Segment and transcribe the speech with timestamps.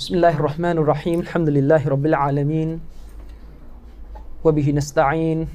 [0.00, 2.80] بسم الله الرحمن الرحيم الحمد لله رب العالمين
[4.44, 5.48] وبه نستعين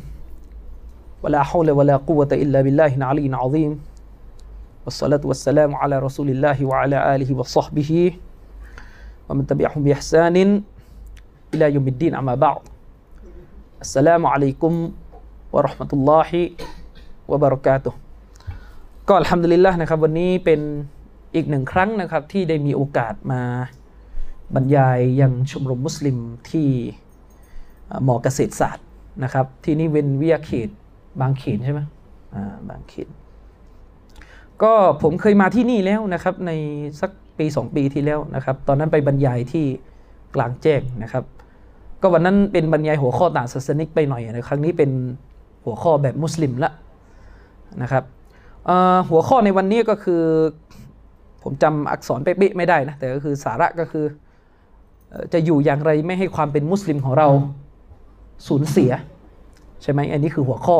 [1.23, 3.71] ولا حول ولا قوة إلا بالله العلي العظيم
[4.85, 7.91] والصلاة والسلام على رسول الله وعلى آله وصحبه
[9.29, 10.63] ومن تبعهم بإحسان
[11.53, 12.61] إلى يوم الدين أما بعد
[13.81, 14.73] السلام عليكم
[15.53, 16.31] ورحمة الله
[17.29, 17.93] وبركاته
[19.07, 20.59] ก็อัลฮัมดุลิลละนะครับวันนี้เป็น
[21.35, 23.41] อีกหนึ่งครั้งนะครับที่ได้มีโอกาสมา
[24.54, 26.16] บรรยายยังชมรมมุสลิม
[26.50, 26.68] ที่
[28.04, 28.86] หมอเกษตรศาสตร์
[29.24, 30.68] นะครับ ที่นี่เวนวิทยาเขต
[31.20, 31.80] บางเขนใช่ไหม
[32.68, 33.08] บางเขน
[34.62, 34.72] ก็
[35.02, 36.50] ผมเคยมาที่นี่แล้วนะครับ ใน
[37.00, 39.64] สักปีสองปีที่แล้วนะครับ ตอนนั้นไปบรรยายที่
[40.34, 41.24] กลางแจ้งนะครับ
[42.00, 44.90] ก็วันนั้นเป็นบรรยายหัวข้อต่างศาสนิกไปหน่อยนะครั้งนี้เป็น
[45.64, 46.70] หัวข้อแบบมุสลิมละ
[47.82, 48.04] นะครับ
[49.10, 50.22] หัวข้อในวันนี้ก็คือ
[51.42, 54.04] ผมจำอักษรเป๊ะๆไม่ได้นะแต่ก็คือสาระก็คือ
[55.32, 57.28] จะอยู่อย่างไรไม่ให้ความเป็นมุสลิมของเรา
[58.46, 58.90] สูญเสีย
[59.82, 60.78] ใช่ไหมอันนี้คือหัวข้อ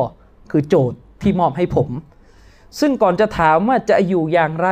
[0.51, 1.89] คือโจทย์ที่มอบให้ผม
[2.81, 4.69] ซึ่งก่อนจะถามว่าจะอยู่อย่างไร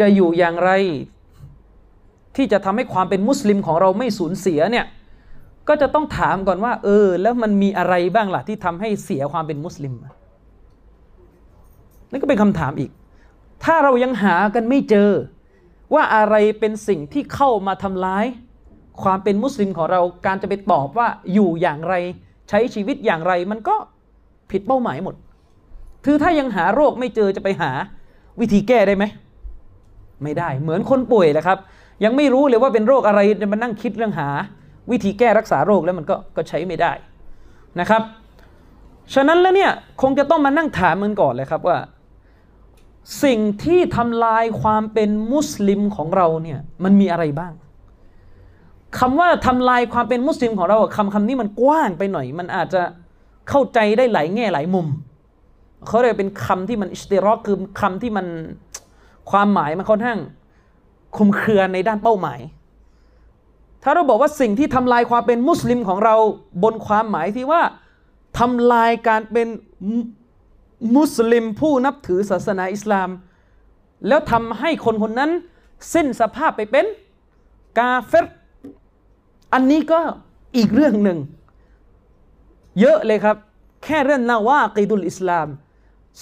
[0.00, 0.70] จะอยู่อย่างไร
[2.36, 4.86] ที่จะทำให้ความเป็นมุสลิมของเราไม่สูญเสียเนี่ย
[5.68, 9.94] ก็จะต้องถามก่อนว่า เออ แล้วมันมีอะไรบ้างล่ะที่ทำให้เสียความเป็นมุสลิม
[12.10, 12.90] นั่นก็เป็นคำถามอีก
[13.64, 15.10] ถ้าเรายังหากันไม่เจอ
[15.94, 18.26] ว่าอะไรเป็นสิ่งที่เข้ามาทำร้าย
[19.02, 21.94] ความเป็นมุสลิมของเราการจะไปตอบว่าอยู่อย่างไร
[22.48, 23.76] ใช้ชีวิตอย่างไรมันก็
[24.50, 25.14] ผิดเป้าหมายหมด
[26.04, 27.70] คือถ้ายังหาโรคไม่เจอจะไปหา
[28.40, 29.04] วิธีแก้ได้ไหม
[30.22, 31.58] ไม่ได้เหมือนคนป่วยแหละครับ
[32.04, 34.28] ยังไม่รู้เลยว่าเป็นโรคอะไรจะมานั่งคิดเรื่องหา
[34.90, 36.92] วิธีแก้รักษาโรคแล้วมันก็ก็ใช้ไม่ได้
[37.80, 38.02] นะครับ
[39.14, 41.76] ฉะนั้นแล้วเนี่ยคงจะต้องมานั่งถามมันก่อนเลยครับว่า
[43.22, 47.52] สิ่งที่ทำลายความเป็นมุสลิมของเราเนี่ยมันมีอะไรบ้าง
[48.98, 52.82] คำว่าทำลายความเป็นมุสลิมของเราคำคำนี้มันกว้างไปหน่อย มันอาจจะ
[53.48, 54.86] เข้าใจได้หลายแง่หลายมุม
[55.86, 58.26] เขาเรียกเป็นคำที่มันอิสติรอกคือคำที่มัน
[59.30, 60.18] ความหมายมันค่อนข้าง
[61.16, 62.40] คุมเครือในด้านเป้าหมาย
[63.82, 66.14] ถ้าเราบอกว่าสิ่งที่ทำลายความเป็นมุสลิมของเรา
[66.62, 67.62] บนความหมายที่ว่า
[68.38, 69.48] ทำลายการเป็น
[70.96, 73.08] มุสลิมผู้นับถือศาสนาอิสลาม
[74.08, 75.30] แล้วทำให้คนคนนั้น
[75.94, 76.86] สิ้นสภาพไปเป็น
[77.78, 78.26] กาเฟร
[79.52, 80.00] อันนี้ก็
[80.56, 81.18] อีกเรื่องหนึ่ง
[82.80, 83.36] เยอะเลยครับ
[83.84, 85.48] แค่เรื่องนาวากีดุลอิสลาม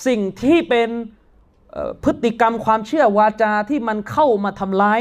[0.07, 0.89] สิ่งที่เป็น
[2.05, 5.01] พฤติกรรมความเชื่อวาจาที่มันเข้ามาทำลาย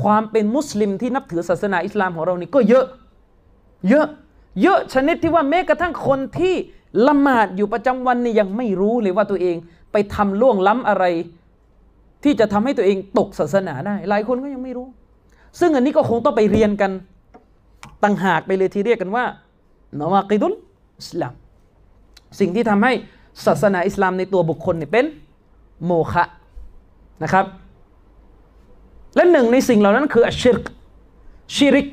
[0.00, 2.86] ความเป็นมุสลิมที่นับถือศาสนาอิสลามของเรานี่ก็เยอะ
[3.88, 4.06] เยอะ
[4.62, 6.54] เยอะชนิดที่ว่าแม้กระทั่งคนที่
[7.06, 9.56] ละหมาดอยู่ประจำวันนี่ยังไม่รู้เลยว่าตัวเอง
[9.92, 11.04] ไปทำล่วงล้ำอะไร
[12.24, 14.86] ที่จะทำให้ตัวเองตกศาสนาได้ หลายคนก็ยังไม่รู้
[15.60, 16.90] ซึ่งอันนี้ก็คงต้องไปเรียนกัน
[18.04, 19.24] ต่างหากไปเลยที่เรียกกันว่า
[19.98, 21.32] نواقض الإسلام
[22.40, 22.92] สิ่งที่ทำให้
[23.46, 25.04] ศาสนาอิสลามในตัวบุคคลเนี่ยเป็น
[25.84, 26.24] โมฆะ
[27.22, 27.46] นะครับ
[29.16, 30.60] และหนึ่งในสิ่งเหล่านั้นคือالشرك
[31.54, 31.88] ชิริก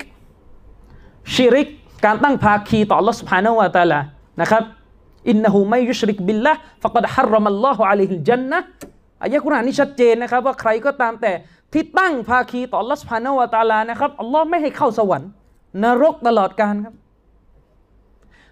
[1.34, 1.68] ชิริก
[2.04, 4.00] การตั้งภาคีต่อالله سبحانه وتعالى
[4.40, 4.62] นะครับ
[5.30, 8.58] إنه من يشرك بالله فقد حرم الله عليه الجنة
[9.22, 11.32] อายะกุรอานนี้ชัดเจนนะครับ ว่าใครก็ตามแต่
[11.72, 15.30] ที่ตั้งภาคีต่อالله سبحانه وتعالىนะครับอัลลอฮ์ไม่ให้เข้าสวรรค์
[15.84, 16.94] นรกตลอดกาลครับ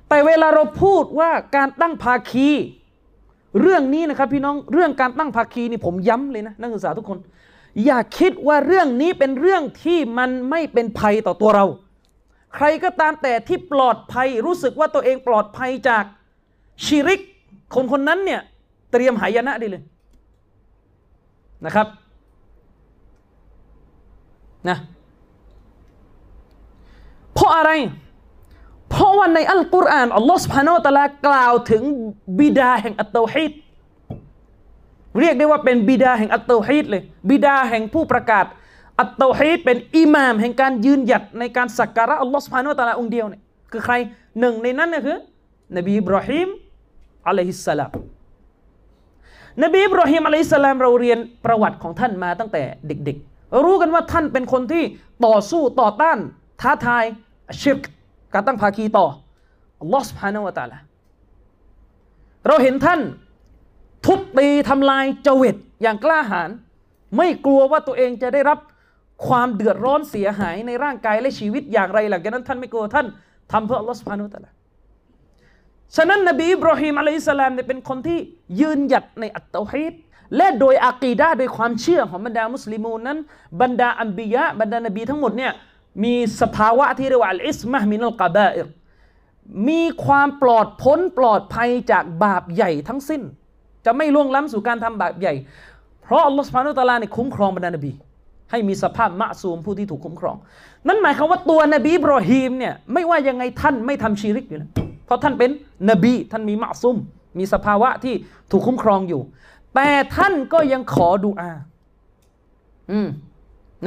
[0.09, 2.49] แต่เวลาเราพูดว่าการตั้งภาคี
[3.61, 7.19] เรื่องนี้นะครับพี่น้องเรื่องการตั้งภาคีนี่ผมย้ำเลยนะนักศึกษาทุกคน
[7.85, 11.67] อย่าคิดว่าเรื่องนี้เป็นเรื่องที่มันไม่เป็นภัยต่อตัวเรา
[12.55, 16.05] ใครก็ตามแต่ที่ปลอดภัยรู้สึกว่าตัวเองปลอดภัยจาก
[16.85, 17.21] ชิริก
[17.75, 18.41] คนคนนั้นเนี่ย
[18.93, 19.83] เตรียมหายนะได้เลย
[21.65, 21.87] นะครับ
[24.69, 24.79] นะ
[27.35, 27.71] เพราะอะไร
[28.91, 31.83] เพราะว่าในอัลกุรอานอัลลอฮฺสุบฮานาอัลตะลากล่าวถึง
[32.39, 33.53] บิดาแห่งอัตโตฮิด
[35.21, 38.47] เรียกได้ว่าเป็นบิดาแห่งอัตโตฮิดเลย บิดาแห่งผู้ประกาศ
[39.01, 43.43] อัตโตฮิดเป็นอิหม่ามแห่งการยืนหยัดในการสักการะอัลลอฮฺสุบฮานาอัลตะลาองเดียวเนี่ย
[43.73, 43.95] คือใคร
[44.41, 45.19] หนึ่งในนั้นก็คือ
[45.77, 46.49] นบีอิบราฮิม
[47.29, 47.93] อะลัยฮิสสลาม
[49.63, 54.83] นบีอิบรอฮิมอะลัยฮิสสลามเราเรียนประวัติของท่านมาตั้งแต่เด็ก ๆ รู้กันว่าท่านเป็นคนที่
[55.27, 56.19] ต่อสู้ต่อต้าน
[56.61, 57.05] ท้าทาย
[57.63, 57.81] ชิรก
[58.35, 59.07] การตั้งภาคีต่อ
[59.81, 60.79] อัลลอฮฺสุบฮานาวะตาลา
[62.47, 63.01] เราเห็นท่าน
[64.07, 66.51] ทุบตีทำลายเจวิตอย่างกล้าหาญ
[67.17, 68.59] ไม่กลัวว่าตัวเองจะได้รับ
[69.27, 73.07] ความเดือดร้อนเสียหายในร่างกายและชีวิตอย่างไรหลังจากนั้นท่านไม่กลัวท่าน
[73.53, 74.51] ทำเพื่ออัลลอฮฺสุบฮานุตะลา
[75.97, 78.19] ฉะนั้นนบีอิบราฮิมอะลัยฮิสลามเนี่ยเป็นคนที่
[78.61, 79.95] ยืนหยัดในالتوحيد
[80.37, 83.19] และโดยعقيدةโดยความเชื่อของบรรดาمسلمونนั้น
[83.61, 85.53] บรรดาأنبياءบรรดานบีทั้งหมดเนี่ย
[86.05, 88.67] มีสภาวะที่เรียกว่าالعصمة من الكبائر
[89.69, 93.23] มีความปลอดพ้นปลอดภัยจากบาปใหญ่ทั้งสิ้น
[93.85, 95.35] จะไม่ล่วงล้ำสู่การทำบาปใหญ่
[96.03, 97.93] เพราะالله سبحانه وتعالىเนี่ยคุ้มครองบรรดานบี
[98.51, 100.37] ให้มีสภาพمعصومผู้ที่ถูกคุ้มครอง
[100.89, 104.71] นั่นหมายความว่าตัวนบีบรอฮีมเนี่ยไม่ว่ายังไงท่านไม่ทำชิริกอยู่แล้ว
[105.07, 105.51] เพราะท่านเป็น
[105.91, 106.97] นบีท่านมีมะซูม
[107.39, 108.15] มีสภาวะที่
[108.51, 109.21] ถูกคุ้มครองอยู่
[109.75, 111.51] แต่ท่านก็ยังขอดุอา
[112.91, 113.09] อืม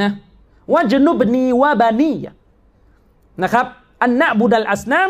[0.01, 0.11] นะ
[0.73, 2.13] ว่าจนุบนีวะบานี
[3.43, 3.65] นะครับ
[4.03, 5.09] อันนะบุดัลอัสนาม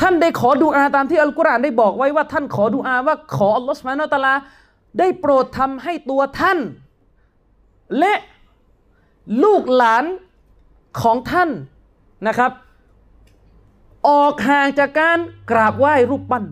[0.00, 4.34] ท่านได้ขอดุอาตามที่อัลกุรอานได้บอกไว้ว่าท่านขอดุอาว่าขออัลลอฮฺสุบฮานาอัลตะลา
[4.98, 6.58] ได้โปรดทำให้ตัวท่าน
[7.98, 8.14] และ
[9.42, 10.04] ลูกหลาน
[11.00, 11.50] ของท่าน
[12.26, 12.52] นะครับ
[14.08, 15.18] ออกห่างจากการ
[15.50, 16.44] กราบไหว้รูปปั้น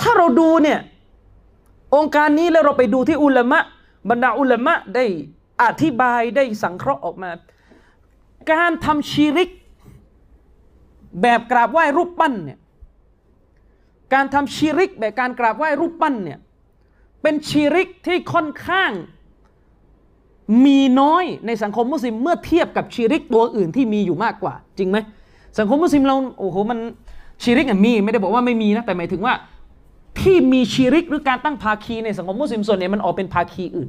[0.00, 0.78] ถ้าเราดูเนี่ย
[1.94, 3.58] องค์การนี้แล้วเราไปดูที่อุลามะ
[4.10, 5.04] บรรดาอุลามะได้
[5.62, 7.30] อธิบายได้สังเคราะห์ออกมา
[8.52, 9.50] การทำชีริก
[11.22, 12.58] แบบกราบไหว้รูปปั้นเนี่ย
[14.14, 16.38] การทำชีริกแบบการกราบไหว้รูปปั้นเนี่ย
[17.22, 18.90] เป็นชีริกที่ค่อนข้าง
[20.66, 24.98] มีน้อยในสังคมมุสลิมเมื่อเทียบกับชีริกตัวอื่นที่มีอยู่มากกว่า จริงไหม
[25.58, 26.78] สังคมมุสลิมเราโอ้โหมัน
[27.42, 29.34] ชีริกมีไม่ได้บอกว่าไม่มีนะแต่หมายถึงว่า
[30.20, 33.88] ที่มีชีริกหรือการตั้งภาคีในสังคมมุสลิมส่วนใหญ่มันออกเป็นภาคีอื่น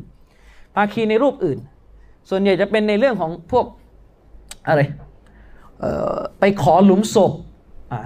[0.75, 1.59] ภาคีในรูปอื่น
[2.29, 3.65] ส่วนใหญ่จะเป็นในเรื่องของพวก
[4.67, 4.81] อะไร
[6.39, 7.31] ไปขอหลุมศพ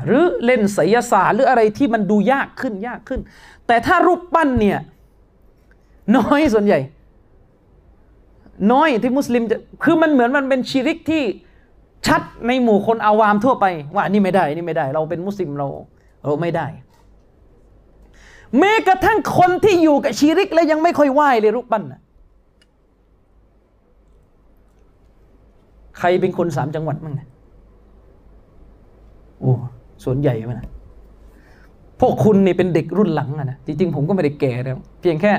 [0.05, 3.19] หรือเล่นไสยศาสตร์หรืออะไรที่มันดูยากขึ้นยากขึ้น
[3.67, 4.79] แต่ถ้ารูปปั้นเนี่ย
[6.17, 6.79] น้อยส่วนใหญ่
[8.71, 11.23] น้อยที่มุสลิมจะคือมันเหมือนมันเป็นชีริกที่
[12.07, 13.65] ชัดในหมู่คนอาวามทั่วไป
[13.95, 15.67] ว่านี่ไม่ได้นี่ไม่ได้ เราเป็นมุสลิมเรา
[16.23, 16.67] เราไม่ได้
[18.59, 21.83] แม้กระทั่งคนที่อยู่กับชีริก แล้วยังไม่ค่อยไหว้เลยรูปปั้น
[25.99, 27.27] ใครเป็นคนสามจังหวัดมั้งนี่ย
[29.39, 29.53] โอ้
[30.03, 30.67] ส่วนใหญ่มันนะ
[31.99, 35.31] พวกคุณนี่เป็นเด็กรุ่นหลังอะนะจริงๆผมก็ไม่ได้แก่แล้วเพียงแค่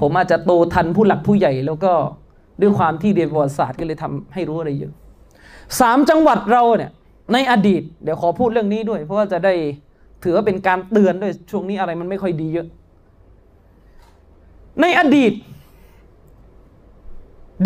[0.00, 1.92] ผมอาจจะโตทันผู้หลักผู้ใหญ่ แล้วก็
[2.60, 4.92] ด้วยความที่เรียนประวัติศาสตร์ก็เลยทำให้รู้อะไรเยอะ
[5.80, 6.90] สามจังหวัดเราเนี่ย
[7.32, 9.54] ในอดีต เดี๋ยวขอพูดเรื่องนี้ด้วย เพราะว่าจะได้
[10.22, 12.66] ถือว่าเป็นการเตือนด้วยช่วงนี้อะไรมันไม่ค่อยดีเยอะ
[14.80, 15.32] ในอดีต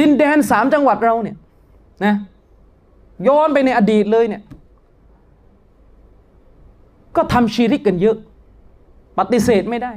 [0.00, 1.36] ดินแดนสามจังหวัดเราเนี่ย
[2.04, 2.14] นะ
[3.28, 4.42] ย้อนไปในอดีตเลยเนี่ย
[7.16, 8.16] ก็ทำชีริกกันเยอะ
[9.18, 9.92] ปฏิเสธไม่ได้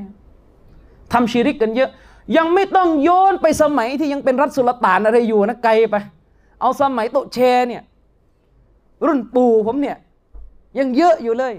[1.13, 1.89] ทำชีริกกันเยอะ
[2.37, 5.95] ยังไม่ต้องโยนไปสมัยที่ยังเป็นรัฐสุลต่านอะไรอยู่นะไกลไป
[6.61, 7.37] เอาสมัยโตเช
[7.67, 7.83] เนี่ย
[9.05, 9.97] รุ่นปู่ผมเนี่ย
[10.79, 11.53] ยังเยอะอยู่เลย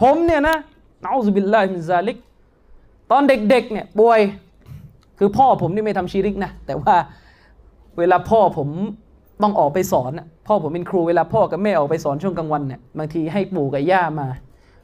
[0.00, 0.56] ผมเนี่ยนะ
[1.02, 2.16] นาอุบิลลาฮิมิซาลิก
[3.10, 4.20] ตอนเด็กๆเนี่ยป่วย
[5.18, 6.94] คือพ่อผมนี่ไม่ทำชีริกนะ แต่ว่า
[7.98, 8.68] เวลาพ่อผม
[9.42, 10.12] ต้องออกไปสอน
[10.46, 14.28] พ่อผมเป็นครูเวลาพ่อกับแม่ออกไปสอนช่วงกลางวันเนี่ยบางทีให้ปู่กับย่ามา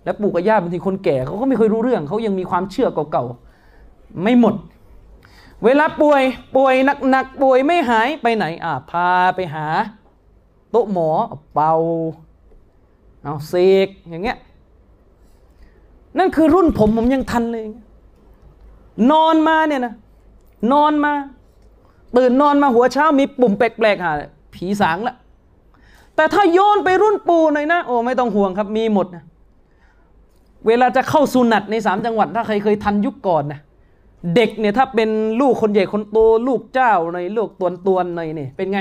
[0.05, 4.55] แล้วปู่กับย่าบางทีคนแก่เขาก็ไม่เคยรู้เรื่องเขายังมีความเชื่อเก่าๆไม่หมด
[5.65, 6.23] เวลาป่วย
[6.57, 6.75] ป่วย
[7.11, 9.67] หนักๆป่วยไม่หายไปไหนอ่าพาไปหา
[10.71, 11.09] โต๊ะหมอ
[11.55, 11.75] เป่า
[13.23, 13.55] เอาเส
[13.87, 14.39] กอย่างเงี้ย
[16.19, 17.65] นั่นคือรุ่นผมผมยังทันเลย
[19.13, 19.95] นอนมาเนี่ยนะ
[20.73, 21.13] นอนมา
[22.17, 24.13] ตื่นนอนมาหัวเช้ามีปุ่มแปลกๆหา
[24.55, 25.15] ผีสางละ
[26.17, 29.25] แต่ถ้าโยนไปรุ่นปู่หน่อยนะ โอ้ไม่ต้องห่วงครับมีหมดนะ
[30.67, 33.61] เวลาจะเข้าสุนัตในสามจังหวัดถ้าใครเคยทันยุคก่อนนะ
[34.35, 35.11] เด็กเนี่ยถ้าเป็น
[35.41, 38.79] ลูกคนใหญ่คนโตลูกเจ้าในลูกตวนตวนในนี่เป็นไง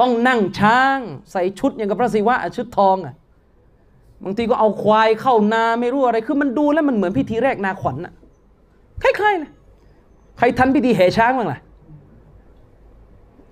[0.00, 0.98] ต้องนั่งช้าง
[1.32, 3.14] ใส่ชุดอย่างกับพระศิวะชุดทองอะ
[4.24, 8.12] บางทีก็เอาควายเข้านาไม่รู้อะไร คือมันดูแล้วมันเหมือนพิธีแรกนาขวัญอะ
[9.02, 9.50] คล้ายๆนะ
[10.38, 11.58] ใครทันพิธีแห่ช้างบ้างล่ะ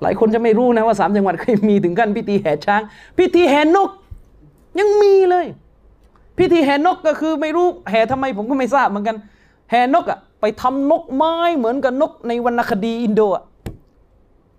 [0.02, 2.82] หลายคนจะไม่รู้นะว่าสามจังหวัดเคยมีถึงกันพิธีแห่ช้าง
[3.18, 3.90] พิธีแห่นก
[4.78, 5.46] ยังมีเลย
[6.38, 9.16] พิธีแห่นกก็คือไม่รู้แห่ทำไมผมก็ไม่ทราบเหมือนกัน
[9.70, 13.44] แห่นกอะ ไปทำนกไม้เหมือนกับนกในวรรณคดีอินโดอะ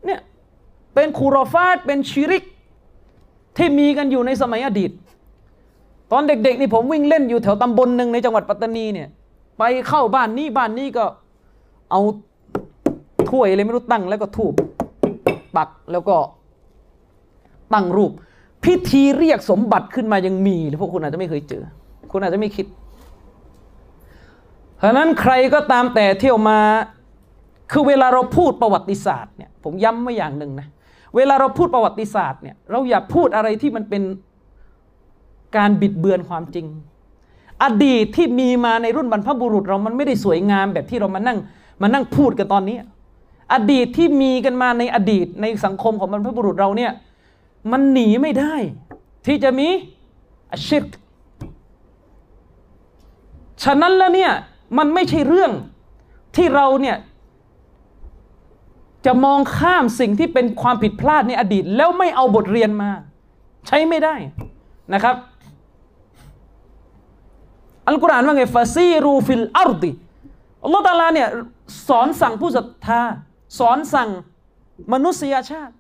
[0.06, 0.20] เนี่ย
[0.94, 2.44] เป็นคูรอฟาดเป็นชิริก
[3.58, 4.92] ที่มีกันอยู่ในสมัยอดีต
[6.12, 9.08] ตอนเด็กๆนี่ผมวิ่งเล่นอยู่แถวตำบลหนึ่งในจังหวัดปัตตานีเนี่ย
[9.58, 11.06] ไปเข้าบ้านนี้บ้านนี้ก็
[11.92, 12.02] เอา
[13.30, 14.54] ถ้วยอะไรไม่รู้ตั้งแล้วก็ทูบ
[15.58, 16.16] ปักแล้วก็
[17.74, 18.12] ตั้งรูป
[18.64, 21.64] พิธีเรียกสมบัติขึ้นมายังมีหรือพวกคุณอาจจะไม่เคยเจอ
[22.12, 22.66] คุณอาจจะไม่คิด
[24.78, 26.60] เพราะนั้นใครก็ตามแต่เที่ยวมา
[27.72, 30.68] คือเวลาเราพูดประวัติศาสตร์เนี่ยผมย้ำไว้อย่างหนึ่งนะ
[31.16, 34.04] เวลาเราพูดประวัติศาสตร์เนี่ยเราอย่าพูดอะไรที่มันเป็น
[35.58, 36.66] การบิดเบือนความจริง
[37.64, 41.38] อดีตที่มีมาในรุ่นบรรพบุรุษเรามันไม่ได้สวยงามแบบที่เรามานั่ง
[41.82, 42.78] มานั่งพูดกันตอนนี้
[43.54, 46.92] อดีตที่มีกันมาในอดีตในสังคมของบรรพบุรุษเราเนี่ย
[47.72, 48.56] มันหนีไม่ได้
[49.28, 49.68] ที่จะมี
[50.52, 50.84] อาชิร
[53.64, 54.32] ฉะนั้นแล้วเนี่ย
[54.78, 55.52] มันไม่ใช่เรื่อง
[56.36, 56.98] ที่เราเนี่ย
[59.06, 62.90] จะมองข้ามสิ่งที่เป็นความผิดพลาดในอดีต แล้วไม่เอาบทเรียนมา
[63.68, 64.16] ใช้ไม่ได้
[64.94, 65.16] นะครับ
[67.88, 69.92] อัลกุรอานว่าไงفسيروا في الأرض
[70.64, 71.28] الله تعالىเนี่ย
[71.88, 73.02] สอนสั่งผู้ศรัทธา
[73.60, 74.10] สอนสั่ง
[74.94, 75.74] มนุษยชาติ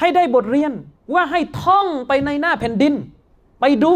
[0.00, 0.72] ให้ได้บทเรียน
[1.14, 2.94] ว่าให้ท่องไปในหน้าแผ่นดิน
[3.60, 3.92] ไปดู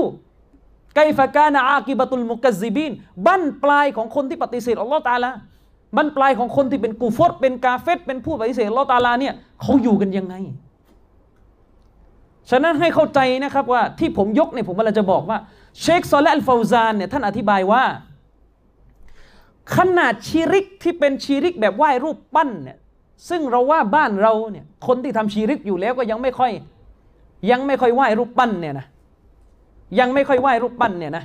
[0.94, 2.92] ไกฟะกานาอากิบตุลมุกัซิบิน
[3.26, 5.30] บั้นปลายของคนที่ปฏิเสธอัลลอฮฺตาลา
[5.96, 10.34] บั้นปลายของคนที่เป็นกูฟตเป็นกาเฟตเป็นผู้ปฏิเสธอัลลอฮฺตาลาเนี่ยเขาอยู่กันยังไง
[12.50, 15.38] ฉะนั้นให้เข้าใจนะครับว่าที่ผมยกเนี่ยผมกำลังจะบอกว่า
[15.80, 17.84] เชคซอลและอัลฟาวซานเนี่ยท่านอธิบายว่า
[19.76, 22.78] ขนาดชีริกที่เป็นชีริกแบบไหว้รูปปั้นเนี่ย
[23.28, 26.52] ซึ่งเราว่าบ้านเราเนี่ยคนที่ทำชีริกอยู่แล้วก็ยังไม่ค่อย
[27.50, 28.86] ยังไม่ค่อยไหว้รูปปั้นเนี่ยนะ
[29.98, 31.24] ยังไม่ค่อยไหว้รูปปั้นเนี่ยนะ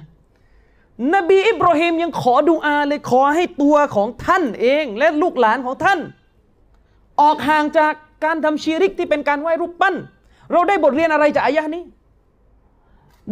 [1.13, 5.99] นบีอิบราฮิมยังขอดูอาเลยขอให้ตัวของท่านเองและลูกหลานของท่าน
[7.21, 9.95] ออกห่างจากการทำชีริกที่เป็นการไหว้รูปปั้น
[10.51, 11.83] เราได้บทเรียนอะไรจากอายะนี้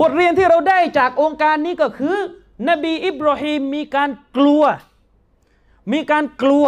[0.02, 2.16] บทเรียนที่เราได้จากองค์การนี้ก็คือ
[2.70, 4.64] นบีอิบราฮิมมีการกลัว
[5.94, 6.66] มีการกลัว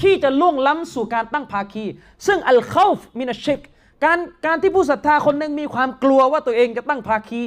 [0.00, 1.84] ที่จะล่วงล้ำสู่การตั้งภาคี
[2.26, 2.86] ซึ่งอัลเข้า
[3.18, 3.60] มินาเชก
[4.04, 7.40] การการที่ผู้ศรัทธาคนหนึ่งมีความกลัวว่าตัวเองจะตั้งภาคี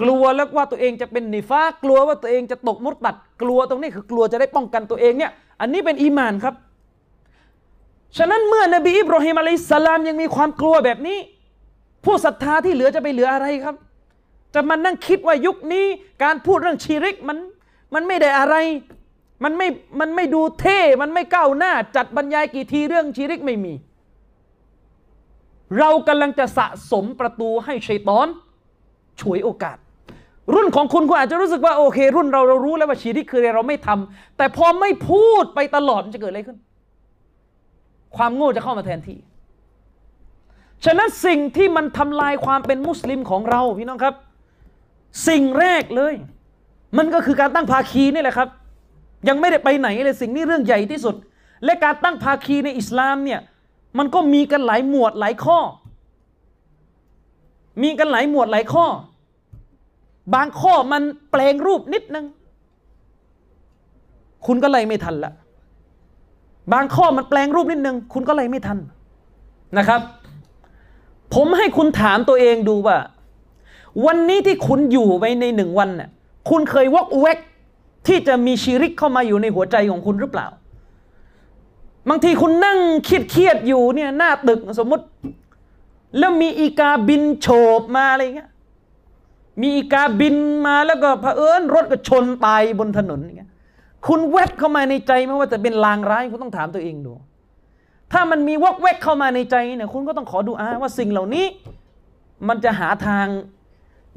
[0.00, 6.54] กลัวแล้วว่าตัวเองจะเป็นนิฟ้ากลัวว่าตัวเองจะตกมุตตัด กลัวตรงนี้คือกลัวจะได้ป้องกันตัวเองเนี่ย อันนี้เป็นอีมานครับ
[8.16, 11.18] ฉะนั้นเมื่อนบีอิบราฮิมอะลัยสลามยังมีความกลัวแบบนี้
[12.04, 13.76] ผู้ศรัทธาที่เหลือจะไปเหลืออะไรครับ
[14.54, 15.84] จะมานั่งคิดว่ายุคนี้
[16.22, 17.38] การพูดเรื่องชีริกมัน
[17.94, 18.54] มันไม่ได้อะไร
[19.44, 19.68] มันไม่
[20.00, 23.72] มันไม่ดูเท่ มันไม่ก้าวหน้า จัดบรรยายกี่ทีเรื่องชีริกไม่มี
[25.78, 28.26] เรากำลังจะสะสมประตูให้ชัยตอน
[29.20, 29.76] ฉวยโอกาส
[30.54, 36.58] รุ่นของคุณคุณอาจจะรู้สึกว่าโอเค รุ่นเราเรารู้แล้วว่าชีริกคืออะไรเราไม่ทำแต่พอไม่พูดไปตลอดมันจะเกิดอะไรขึ้น
[38.16, 39.18] ความโง่จะเข้ามาแทนที่
[40.84, 44.14] ฉะนั้นสิ่งที่มันทำลายความเป็นมุสลิมของเราพี่น้องครับ
[45.28, 46.14] สิ่งแรกเลย
[46.98, 48.48] มันก็คือการตั้งภาคีนี่แหละครับ
[49.28, 51.14] ยังไม่ได้ไปไหนเลยสิ่งนี้เรื่องใหญ่ที่สุด
[51.64, 53.40] และการตั้งภาคีในอิสลามเนี่ย
[53.98, 55.58] มันก็มีกันหลายหมวดหลายข้อ
[57.82, 58.86] มีกันหลายหมวดหลายข้อ
[60.34, 62.26] บางข้อมันแปลงรูปนิดนึง
[64.46, 65.32] คุณก็เลยไม่ทันละ
[66.72, 68.78] บางข้อมันแปลงรูปนิดนึง คุณก็เลยไม่ทัน
[69.78, 70.00] นะครับ
[71.34, 72.96] ผมให้คุณถามตัวเองดูว่า
[74.06, 76.10] วันนี้ที่คุณอยู่ไปในหนึ่งวันน่ะ
[76.50, 77.38] คุณเคยวอกแวก
[78.06, 80.46] ที่จะมีชีริกเข้ามาอยู่ในหัวใจของคุณหรือเปล่า
[82.08, 85.04] บางทีคุณนั่งเครียดเครียดอยู่เนี่ยหน้าตึกสมมติ
[86.18, 87.46] แล้วมีอีกาบินโฉ
[87.80, 88.50] บมาอะไรเงี้ย
[89.60, 90.36] มีอีกาบิน
[90.66, 93.50] มาแล้วก็เผอิญรถก็ชนตายบนถนนอย่างเงี้ย
[94.06, 97.12] คุณแวบเข้ามาในใจไม่ว่าจะเป็นลางร้ายคุณต้องถามตัวเองดู
[98.12, 101.46] ถ้ามันมีวอกแวกเข้ามาในใจเนี่ยคุณก็ต้องขอดูอาว่าสิ่งเหล่านี้
[102.48, 103.26] มันจะหาทาง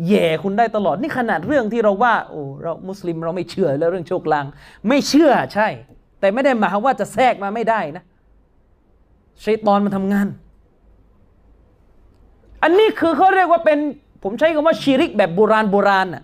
[0.07, 4.45] แย่คุณได้ตลอดนี่ขนาดเรื่องที่เราว่าโอ้เรามุสลิมเราไม่เชื่อแล้วเรื่องโชคลาง
[4.87, 5.67] ไม่เชื่อใช่
[6.19, 8.03] แต่ไม่ได้หมายว่าจะแทรกมาไม่ได้นะ
[9.43, 10.27] ชัยตอนมันทำงาน
[12.63, 13.79] อันนี้คือเขาเรียกว่าเป็น
[14.23, 16.23] ผมใช้คำว่าชีริกแบบโบราณโบราณน่ะ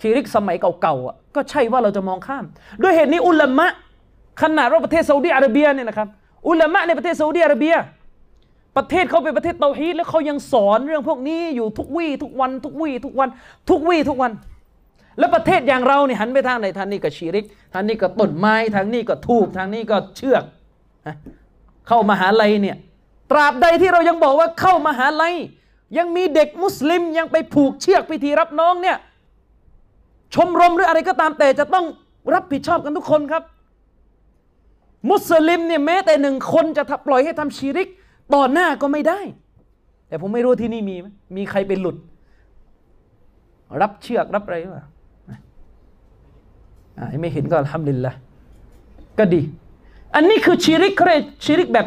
[0.00, 2.44] ชีริกสมัยเก่าๆอะก็ใช่ว่าเราจะมองข้าม
[2.82, 3.66] ด้วยเหตุนี้อุลามะ
[4.42, 6.08] ขนาดว่าประเทศซาอุดีอาระเบียเนี่ยนะครับ
[6.48, 7.74] อุลามะในประเทศซาอุดีอาระเบีย
[8.76, 13.28] ประเทศเขาเป็นประเทศเตาฮีดแล้วเขายังสอนเรื่องพวกนี้อยู่ทุกวี่ทุกวัน ทุกวี่ทุกวัน
[13.70, 14.32] ทุกวี่ทุกวัน
[15.18, 17.44] แล้วประเทศอย่างเราเนี่ยหันไปทางไหนทางนี้ก็ชีริก
[17.74, 20.44] ทางนี้ก็ต้นไม้ทางนี้ก็ทูบทางนี้ก็เชือก
[21.88, 22.76] เข้ามาหาลัยเนี่ย
[23.30, 25.34] ตราบใดที่เรายังบอกว่าเข้ามาหาลัย
[25.98, 28.96] ยังมีเด็กมุสลิมยังไปผูกเชือกพิธีรับน้องเนี่ย
[30.34, 31.84] ชมรมหรืออะไรก็ตามแต่จะต้อง
[32.34, 33.42] รับผิดชอบกันทุกคนครับ
[35.10, 37.88] มุสลิมเนี่ยแม้แต่หนึ่งคนจะปล่อยให้ทำชีริก
[38.34, 39.20] ต่อหน้าก็ไม่ได้
[40.08, 41.06] แต่ผมไม่รู้ที่นี่มีไหม
[41.36, 41.96] มีใครเป็นหลุด
[43.82, 44.86] รับเชือกรับอะไรวะ
[47.20, 48.14] ไม่เห็นก็ทำลินละ
[49.18, 49.40] ก็ดี
[50.14, 51.86] อันนี้คือชีริกเขาเรียกชีริกแบบ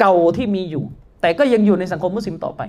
[0.00, 0.84] เก่าที่มีอยู่
[1.20, 2.62] แต่ก็ยังอยู่ในสังคมมุสลิมต่อไป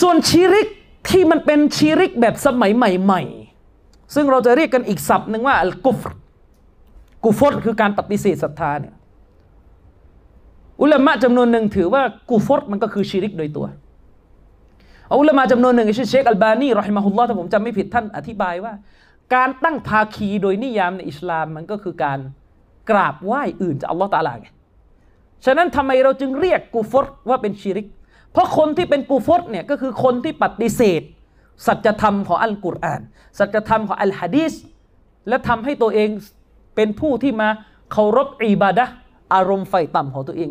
[0.00, 0.66] ส่วนชีริก
[1.08, 3.22] ที่มันเป็นชีริกแบบสมัยใหม่
[3.66, 6.10] ๆ ซึ่งเราจะเรียกกันอีกศัพท์หนึ่งว่าอัลกุฟร
[7.24, 8.94] กุฟรคือการปฏิเสธศรัทธาเนี่ย
[10.82, 13.66] อุลามะจำนวนหนึ่งถือว่ากูฟรมันก็คือชีริกโดยตัว
[15.18, 18.72] อุลามาจำนวนหนึ่งชื่อเชคอัลบานีรอฮิมาฮุลลอฮ์ถ้าผมจำไม่ผิดท่านอธิบายว่า
[19.34, 22.18] การตั้งภาคีโดยนิยามในอิสลามมันก็คือการ
[22.90, 24.48] กราบไหว้อื่นจากอัลลอฮ์ตาลาไง
[25.44, 27.86] ฉะนั้นทำไมเราจึงเรียกกูฟรว่าเป็นชิริก
[28.32, 31.02] เพราะคนที่เป็นกูฟรเนี่ยก็คือคนที่ปฏิเสธ
[31.66, 33.00] สัจธรรมของอัลกุรอาน
[33.38, 34.52] สัจธรรมของอัลฮะดีษ
[35.28, 36.08] และทำให้ตัวเอง
[36.76, 37.48] เป็นผู้ที่มา
[37.92, 38.84] เคารพอิบาดะ
[39.34, 40.50] อารมณ์ไฟต่ำของตัวเอง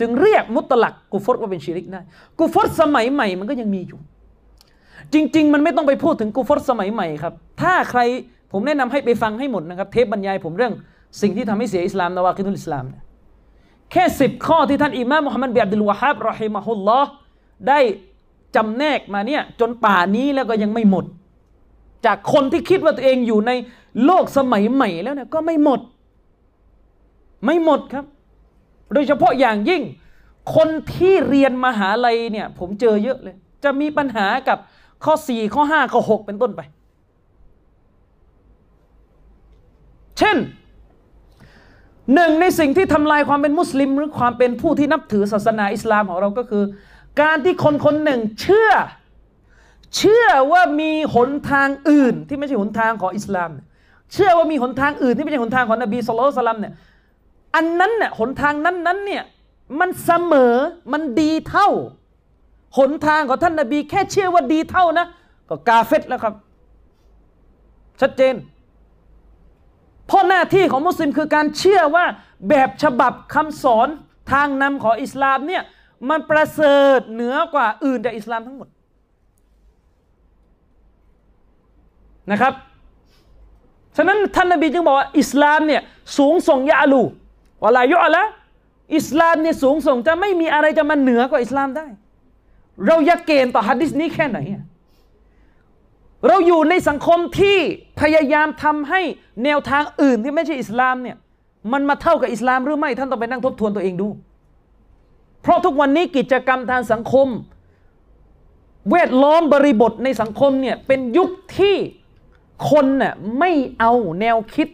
[0.00, 2.00] จึงเรียกมุตลักกูฟรว่าเป็นชิริกได้
[2.38, 4.00] กูฟรสมัยใหม่มันก็ยังมีอยู่
[5.14, 8.00] จริง ๆ มันไม่ต้องไปพูดถึงกูฟรสมัยใหม่ครับ ถ้าใคร
[8.52, 10.74] ผมแนะนำให้ไปฟังให้หมดนะครับ เทปบรรยายผมเรื่อง
[11.20, 13.02] สิ่งที่ทำให้เสียอิสลามนวาคิดุลอิสลามเนี่ย
[13.92, 17.10] แค่สิบข้อที่ท่านอิมามมุฮัมมัดบิอับดุลวะฮับรอฮิมะฮุลลอฮ์
[17.68, 17.80] ได้
[18.56, 21.04] จำแนกมาเนี่ยจนป่านี้แล้วก็ยังไม่หมด
[22.06, 23.52] จากคนที่คิดว่าตัวเองอยู่ใน
[24.04, 25.80] โลกสมัยใหม่แล้วเนี่ยก็ไม่หมด
[27.44, 28.04] ไม่หมดครับ
[28.92, 29.82] โดยเฉพาะอย่างยิ่ง
[30.54, 34.58] คนที่เรียนมหาลัยเนี่ยผมเจอเยอะเลย จะมีปัญหากับ
[35.04, 36.60] ข้อ 4 ข้อ 5 ข้อ 6 เป็นต้นไป
[40.18, 40.36] เช่น
[42.14, 46.64] หนึ่งในสิ่งที่ทำลายความเป็นมุสลิม หรือความเป็นผู้ที่นับถือศาสนาอิสลามของเราก็คือ
[47.20, 48.70] การที่คนคนหนึ่งเชื่อ
[49.96, 53.50] เชื่อว่ามีหนทางอื่นที่ไม่ใช่หนทางของอิสลาม
[54.12, 56.74] เชื่อว่ามีหนทางอื่นที่ไม่ใช่หนทางของนบีสุลต่านเนี่ย
[57.54, 59.24] อันนั้นเนี่ยหนทางนั้นนั้นเนี่ย
[59.80, 60.54] มันเสมอ
[60.92, 61.68] มันดีเท่า
[62.78, 65.06] หนทางของท่านนบี แค่เชื่อว่าดีเท่านะ
[65.48, 66.34] ก็กาเฟตแล้วครับ
[68.00, 68.34] ชัดเจน
[70.06, 72.04] เพราะหน้าที่ของมุสลิมคือการเชื่อว่า
[72.48, 73.88] แบบฉบับคำสอน
[74.32, 75.62] ทางนำของอิสลามเนี่ย
[76.08, 78.68] มันประเสริฐเหนือกว่าอื่นจากอิสลามทั้งหมด
[82.30, 82.52] นะครับ
[83.96, 85.82] ฉะนั้นท่านนบีจึงบอกว่าอิสลามเนี่ย
[86.18, 87.02] สูงส่งยาลู
[87.62, 88.22] วลายุอะละ
[88.96, 91.86] อิสลามเนี่ยสูงส่งจะไม่มีอะไรจะมาเหนือกว่าอิสลามได้
[92.86, 94.38] เรายากเกณฑ์ต่อฮัดดิสนี้แค่ไหน
[96.28, 97.58] เราอยู่ในสังคมที่
[98.00, 99.00] พยายามทำให้
[99.44, 101.16] แนวทางอื่นที่ไม่ใช่อิสลามเนี่ย
[101.72, 104.08] มันมาเท่ากับอิสลามหรือไม่ท่านต้องไปนั่งทบทวนตัวเองดู
[105.42, 107.28] เพราะทุกวันนี้กิจกรรมทางสังคม
[108.88, 111.76] เวทล้อมบริบทในสังคมเนี่ยเป็นยุคที่
[112.70, 114.68] คนน่ะไม่เอาแนวคิด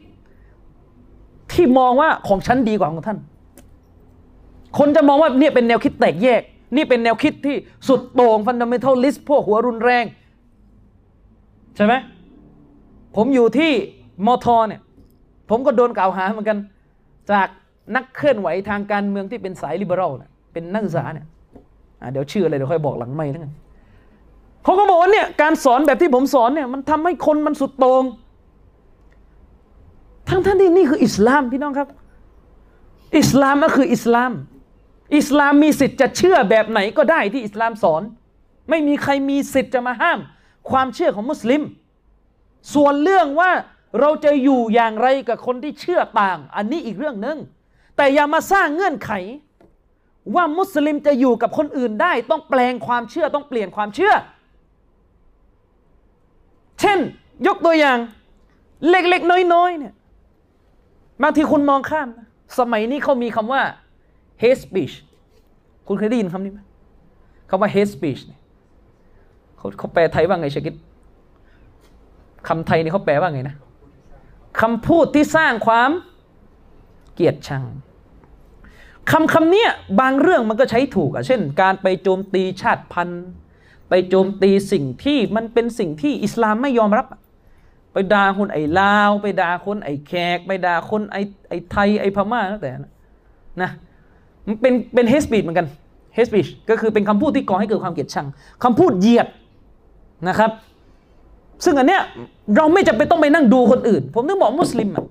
[1.53, 3.19] ที่มองว่าของฉันดีกว่าของท่าน
[4.79, 6.43] คนจะมองว่าเนี่ยเป็นแนวคิดแตกแยก
[6.77, 7.57] นี่เป็นแนวคิดที่
[7.89, 10.05] สุดโต่งฟันดัมเมทัลลิสพวกหัวรุนแรง
[11.77, 11.95] ใช่ไหม
[13.17, 13.73] ผมอยู่ที่
[14.27, 14.81] มอทอเนี่ย
[15.51, 16.59] ผมก็โดนกล่าวหาเหมือนกัน
[17.33, 17.49] จาก
[17.97, 21.27] นักเคลื่อนไหวทางการเมืองที่เป็นสายลิเบอรัลเนี่ยเป็นนักศึกษาเนี่ย
[22.13, 23.53] เดี๋ยวชื่ออะไรเดี๋ยวค่อยบอกหลังไม่แล้วกัน
[24.65, 28.05] เขาก็บอกว่าเนี่ยการสอนแบบที่ผมสอนเนี่ยมันทำให้คนมันสุดโตง่ง
[30.29, 31.89] ทั้งท่านที่นี่คืออิสลามพี่น้องครับ
[33.19, 34.33] อิสลามก็คืออิสลาม
[35.17, 38.03] อิสลามมีสิทธิ์จะเชื่อแบบไหนก็ได้ที่อิสลามสอน
[38.71, 40.19] ไม่มีใครมีสิทธิ์จะมาห้าม
[40.71, 41.63] ความเชื่อของมุสลิม
[42.75, 43.51] ส่วนเรื่องว่า
[44.01, 47.39] เราจะอยู่อย่างไรกับคนที่เชื่อต่าง อันนี้อีกเรื่องหนึ่ง
[47.97, 49.11] แต่อย่ามาสร้างเงื่อนไข
[50.35, 54.15] ว่ามุสลิมจะอยู่กับคนอื่นได้ ต้องแปลงความเชื่อต้องเปลี่ยนความเชื่อ
[56.81, 56.99] เช่น
[57.47, 57.99] ยกตัวอย่าง
[58.89, 59.95] เล็กๆน้อยๆเนี่ย
[61.23, 62.27] บางทีคุณมองข้ามนะ
[62.59, 63.63] สมัยนี้เขามีคำว่า
[64.43, 64.95] hate speech
[65.87, 66.61] คุณเคยได้ยินคำนี้ไหม
[67.51, 68.41] คำว่า hate speech เนี่ย
[69.57, 70.75] เขาเขาแปลไทยว่าไงชกิด
[72.49, 73.57] คำไทยนี่เขาแปลว่าไงนะ
[74.61, 75.91] คำพูดที่สร้างความ
[77.15, 77.65] เกลียดชัง
[79.11, 79.67] คำคำนี้
[80.01, 83.25] บางเรื่องมันก็ใช้ถูกอะเช่น การไปโจมตีชาติพันธุ์
[83.89, 87.07] ไปโจมตีสิ่งที่มันเป็นสิ่งที่อิสลามไม่ยอมรับ
[87.93, 92.73] ไปด่าคนไอ้ลาว ไปด่าคนไอ้แขก ไปด่าคนไอ้ไอ้ไทยไอ้พม่าแล้วแต่
[93.63, 93.71] นะ
[94.47, 95.67] มันเป็นเป็น hate speech เหมือนกัน
[96.15, 98.27] hate speech ก็คือเป็นคำพูดที่ก่อให้เกิดความเกลียดชัง
[98.65, 99.27] คำพูดเหยียด
[100.29, 100.51] นะครับ
[101.65, 102.03] ซึ่งอันเนี้ย
[102.57, 105.05] เราไม่จำเป็นต้องไปนั่งดูคนอื่น ผมนึกบอกมุสลิมอะ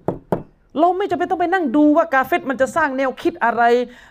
[0.80, 3.64] เราไม่จำเป็นต้องไปนั่งดูว่ากาเฟรมันจะสร้างแนวคิดอะไร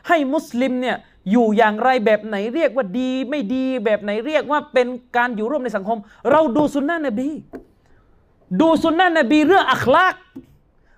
[0.08, 0.96] ให้มุสลิมเนี่ย
[1.30, 5.98] อยู่อย่างไรแบบไหนเรียกว่าดีไม่ดีแบบไหนเรียกว่าเป็นการอยู่ร่วมในสังคม
[6.30, 7.28] เราดูสุนนะนบี
[8.60, 10.14] ดูสุนนะนบีเรื่องอัคลาก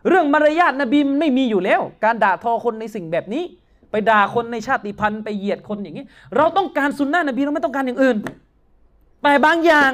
[0.09, 3.45] เรื่องมารยาทนบีมันไม่มีอยู่แล้ว การด่าทอคนในสิ่งแบบนี้
[3.91, 6.05] ไปด่าคนในชาติพันธุ์ไปเหยียดคนอย่างนี้
[6.37, 8.17] เราต้องการสุนนะนบีเราไม่ต้องการอย่างอื่น
[9.23, 9.91] แต่บางอย่าง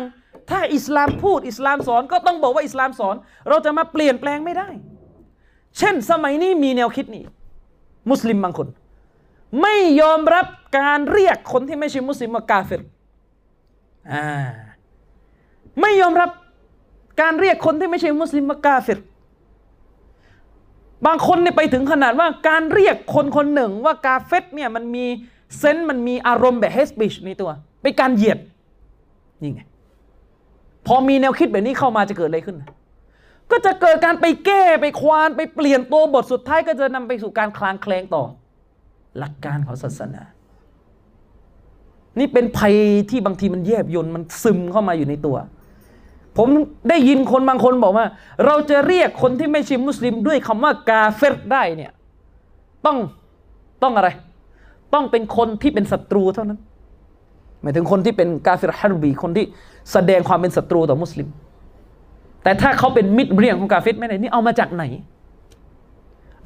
[0.50, 3.16] ถ้าอิสลามพูดอิสลามสอนก็ต้องบอกว่าอิสลามสอน
[3.48, 4.68] เราจะมาเปลี่ยนแปลงไม่ได้
[5.78, 7.24] เช่นสมัยนี้มีแนวคิดนี้
[8.11, 8.68] มุสลิมบางคน
[9.62, 10.46] ไม่ยอมรับ
[10.78, 12.82] การเรียกคนที่ไม่ใช่มุสลิมว่ากาเฟร
[15.80, 16.30] ไม่ยอมรับ
[17.20, 19.00] การเรียกคนที่ไม่ใช่มุสลิมว่ากาเฟร
[21.07, 25.05] บางคนเนี่ยไปถึงขนาดว่าการเรียกคนคนหนึ่งว่ากาเฟตเนี่ยมันมี
[25.59, 27.51] เซนต์มันมีอารมณ์แบบเฮสบิชในตัว
[27.83, 28.38] เป็นการเหยียด
[29.42, 29.61] นี่ไง
[30.87, 32.57] พอมีแนวคิดแบบนี้เข้ามาจะเกิดอะไรขึ้น
[33.51, 38.25] ก็จะเกิดการไปแก้ไปควานไปเปลี่ยนตัวบทสุดท้ายก็จะนำไปสู่การคลางแคลงต่อ
[39.19, 40.23] หลักการของศาสนา
[42.19, 42.75] นี่เป็นภัย
[43.11, 45.37] ที่บางทีมันแยบยนต์มันซึมเข้ามาอยู่ในตัว
[46.37, 46.49] ผม
[46.88, 48.07] ได้ยินคนบางคนบอกว่า
[48.46, 51.92] เราจะเรียกคนที่ไม่ใช่มุสลิมด้วยคำว่ากาเฟรได้เนี่ย
[52.87, 52.96] ต้อง
[53.83, 54.09] ต้องอะไร
[54.94, 56.59] ต้องเป็นคนที่เป็นศัตรูเท่านั้น
[57.62, 59.44] หมายถึงคนที่เป็นกาเฟรฮัรบีคนที่
[59.92, 61.29] แสดงความเป็นศัตรูต่อมุสลิม
[62.42, 64.85] แต่ถ้าเขาเป็นมิตรเรียงของกาเฟรไม่ได้นี่เอามาจากไหน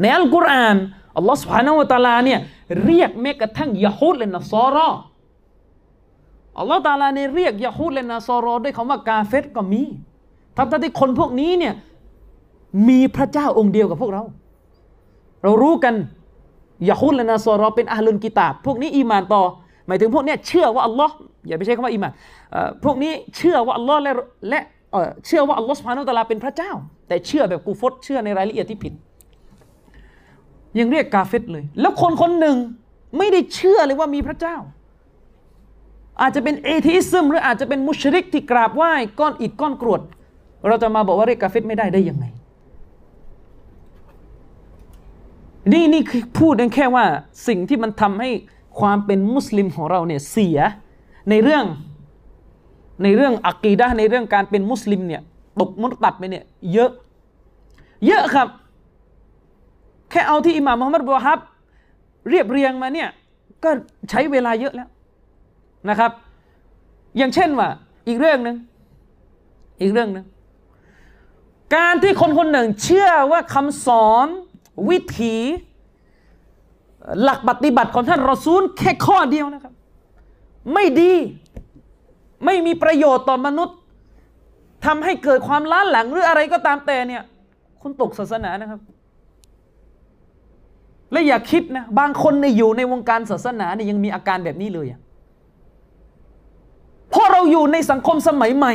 [0.00, 0.76] ในอัลกุรอาน
[1.16, 2.38] อัลลอฮฺสุบฮานาอัลตาลาเนี่ย
[2.84, 4.88] เรียกแม้กระทั่งยะฮูดและนัสซอรอ
[6.60, 9.82] อัลลอฮฺตาลาเนเรียกยะฮูดและนัสซอรอด้วยคำว่ากาเฟรก็มี
[10.56, 11.74] ทั้งที่คนพวกนี้เนี่ย
[12.88, 14.22] มีพระเจ้าองค์เดียวกับพวกเรา
[15.42, 15.94] เรารู้กัน
[16.90, 19.42] ยะฮูดและนัสซอรอเป็นอาลุนกิตาบพวกนี้อีมานต่อ
[19.86, 21.14] หมายถึงพวกเนี้ยเชื่อว่าอัลลอฮ์
[21.48, 22.12] อย่าไปใช้คำว่าอีมาน
[22.84, 24.12] พวกนี้เชื่อว่าอัลลอฮ์และ
[24.48, 24.62] และ
[25.26, 26.72] เชื่อว่าอัลลอฮ์สุบฮานอตาลาเป็นพระเจ้า
[27.08, 28.92] แต่เชื่อแบบกูฟตเชื่อในรายละเอียดที่ผิด
[30.78, 32.56] ยังเรียกกาเฟตเลย แล้วคนคนหนึ่ง
[33.18, 34.56] ไม่ได้เชื่อเลยว่ามีพระเจ้า
[36.20, 40.00] อาจจะเป็นเอทิซึมหรืออาจจะเป็นมุชริกที่กราบไหว้ก้อนอิฐก้อนกรวด
[40.68, 42.24] เราจะมาบอกว่าเรียกกาเฟตไม่ได้ได้ยังไง
[45.72, 47.04] นี่นี่คือพูดแค่ว่า
[47.48, 48.30] สิ่งที่มันทำให้
[48.80, 50.58] ความเป็นมุสลิมของเราเนี่ยเสีย
[51.30, 51.64] ในเรื่อง
[53.02, 55.22] ในเรื่องอักีดะในเรื่องการเป็นมุสลิมเนี่ย
[55.60, 56.90] ตกมุตตัดไปเนี่ยเยอะ
[58.06, 58.48] เยอะครับ
[60.10, 61.40] แค่เอาที่อิหม่ามมุฮัมมัดบุฮับ
[62.30, 63.08] เรียบเรียงมาเนี่ย
[63.64, 63.70] ก็
[64.10, 64.88] ใช้เวลาเยอะแล้ว
[65.88, 66.12] นะครับ
[67.16, 67.68] อย่างเช่นว่า
[68.08, 68.56] อีกเรื่องหนึ่ง
[69.80, 70.26] อีกเรื่องหนึ่ง
[71.76, 74.26] การที่คนคนหนึ่งเชื่อว่าคำสอน
[74.88, 75.36] วิถี
[77.22, 79.72] หลักปฏิบัติของท่านรอซูลแค่ข้อเดียวนะครับ
[80.74, 81.12] ไม่ดี
[82.44, 83.76] ไม่มีประโยชน์ต่อมนุษย์
[84.86, 87.22] ทำให้เกิดความล้าหลังหรืออะไรก็ตามแต่เนี่ย
[87.82, 88.80] คุณตกศาสนานะครับ
[91.12, 94.86] และอย่าคิดนะ บางคนในอยู่ในวงการศาสนาเนี่ยยังมีอาการแบบนี้เลย
[97.10, 98.74] เพราะเราอยู่ในสังคมสมัยใหม่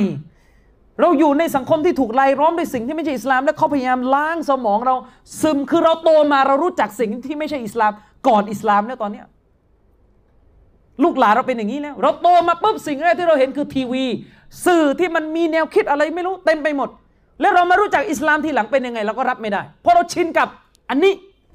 [1.01, 4.95] เราอยู่ในสังคมที่ถูกไล่ร้อมด้วยสิ่งที่ไม่ใช่อิสลาม และเขาพยายามล้างสมองเรา
[5.41, 7.91] ซึมคือเราโตมาเรารู้จักสิ่งที่ไม่ใช่อิสลาม
[8.27, 9.25] ก่อนอิสลามแล้วตอนเนี้ย
[11.03, 14.03] ลูกหลานเราเป็นอย่างนี้แล้ว เราโตมาปุ๊บสิ่งแรกที่เราเห็นคือทีวี
[14.65, 16.89] สื่อที่มันมีแนวคิดอะไรไม่รู้เต็มไปหมด
[17.41, 20.47] แล้วเรามารู้จักอิสลามทีหลังเป็นยังไงเราก็รับไม่ได้ เพราะเราชินกับ
[20.89, 21.13] อันนี้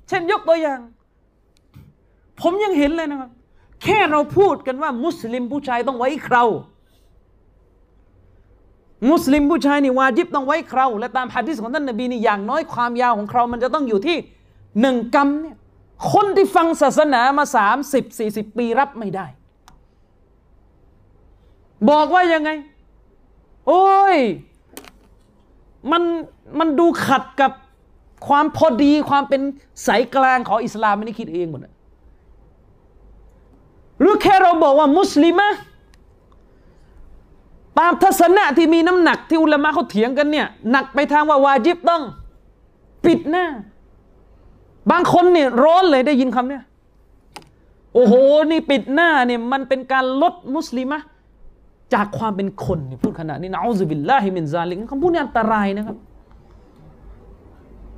[0.09, 0.81] เช่นยกตัวอย่าง
[2.41, 3.31] ผมยังเห็นเลยนะครับ
[3.83, 6.45] แค่เราพูดกันว่า มุสลิมผู้ชายต้องไว้เครา
[9.11, 14.17] มุสลิมผู้ชายนี่วาจิบต้องไว้เครา และตามฮะดิษของท่านนบีนี่อย่างน้อยความยาวของเครามันจะต้องอยู่ที่
[14.81, 15.57] หนึ่งกำเนี่ย
[16.13, 19.27] คนที่ฟังศาสนามาสามสิบสี่สิบปีรับไม่ได้
[21.91, 22.51] บอกว่ายังไง
[23.69, 24.17] โอ้ย
[25.91, 26.03] มัน
[26.59, 27.53] มันดูขัดกับ
[28.29, 29.41] ความพอดีความเป็น
[29.87, 31.61] สายกลางของอิสลามไม่ได้คิดเองหมด
[34.01, 35.49] หรือแค่เราบอกว่ามุสลิมะ
[37.79, 42.03] ตามทัศนะที่มีน้ำหนักที่อุลามะเขาเถียงกันเนี่ยหนักไปทางว่าวาจิบต้อง
[43.05, 43.47] ปิดหน้า
[44.91, 46.65] บางคนเนี่ยร้อนเลยได้ยินคำเนี่ย
[47.95, 48.15] โอ้โห
[48.51, 50.99] นี่ปิดหน้าเนี่ยมันเป็นการลดมุสลิมะ
[51.95, 55.97] จากความเป็นคนนี่พูดขนาดนี้نعوذ بالله من ذلكคำพูดนี้อันตรายนะครับ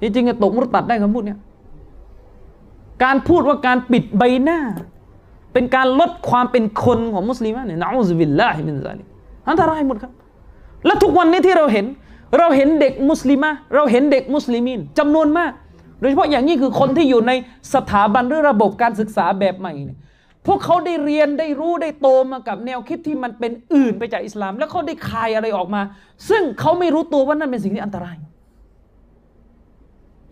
[0.01, 1.39] จริงๆตกมุรตัดได้คำพูดเนี้ย
[3.05, 4.59] การพูดว่าการปิดใบหน้า
[5.53, 9.07] เป็นการลดความเป็นคนของมุสลิมเนี่ยنعوذ بالله من ذلك
[9.49, 10.13] อันตรายหมดครับ
[10.87, 11.87] และทุกวันนี้ที่เราเห็น
[12.39, 15.53] เราเห็นเด็กมุสลิมะเราเห็นเด็กมุสลิมินจำนวนมาก
[16.01, 17.33] โดยเฉพาะอย่างนี้คือคนที่อยู่ใน
[17.75, 19.99] สถาบันหรือระบบการศึกษาแบบใหม่เนี่ย
[20.47, 25.83] พวกเขาได้เรียนได้รู้ได้โตมากับแนวคิดที่มันเป็นอื่นไปจากอิสลาม แล้วเขาได้คายอะไรออกมา
[26.29, 28.17] ซึ่งเขาไม่รู้ตัวว่านั่นเป็นสิ่งที่อันตราย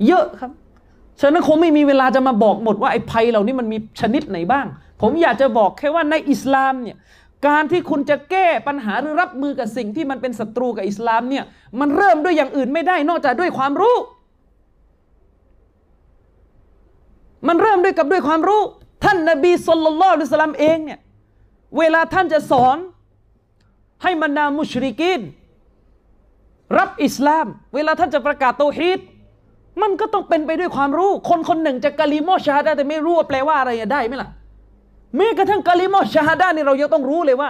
[0.06, 0.50] เยอะครับ
[1.20, 4.66] ฉะนั้นคงไม่มีเวลาจะมาบอกหมดว่าไอ้ภัยเหล่านี้มันมีชนิดไหนบ้าง
[5.00, 6.96] ผมอยากจะบอกแค่ว่าในอิสลามเนี่ย
[7.46, 11.44] การที่คุณจะแก้ปัญหาหรือรับมือกับสิ่งที่มันเป็นศัตรูกับอิสลามเนี่ย
[11.80, 13.96] มันเริ่มด้วยอย่างอื่นไม่ได้นอกจากด้วยความรู้
[17.48, 18.62] มันเริ่มด้วยกับด้วยความรู้
[19.04, 20.98] ท่านนบีสุลต่านละสลามเองเนี่ย
[21.78, 22.76] เวลาท่านจะสอน
[24.02, 25.20] ให้มันนามุชริกิน
[26.78, 29.00] รับอิสลาม เวลาท่านจะประกาศโตฮิด
[29.82, 34.30] มันก็ต้องเป็นไปด้วยความรู้ คนคนหนึ่งจะกะลิมอชาฮาดาแต่ไม่รู้ว่าแปลว่าอะไรได้ไหมล่ะ
[35.16, 37.48] แม้กระทั่งกะลิมอชาฮาดานี่เรายังต้องรู้เลยว่า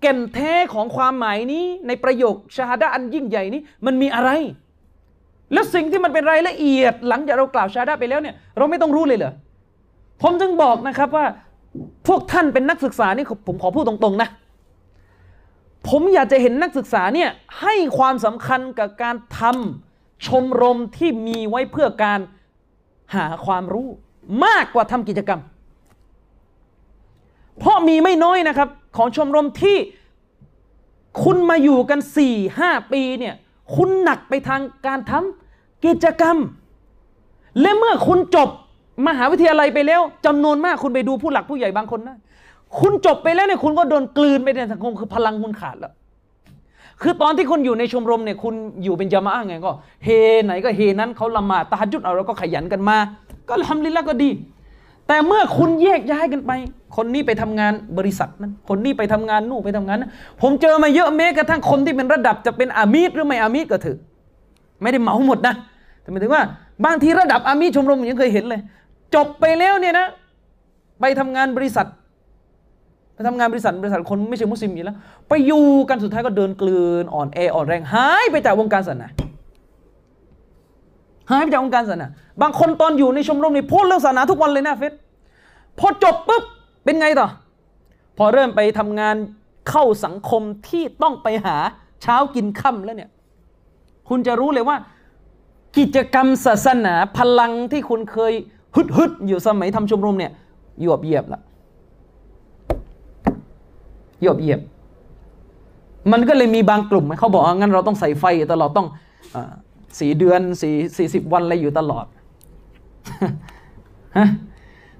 [0.00, 4.30] แก่นแท้ของความหมายนี้ในประโยคชาฮาดาอันยิ่งใหญ่นี้มันมีอะไร
[5.52, 9.32] แล้วสิ่งที่มันเป็นรายละเอียด หลังจากเรากล่าวชาฮาดาไปแล้วเนี่ยเราไม่ต้องรู้เลยเหรอ
[10.22, 11.26] ผมจึงบอกนะครับว่า
[12.06, 14.28] พวกท่านเป็นนักศึกษานี่ผมขอพูดตรงๆนะ
[15.88, 17.30] ผมอยากจะเห็นนักศึกษาเนี่ย
[17.60, 22.20] ให้ความสำคัญกับการทำชมรมที่มีไว้เพื่อการ
[23.14, 23.88] หาความรู้
[24.44, 25.40] มากกว่าทำกิจกรรม
[27.58, 29.76] เพราะมีไม่น้อยนะครับ ของชมรมที่
[31.24, 33.34] คุณมาอยู่กันสี่ห้าปีเนี่ย
[33.76, 36.36] คุณหนักไปทางการทำกิจกรรม
[37.60, 38.48] และเมื่อคุณจบ
[39.08, 42.16] มหาวิทยาลัยไปแล้วจำนวนมากคุณไปดูผู้หลักผู้ใหญ่บางคนนะ
[42.80, 45.92] คุณจบไปแล้วเนี่ยคุณก็โดนกลืนไปในสังคมคือพลังคุณขาดแล้ว
[47.02, 49.72] คือตอนที่คุณอยู่ในชมรมเนี่ยคุณอยู่เป็นจามะไงก็
[50.04, 50.08] เฮ
[50.44, 52.96] ไหนก็เฮนั้นเขาละหมาดตาจุดเอาเราก็ขยันกันมา
[53.48, 54.30] ก็ทำลิละก็ดี
[55.08, 56.52] แต่เมื่อคุณแยกย้ายกันไป
[56.96, 60.10] คนนี้ไปทำงานบริษัทนั้น คนนี้ไปทำงานนู่นไปทำงานนั้น
[60.42, 63.98] ผมเจอมาเยอะแม้กระทั่งคนที่เป็นระดับจะเป็นอามีดหรือไม่อามีดก็เถอะ
[64.82, 65.54] ไม่ได้เหมาหมดนะ
[66.00, 66.42] แต่หมายถึงว่า
[66.84, 68.60] บางทีระดับอามีดชมรมยังเคยเห็นเลย
[69.14, 70.06] จบไปแล้วเนี่ยนะ
[71.00, 71.86] ไปทำงานบริษัท
[73.14, 74.96] ไปทำงานบริษัทบริษัทคนไม่ใช่มุสลิมอยู่แล้ว
[75.28, 79.08] ไปอยู่กันสุดท้ายก็เดินกลืนอ่อนแออ่อนแรงหายไปจากวงการศาสนา
[81.30, 82.08] หายไปจากวงค์การศาสนา
[82.42, 84.92] บางคนตอนอยู่ในชมรมนี่พูดเรื่องศาสนาทุกวันเลยนะเฟส
[85.78, 86.44] พอจบปุ๊บ
[86.84, 87.28] เป็นไงต่อ
[88.18, 89.16] พอเริ่มไปทำงาน
[89.70, 91.56] เข้าสังคมที่ต้องไปหา
[92.02, 93.10] เช้ากินค่ำแล้วเนี่ย
[94.08, 94.76] คุณจะรู้เลยว่า
[95.78, 98.32] กิจกรรมศาสนาพลังที่คุณเคย
[98.76, 100.32] ฮึดฮึดอยู่สมัยทำชมรมเนี่ย
[100.80, 101.40] หยวบเหยียบละ
[104.22, 104.60] หยวบเหยียบ
[106.12, 108.88] มันก็เลยมีบางกลุ่มเขาบอกว่างั้นเราต้องใส่ไฟตลอดต้อง
[109.98, 112.06] สี่เดือนสี่สี่สิบวันอะไรอยู่ตลอด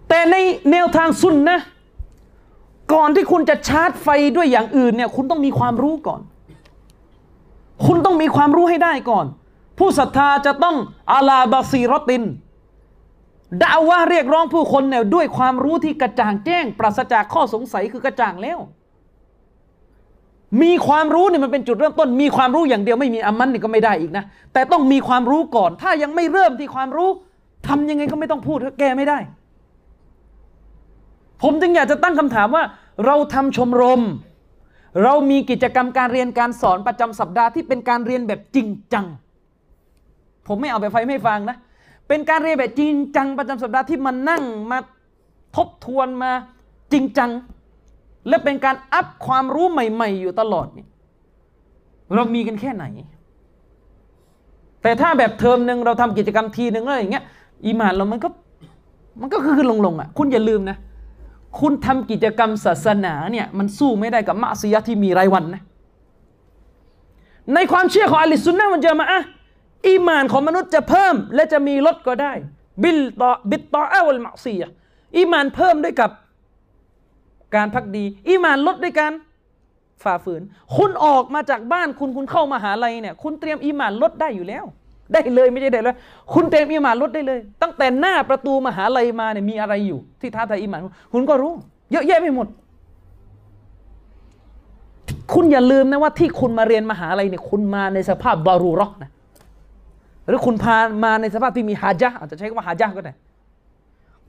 [0.09, 0.37] แต่ใน
[0.71, 1.61] แนวทางสุนนะ
[2.93, 6.21] ก่อนที่คุณจะชาร์จไฟด้วยอย่างอื่นเนี่ย คุณต้องมีความรู้ก่อน
[7.87, 9.27] คุณต้องมีความรู้ให้ได้ก่อน
[9.79, 10.77] ผู้ศรัทธาจะต้อง
[11.13, 12.25] อาลาบาซีรติน
[13.63, 18.59] ด่าว่าเรียกร้องผู้คนเนี่ยด้วยความรู้ที่กระจ่างแจ้ง ปราศจากข้อสงสัยคือกระจ่างแล้ว
[20.63, 27.09] มีความรู้เนี่ยมันเป็นจุดเริ่มต้น มีความรู้อย่างเดียวไม่มีอามันนี่ก็ไม่ได้อีกนะ แต่ต้องมีความรู้ก่อน ถ้ายังไม่เริ่มที่ความรู้
[27.69, 29.19] ทำยังไงก็ไม่ต้องพูดแก้ไม่ได้
[31.43, 32.65] ผมจึงอยากจะตั้งคำถามว่า
[33.07, 34.03] เราทำชมรม
[35.05, 39.07] เรามีกิจกรรมการเรียนการสอนประจำสัปดาห์ที่เป็นการเรียนแบบจริงจัง
[40.47, 41.57] ผมไม่เอาไปไฟไม่ฟังนะ
[42.09, 44.79] เป็นการเรียนแบบจริงจังประจำสัปดาห์ที่มันนั่งมา
[45.57, 46.33] ทบทวนมา
[46.93, 47.31] จริงจัง
[48.29, 50.89] และเป็นการอัพความรู้ใหม่ ๆ อยู่ตลอดเนี่ย
[52.15, 52.85] เรามีกันแค่ไหน
[54.83, 57.25] แต่ถ้าแบบเทอมหนึ่งเราทำกิจกรรมทีหนึ่งอะไรอย่างเงี้ย
[57.67, 58.29] อีมานเรามันก็
[59.21, 60.77] มันก็คือลงๆอะ คุณอย่าลืมนะ
[61.61, 65.63] คุณทำกิจกรรมศาสนาเนี่ยมันสู้ไม่ได้กับมะอ์ซียะฮ์ที่มีรายวันนะ
[67.55, 69.21] ในความเชื่อของอะฮ์ลิสซุนนะฮ์มันจะมาอะ
[69.89, 72.33] อีมานของมนุษย์จะเพิ่มและจะมีลดก็ได้
[72.83, 74.69] بالطا بالطاعة المعصية
[75.17, 76.11] อีมานเพิ่มด้วยกับ
[77.57, 79.13] การภักดีอีมานลดด้วยการ
[80.05, 80.43] ฝ่าฝืน
[80.77, 84.65] คุณออกมาจากบ้านคุณคุณเข้ามาหาลัยเนี่ยคุณเตรียมอีมานลดได้อยู่แล้ว
[85.13, 85.97] ได้เลยไม่ใช่ได้แล้ว
[86.35, 90.81] คุณเตรียมอีมานลดได้เลย ตั้งแต่หน้าประตูมหาลัยมาเนี่ยมีอะไรอยู่ ที่ท้าทายอีมาน
[91.13, 91.53] คุณก็รู้
[91.93, 92.49] เยอะแยะไปหมด
[95.35, 99.11] คุณอย่าลืมนะว่าที่คุณมาเรียนมหาลัยเนี่ยคุณมาในสภาพบารูรอกนะ
[100.27, 103.15] หรือคุณพามาในสภาพที่มีฮาจาอาจจะใช้คำว่าฮาจาก็ได้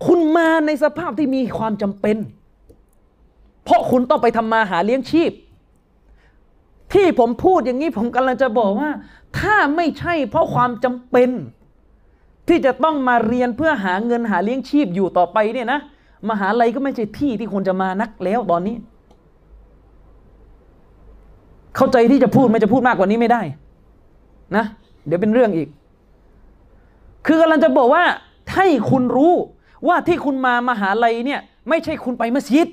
[0.05, 2.17] คุณมาในสภาพที่มีความจำเป็น
[3.65, 5.31] เพราะคุณต้องไปทำมาหาเลี้ยงชีพ
[6.93, 8.89] ที่ผมพูดอย่างนี้ผมกำลังจะบอกว่า
[9.39, 11.29] ถ้าไม่ใช่เพราะความจำเป็น
[12.47, 15.79] ที่จะต้องมาเรียนเพื่อหาเงินหาเลี้ยงชีพอยู่ต่อไปเนี่ยนะ
[16.29, 18.75] มหาลัยก็ไม่ใช่ที่ที่คนจะมานักแล้วตอนนี้
[21.75, 23.41] เข้าใจที่จะพูดไม่จะพูดมากกว่านี้ไม่ได้
[24.55, 24.65] นะ
[25.07, 25.67] เดี๋ยวเป็นเรื่องอีก
[27.25, 28.03] คือกำลังจะบอกว่า
[28.55, 29.33] ให้คุณรู้
[29.87, 32.67] ว่าที่คุณมามหาลัยเนี่ย ไม่ใช่คุณไปมัสยิด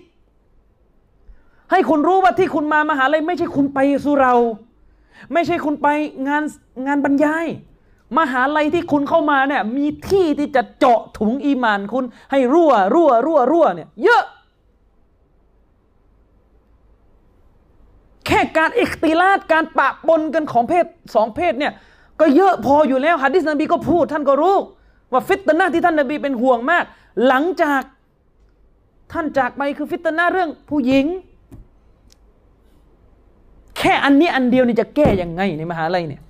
[1.73, 4.35] ให้คุณรู้ว่าที่คุณมามหาลัยไม่ใช่คุณไปสุเรา
[5.33, 5.89] ไม่ใช่คุณไป
[6.29, 6.43] งาน
[6.87, 7.47] งานบรรยาย
[8.19, 14.25] มหาลัยที่คุณเข้ามาเนี่ยมีที่ที่จะเจาะถุงอีมานคุณ ให้รั่วรั่วรั่วรั่วเนี่ยเยอะ
[18.27, 21.73] แค่การอิคติลาดการปะปนกันของเพศสองเพศเนี่ย
[22.21, 24.57] ก็เยอะพออยู่แล้วฮะดิษนบีก็พูดท่านก็รู้
[25.13, 26.85] ว่าฟิตนาที่ท่านนบีเป็นห่วงมาก
[27.27, 27.83] หลังจาก
[29.13, 31.07] ท่านจากไปคือฟิตนาเรื่องผู้หญิง
[33.79, 36.23] แค่อันนี้อันเดียวนี่จะแก้ยังไงในมหาลัยเนี่ย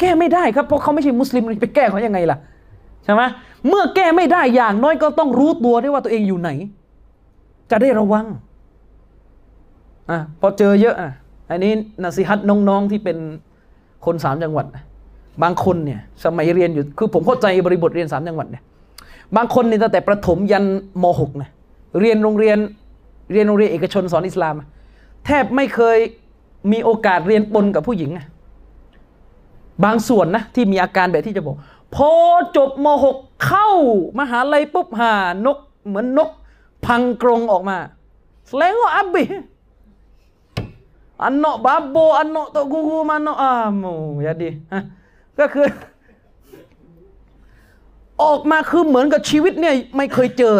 [0.00, 2.38] แก้ไม่ได้ครับเพราะเขาไม่ใช่มุสลิมไปแก้เขายังไงล่ะ
[3.04, 3.22] ใช่ไหม
[3.68, 6.50] เมื่อแก้ไม่ได้อย่างน้อยก็ต้องรู้ตัวด้วยว่าตัวเองอยู่ไหน
[7.70, 8.26] จะได้ระวัง
[10.10, 11.12] อะพอเจอเยอะอะ
[11.50, 13.16] อันนี้นาซิฮัตน้องๆที่เป็น
[14.06, 14.66] คนสามจังหวัด
[15.42, 18.62] บางคนเนี่ยสมัยเรียนอยู่คือผมเข้าใจบริบทเรียนสามจังหวัดเนี่ย
[19.36, 20.64] บางคนเนี่ยตั้งแต่ประถมยัน
[21.02, 21.50] มหกนะ
[22.00, 22.58] เรียนโรงเรียน
[23.32, 24.54] เรียนโรงเรียนเอกชนสอนอิสลาม
[25.26, 25.98] แทบไม่เคย
[26.72, 28.26] มีโอกาสเรียนปนกับผู้หญิงอะ
[29.84, 31.56] บางส่วนนะที่มีอาการแบบที่จะบอก
[31.94, 32.10] พอ
[32.56, 33.68] จบม .6 เข้า
[34.18, 35.12] มหาลัยปุ๊บหา
[35.46, 36.30] นก เหมือนนก
[36.86, 37.78] พังกรงออกมา
[38.48, 39.24] แสดงว่าอับบิ
[41.22, 43.84] อันโนาะบาโบอันโนโตกูกูมันโนอาโม
[44.26, 44.82] ยาดีฮะ
[45.38, 45.66] ก็คือ
[48.22, 50.54] ออกมาคือเหมือนกับชีวิตเนี่ย ไม่เคยเจอ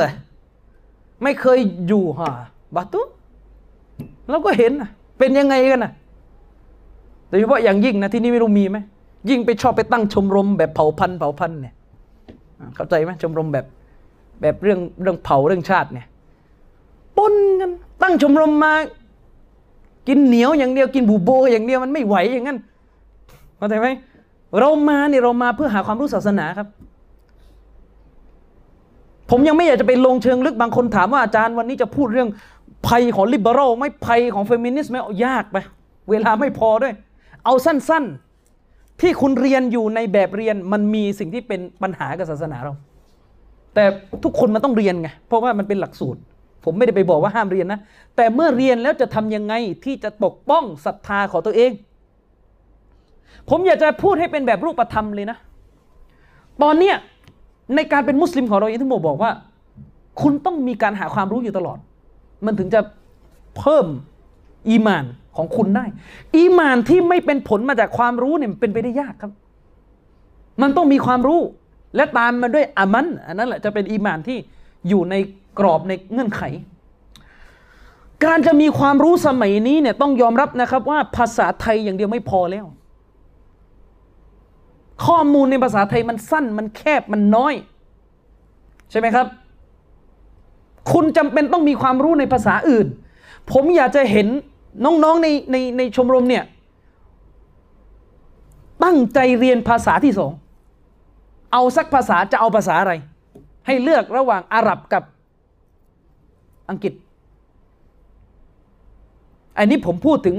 [1.23, 2.31] ไม่เคยอยู่ฮะ
[2.77, 3.01] บาตุ
[4.31, 5.93] เราก็เห็นนะเป็นยังไงกันนะ
[7.29, 8.79] โดยเฉพาะอย่างยิ่งนะที่นี่ไม่รู้มีไหม
[9.31, 11.75] ยิ่งไปชอบไปตั้งชมรมแบบเผ่าพันธุ์เผ่าพันธุ์เนี่ย
[12.75, 13.67] เข้าใจไหมชมรมแบบ
[14.41, 16.07] แบบเรื่องเรื่องเผ่าเรื่องชาติเนี่ย
[17.17, 17.71] ปนกัน
[18.03, 18.73] ตั้งชมรมมา
[20.09, 22.59] กินเหนียวอย่างเดียวกินบูโบอย่างเดียวมันไม่ไหวอย่างนั้น
[23.57, 23.89] เข้าใจไหม
[24.59, 26.69] เรามาเนี่ยเรามาเพื่อหาความรู้ศาสนาครับ
[29.31, 32.29] ผมยังไม่อยากจะไปลงเชิงลึกบางคนถามว่าอาจารย์วันนี้จะพูดเรื่อง
[32.89, 35.57] ภัยของลิเบอรัลไม่ภัยของเฟมินิสต์ไหมเอายากไป
[36.11, 36.95] เวลาไม่พอด้วย
[37.45, 42.73] เอาสั้นๆ ที่คุณเรียนอยู่ในแบบเรียนมันมีสิ่งที่เป็นปัญหากับศาสนาเรา
[43.75, 43.85] แต่
[44.25, 46.21] ทุกคนมันต้องเรียนไง เพราะว่ามันเป็นหลักสูตร
[46.65, 47.81] ผมไม่ได้ไปบอกว่าห้ามเรียนนะ
[48.17, 51.71] แต่เมื่อเรียนแล้วจะทำยังไงที่จะปกป้องศรัทธาของตัวเอง
[53.51, 55.39] ผมอยากจะพูดให้เป็นแบบรูปธรรมเลยนะ
[56.63, 56.97] ตอนเนี้ย
[57.75, 59.31] ในการเป็นมุสลิมของเราองที่ผมบอกว่า
[60.23, 61.79] คุณต้องมีการหาความรู้อยู่ตลอด
[62.45, 62.81] มันถึงจะ
[63.59, 63.87] เพิ่ม
[64.69, 65.05] อีมาน
[65.37, 65.85] ของคุณได้
[66.37, 69.33] อีมานที่ไม่เป็นผลมาจากความรู้เนี่ยเป็นไปได้ยากครับ
[70.63, 71.41] มันต้องมีความรู้
[71.97, 74.39] และตามมาด้วยอามันอันนั้นแหละจะเป็นอีมานที่
[74.89, 75.15] อยู่ใน
[75.59, 76.43] กรอบในเงื่อนไข
[78.25, 82.67] การจะมีความรู้สมัยนี้เนี่ยต้องยอมรับนะครับว่าภาษาไทยอย่างเดียวไม่พอแล้ว
[85.07, 87.55] ข้อมูลในภาษาไทยมันสั้นมันแคบมันน้อย
[88.91, 89.27] ใช่ไหมครับ
[90.93, 92.87] คุณจำเป็นต้องมีความรู้ในภาษาอื่น
[93.53, 94.27] ผมอยากจะเห็น
[94.85, 96.45] น้องๆในในในชมรมเนี่ย
[98.85, 100.33] ตั้งใจเรียนภาษาที่สอง
[101.53, 102.93] เอาสักภาษาจะเอาภาษาอะไร
[103.67, 105.03] ให้เลือกระหว่างอาหรับกับ
[106.69, 106.93] อังกฤษ
[109.59, 110.37] อันนี้ผมพูดถึง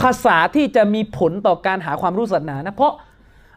[0.00, 2.92] ภาษาที่จะมีผลต่อการหาความรู้ศาสนานะ เพราะ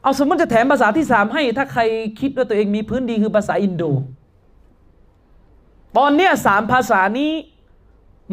[0.04, 1.82] เอาสมมติจะแถมภาษาที่สามให้ ถ้าใคร
[2.20, 3.84] คิดว่าตัวเองมีพื้นดีคือภาษาอินโด
[5.98, 7.32] ตอนเนี้ยสามภาษานี้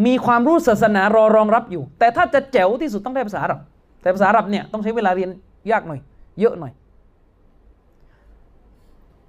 [0.06, 3.60] มีความรู้ศาสนารอรองรับอยู่ แต่ถ้าจะแจ๋วที่สุดต้องได้ภาษาอาหรับ
[4.02, 5.30] แต่ภาษาอาหรับเนี่ยต้องใช้เวลาเรียน
[5.70, 6.00] ยากหน่อย
[6.40, 6.72] เยอะหน่อย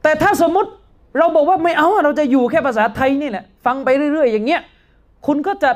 [0.04, 0.70] แต่ถ้าสมมุติ
[1.18, 4.62] เราบอกว่าไม่เอาเราจะอยู่แค่ภาษาไทยนี่แหละฟังไปเรื่อย ๆ อย่างเงี้ย
[5.28, 5.72] คุณก็จะ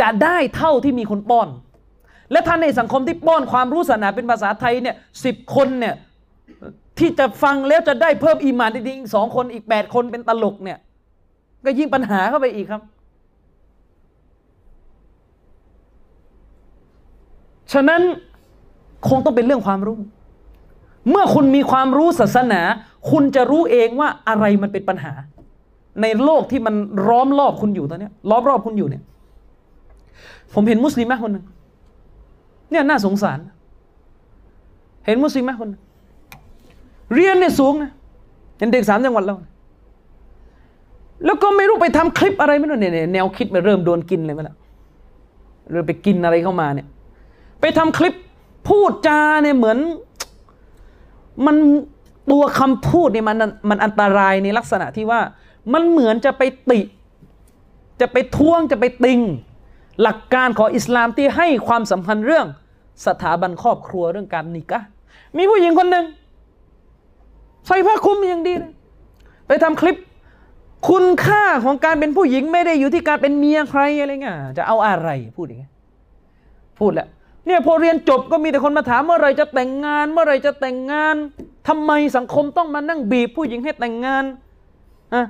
[0.00, 1.48] จะได้เท่าที่มีคนป้อน
[2.32, 5.94] และท่าในสังคมที่ป้อนความรู้ศาสนาเป็นภาษาไทยเนี่ยสิบคนเนี่ย
[6.98, 10.78] ที่จะฟังแล้วจะได้เพิ่มอีมานจริงๆสองคนอีกแปดคนเป็นตลกเนี่ย
[11.64, 12.82] ก็ยิ่งปัญหาเข้าไปอีกครับ
[17.72, 18.02] ฉะนั้น
[19.08, 19.96] คงต้องเป็นเรื่องความรู้
[21.10, 22.60] เมื่อคุณมีความรู้ศาสนา
[23.10, 25.12] คุณจะรู้เองว่าอะไรมันเป็นปัญหา
[26.02, 26.74] ในโลกที่มัน
[27.08, 29.02] ล้อมรอบคุณอยู่ตอนนี้ล้อมรอบคุณอยู่เนี่ย
[30.54, 31.44] ผมเห็นมุสลิมะคนหนึ่ง
[32.70, 33.38] เนี่ยน่าสงสาร
[35.06, 35.82] เห็นมุสลิมะคนหนึ่ง
[37.14, 37.90] เรียนเนี่ยสูงนะ
[38.58, 39.36] เห็นเด็กสามจังหวัดเรา
[41.24, 44.46] แล้วก็ไม่รู้ไปทำคลิปอะไรไม่รู้เนี่ยแนวคิดมันเริ่มโดนกินเลยมั้ง
[45.70, 46.86] เริ่มไปกินอะไรเข้ามาเนี่ย
[47.60, 48.14] ไปทำคลิป
[48.68, 49.78] พูดจาเนี่ยเหมือน
[51.46, 51.56] มัน
[52.30, 53.36] ตัวคำพูดเนี่ยมัน
[53.68, 55.20] มันอันตรายในลักษณะที่ว่า
[55.72, 56.80] มันเหมือนจะไปติ
[58.00, 59.20] จะไปท้วงจะไปติง
[60.02, 62.46] หลักการของอิสลามที่ให้ความสำคัญเรื่อง
[63.06, 64.80] สถาบันครอบครัวเรื่องการนิกะ
[65.36, 66.04] มีผู้หญิงคนหนึ่ง
[67.66, 68.72] ใส่ผ้าคลุมอย่างดีเลย
[69.46, 69.96] ไปทำคลิป
[70.88, 75.72] คุณค่าของการเป็นผู้หญิงไม่ได้อยู่ที่การเป็นเมียใครอะไรเงี้ยจะเอาอะไรพูดอย่างเงี้ย
[76.78, 77.08] พูดแล้ว
[77.46, 81.16] เนี่ยพอเรียนจบก็มีแต่คนมาถามเมื่อไรจะแต่งงาน เมื่อไรจะแต่งงาน
[81.68, 84.24] ทำไมสังคมต้องมานั่งบีบผู้หญิงให้แต่งงาน
[85.14, 85.24] อะ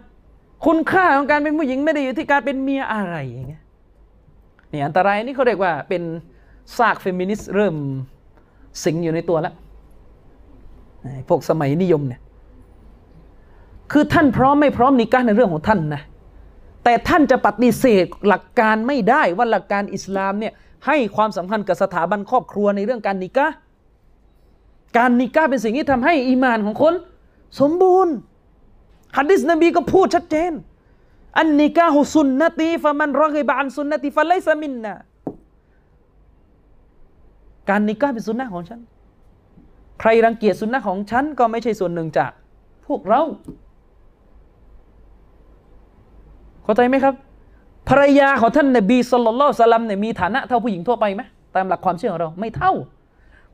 [0.66, 3.62] คุณค่าของการเป็นผู้หญิงไม่ได้อยู่ที่การเป็นเมียอะไรอย่างเงี้ย
[4.72, 6.02] นี่อันตรายนี่เขาเรียกว่าเป็น
[6.76, 7.76] ซากเฟมินิสต์เริ่ม
[8.84, 9.54] สิงอยู่ในตัวแล้ว
[11.28, 12.20] พวกสมัยนิยมเนี่ย
[13.92, 16.02] คือท่านพร้อมไม่พร้อมนิกาในเรื่องของท่านนะ
[16.84, 20.52] แต่ท่านจะปฏิเสธหลักการไม่ได้ว่าหลักการอิสลามเนี่ย
[20.86, 23.46] ให้ความสำคัญกับสถาบันครอบครัวในเรื่องการนิกา
[24.96, 26.94] การนิกาเป็นสิ่งที่ทำให้อีมานของคน
[27.60, 28.14] สมบูรณ์
[29.16, 30.52] ฮัดดิสนบีก็พูดชัดเจน
[31.38, 34.94] อันนิกาฮุสุนนตีฟะมันรอกิบานสุนนตีฟะไลซามินนะ
[37.68, 38.80] การนิกาเป็นสุนนะของฉัน
[40.02, 42.30] ใครรังเกียจสุนนะของฉันก็ไม่ใช่ส่วนหนึ่งจาก
[42.86, 43.22] พวกเรา
[46.64, 47.14] เข้าใจไหมครับ
[47.88, 51.22] ภรรยาของท่านนบีสุลต่านสลัมเนี่ยมีฐานะเท่าผู้หญิงทั่วไปไหม
[51.54, 52.72] ตามหลักความเชื่อของเราไม่เท่า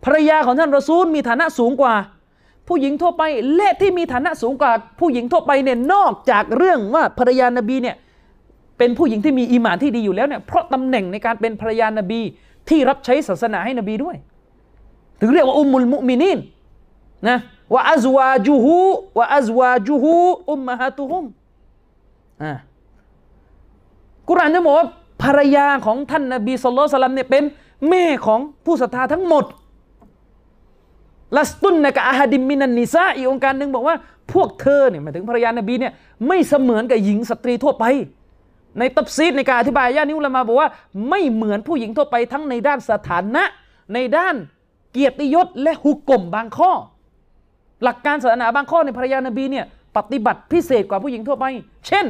[0.05, 1.95] ภรรยาของท่านรอซูลมีฐานะสูงกว่า
[2.69, 3.23] ผู้หญิงทั่วไป
[3.57, 7.97] และที่มีฐานะสูงกว่า ผู้หญิงทั่วไปเนี่ยนอกจากเรื่องว่าภรรยานบีเนี่ย
[8.79, 12.21] เป็นผู้หญิงที่มีอีหมานที่ดีอยู่แล้วเนี่ยเพราะตำแหน่งในการเป็นภรรยานบี
[12.69, 14.17] ที่รับใช้ศาสนาให้นบีด้วย
[15.21, 16.39] ถึงเรียกว่าأم المؤمنين
[17.29, 17.39] นะ
[17.73, 18.79] وأزواجه
[19.19, 20.15] وأزواجه
[20.51, 21.25] أمهاتهم
[22.43, 22.53] อ่า
[24.29, 24.89] กุรอานจะบอกว่า
[25.23, 27.45] ภรรยาของท่านนบีสุลต่านเนี่ยเป็น
[27.89, 29.45] แม่ของผู้ศรัทธาทั้งหมด
[31.37, 33.97] لستن كأحد من النساءอีกโองการหนึ่งบอกว่า
[34.33, 35.93] พวกเธอเนี่ยหมายถึงภรรยานบีเนี่ย
[36.27, 37.85] ไม่เสมือนกับหญิงสตรีทั่วไป
[38.79, 40.69] ในตัฟซีรในการอธิบายเนี่ยอุละมาบอกว่า
[41.09, 43.45] ไม่เหมือนผู้หญิงทั่วไปทั้งในด้านสถานะ
[43.95, 44.35] ในด้าน
[44.93, 46.73] เกียรติยศและหุกกลมบางข้อ
[47.83, 49.67] หลักการศาสนาบางข้อในภรรยานบีเนี่ย
[49.97, 51.45] ปฏิบัติพิเศษกว่าผู้หญิงทั่วไป
[51.87, 52.07] เช่น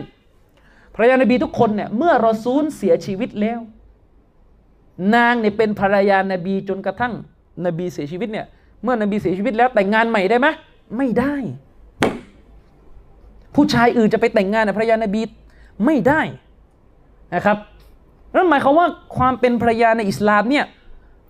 [0.94, 3.60] ภรรยานบีทุกคนเนี่ยเมื่อรอซูลเสียชีวิตแล้ว
[5.14, 7.12] นางเนี่ยเป็นภรรยานบีจนกระทั่ง
[7.66, 8.46] นบีเสียชีวิตเนี่ย
[8.82, 10.48] เมื่อนบีเสียชีวิตแล้วแต่งงานใหม่ได้ไหม
[10.96, 11.34] ไม่ได้
[13.54, 15.22] ผู้ชายอื่นจะไปแต่งงานกับภรรยานบี
[15.84, 16.20] ไม่ได้
[17.34, 17.56] นะครับ
[18.34, 20.64] นั่นหมายความว่าความเป็นภรรยาในอิสลามเนี่ย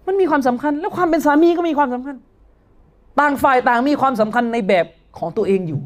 [0.09, 2.17] มันมีความสำคัญ แล้วความเป็นสามีก็มีความสำคัญ
[3.21, 4.87] ต่างฝ่ายต่างมีความสำคัญในแบบ
[5.19, 5.81] ของตัวเองอยู่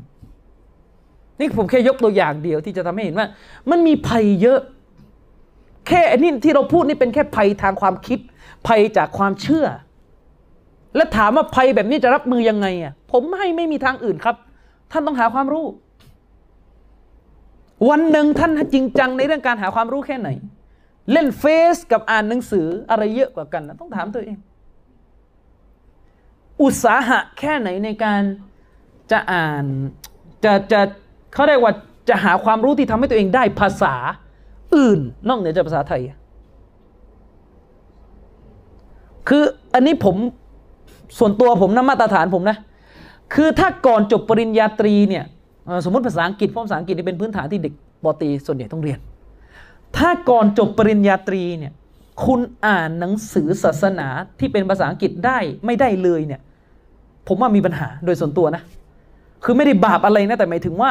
[1.41, 3.27] นี่ผมแค่ยกตัวอย่างเดียวที่จะทำให้เห็นว่า
[3.71, 4.61] มันมีภัยเยอะ
[5.89, 8.19] แค่อันนี้ที่เราพูดนี่เป็นแค่ภัยทางความคิด
[8.67, 9.67] ภัยจากความเชื่อ
[10.97, 14.37] และถามว่าภัยแบบนี้จะรับมือยังไงอะผมให้ไม่มีทางอื่นครับ
[14.93, 15.67] ท่านต้องหาความรู้
[17.89, 20.29] วันหนึ่งท่านจริงจังในเรื่องการหาความรู้แค่ไหน
[21.11, 21.45] เล่นเฟ
[21.75, 24.37] ซกับอ่านหนังสืออะไรเยอะกว่ากันนะต้องถามตัวเอง
[26.63, 28.23] อุตสาหะแค่ไหนในการ
[29.11, 29.65] จะอ่าน
[30.45, 30.81] จะจะ
[31.35, 31.73] เขาเรียกว่า
[32.09, 33.95] จะหาความรู้ที่ทำให้ตัวเองได้ภาษา
[34.77, 36.03] อื่น นอกเหนือจากภาษาไทย
[39.29, 39.45] คือ
[39.75, 40.17] อันนี้ผม
[41.19, 42.57] ส่วนตัวผมนะมาตรฐานผมนะ
[43.35, 45.25] คือถ้าก่อนจบปริญญาตรีเนี่ย
[45.85, 47.73] สมมติภาษาอังกฤษเพราะภาษาอังกฤษเป็นพื้นฐานที่เด็ก
[48.05, 48.99] ปตีส่วนใหญ่ต้องเรียน
[49.97, 51.73] ถ้าก่อนจบปริญญาตรีเนี่ย
[52.25, 56.41] คุณอ่านหนังสือศาสนาที่เป็นภาษาอังกฤษได้ไม่ได้เลยเนี่ย
[57.29, 58.63] ผมว่ามีปัญหาโดยส่วนตัวนะ
[59.45, 60.91] คือไม่ได้บาปอะไรนะ แต่หมายถึงว่า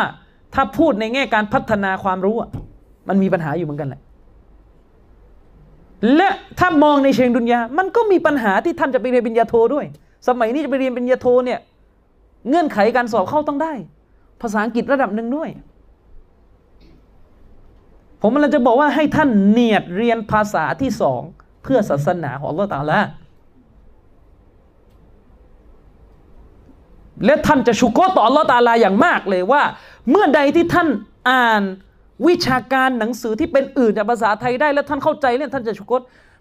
[0.54, 2.36] ถ้าพูดในแง่การพัฒนาความรู้
[3.10, 4.02] มันมีปัญหาอยู่เหมือนกันแหละ
[6.16, 6.30] และ
[6.60, 9.86] ถ้ามองในเชิงดุนยา มันก็มีปัญหาที่ท่านจะไปเรียนปริญญาโทด้วย
[10.28, 11.60] สมัยนี้จะไปเรียนปริญญาโทเนี่ย
[12.50, 13.74] เงื่อนไขการสอบเข้าต้องได้
[14.42, 15.50] ภาษาอังกฤษระดับหนึ่งด้วย
[18.22, 21.22] ผมมันจะบอกว่าให้ท่านเนียดเรียนภาษาที่สอง
[21.64, 23.00] เพื่อศาสนาของอัลลอฮฺตาลา
[27.26, 29.64] และท่านจะชุกโกต่ออัลลอฮฺตาลาอย่างมากเลยว่า
[30.10, 30.88] เมื่อใดที่ท่าน
[31.30, 31.62] อ่าน
[32.28, 35.94] วิชาการหนังสือที่เป็นอื่นจากภาษาไทยได้ แล้วท่านเข้าใจเรื่องท่านจะชุกโก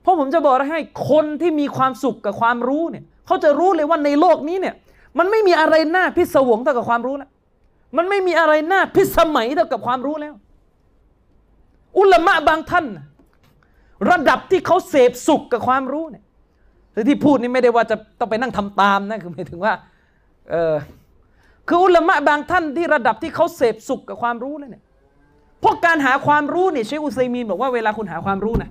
[0.02, 4.74] เพราะผมจะบอกให้คนที่มีความสุขกับความรู้เนี่ยเขาจะรู้เลยว่าในโลกนี้เนี่ย
[5.18, 7.30] มันไม่มีอะไรน่าพิศวงเท่ากับความรู้แล้ว
[7.96, 10.34] มันไม่มีอะไรน่าพิสมัยเท่ากับความรู้แล้ว
[11.98, 12.86] อุลามะบางท่าน
[14.10, 16.24] ระดับที่เขาเสพสุขกับความรู้เนี่ย
[17.08, 19.72] ที่พูดนี่ไม่ได้ว่าจะต้องไปนั่งทำตามนะคือหมายถึงว่า
[20.50, 20.76] เออ
[21.68, 24.82] คืออุลามะบางท่านที่ระดับที่เขาเสพสุขกับความรู้แล้วเนี่ย
[25.62, 28.70] พราะการหาความรู้เนี่ยเชคอุซัยมีนบอกว่าเวลาคุณหาความรู้นะ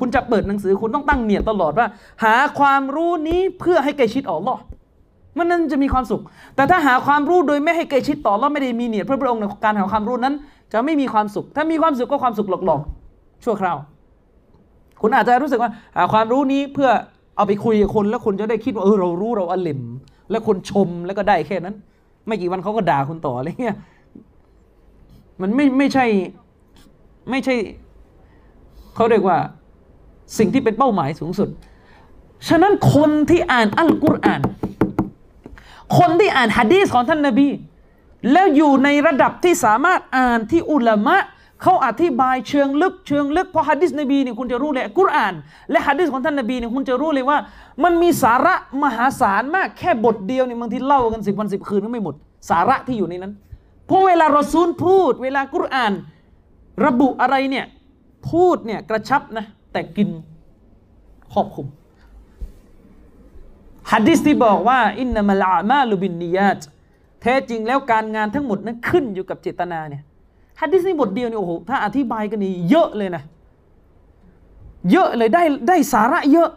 [0.00, 1.86] คุณจะเปิดหนังสือคุณต้องตั้งเนียดตลอดว่า
[2.24, 4.60] หาความรู้นี้เพื่อให้ใกล้ชิดอัลลอฮ์
[5.38, 6.22] มันนั้นจะมีความสุข
[6.56, 10.34] แต่ถ้าหาความรู้โดยไม่ให้ใกล้ชิดต่อเราไม่ได้มีเนียดเพื่อพระองค์ในการหาความรู้นั้น
[10.76, 13.76] จะไม่มีความสุข ถ้ามีความสุขก็ความสุขหลอกๆ ชั่วคราว
[15.02, 15.70] คุณอาจจะรู้สึกว่า
[16.12, 16.90] ความรู้นี้เพื่อ
[17.36, 19.80] เอาไปคุยกับคน แล้วคุณจะได้คิดว่าเออเรารู้เราอลิม
[20.30, 21.74] แล้วคนชมแล้วก็ได้แค่นั้น
[22.26, 23.76] ไม่กี่วันเขาก็ด่าคุณต่ออะไรเงี้ย
[25.40, 26.06] มันไม่ไม่ใช่
[27.30, 27.54] ไม่ใช่
[28.94, 29.38] เขาเรียกว่า
[30.38, 31.48] สิ่งที่เป็นเป้าหมายสูงสุด
[32.48, 34.40] ฉะนั้นคนที่อ่านอัลกุรอาน
[35.98, 37.48] คนที่อ่านฮะดีษของท่านนาบี
[38.32, 41.16] แล้วอยู่ในระดับที่สามารถอ่านที่อุลามะ
[41.62, 45.34] เขาอธิบายเชิงลึกเชิงลึกเพราะฮะดิษนบีเนี่ยคุณจะรู้เลยกุรอาน
[45.70, 47.38] และฮะดิษของท่านนบีเนี่ยคุณจะรู้เลยว่า
[47.84, 52.14] มันมีสาระมหาศาลมากแค่บทเดียวเนี่ยบางทีเล่ากันสิบวันสิบคืนก็ไม่หมด
[52.50, 53.32] สาระที่อยู่ในนั้น
[53.86, 55.92] เพราะเวลารอซูลพูด เวลากุรอาน
[56.86, 57.66] ระบุอะไรเนี่ย
[58.30, 60.08] พูดเนี่ยกระชับนะแต่กิน
[61.32, 61.66] ครอบคลุม
[63.90, 66.60] ฮัดดิสที่บอกว่าอินนามะลามาลุบินนียาต
[67.26, 70.02] ท้จริงแล้วการงานทั้งหมดนั้นขึ้นอยู่กับเจตนาเนี่ย
[70.60, 73.22] ฮัดดิสนี่บทเดียวนี่โอ้โหถ้าอธิบายกันนี่เยอะเลยนะ
[74.90, 76.50] เยอะเลยได้ได้สาระเยอะ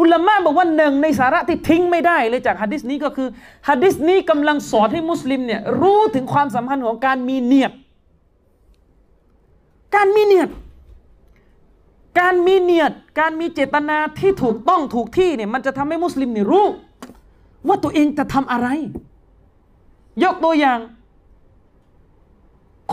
[0.00, 3.28] อุลามะบอกว่าหนึ่งในสาระที่ทิ้งไม่ได้เลยจากฮัดดิสนี้ก็คือ
[3.68, 7.72] ฮัดดิสนี้กำลังสอนให้มุสลิมเนี่ยรู้ถึงความสำคัญของการมีเนียด
[9.94, 10.50] การมีเนียด
[12.20, 16.66] การมีเนียดการมีเจตนาที่ถูกต้องถูกที่เนี่ยมันจะทำให้มุสลิมเนี่ยรู้
[17.68, 18.68] ว่าตัวเองจะทำอะไร
[20.22, 20.78] ยกตัวอย่าง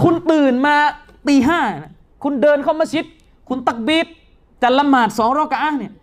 [0.02, 0.76] คุณตื่นมา
[1.28, 1.62] ตีห้า
[2.24, 3.06] คุณเดินเข้ามัสยิด
[3.50, 4.08] คุณตักบีด
[4.62, 5.94] จะละหมาดสองรอกะอะเนี่ย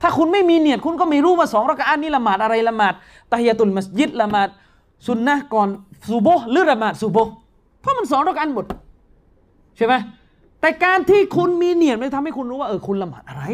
[0.00, 2.94] ถ้าคุณไม่มีเนียดคุณก็ไม่รู้ว่าสองรอกะอะนี่ละหมาดอะไรละหมาด
[3.30, 4.48] ตะฮิยตุลมัสยิดละหมาด
[5.06, 5.68] สุนนะก่อน
[6.08, 7.18] ซูโบหรือละหมาดซูโบ
[7.80, 8.66] เพราะมันสองรอกะอะหมด
[9.76, 9.94] ใช่ไหม
[10.60, 13.44] แต่การที่คุณมีเนียดมันทำให้คุณรู้ว่าเออคุณละหมาดอะไร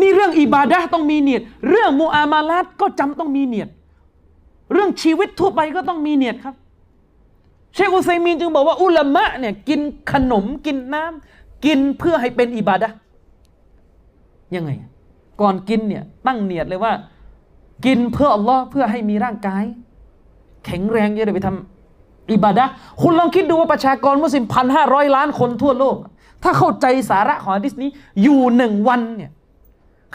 [0.00, 3.68] นี่เรื่องอิบาดะห์ต้องมีเนียดเรื่องมุอามาลาตก็จำต้องมีเนียด
[4.72, 6.54] เรื่องชีวิตทั่วไปก็ต้องมีเนียดครับ
[7.74, 9.80] เชคอุซัยมีนจึงบอกว่าอุลามะเนี่ยกิน
[10.12, 12.88] ขนมกินน้ำกินเพื่อให้เป็นอิบาดะ
[14.54, 14.70] ยังไง
[15.40, 16.92] ก่อนกินเนี่ยตั้งเนียดเลยว่า
[17.86, 19.64] กินเพื่ออัลลอฮ์เพื่อให้มีร่างกาย
[20.64, 22.64] แข็งแรงจะได้ไปทำอิบาดะ
[23.02, 25.96] คุณลองคิดดูว่าประชากรมุสลิมพันห้าร้อยล้านคนทั่วโลก
[26.42, 27.90] ถ้าเข้าใจสาระของฮะดิษนี้
[28.22, 29.30] อยู่หนึ่งวันเนี่ย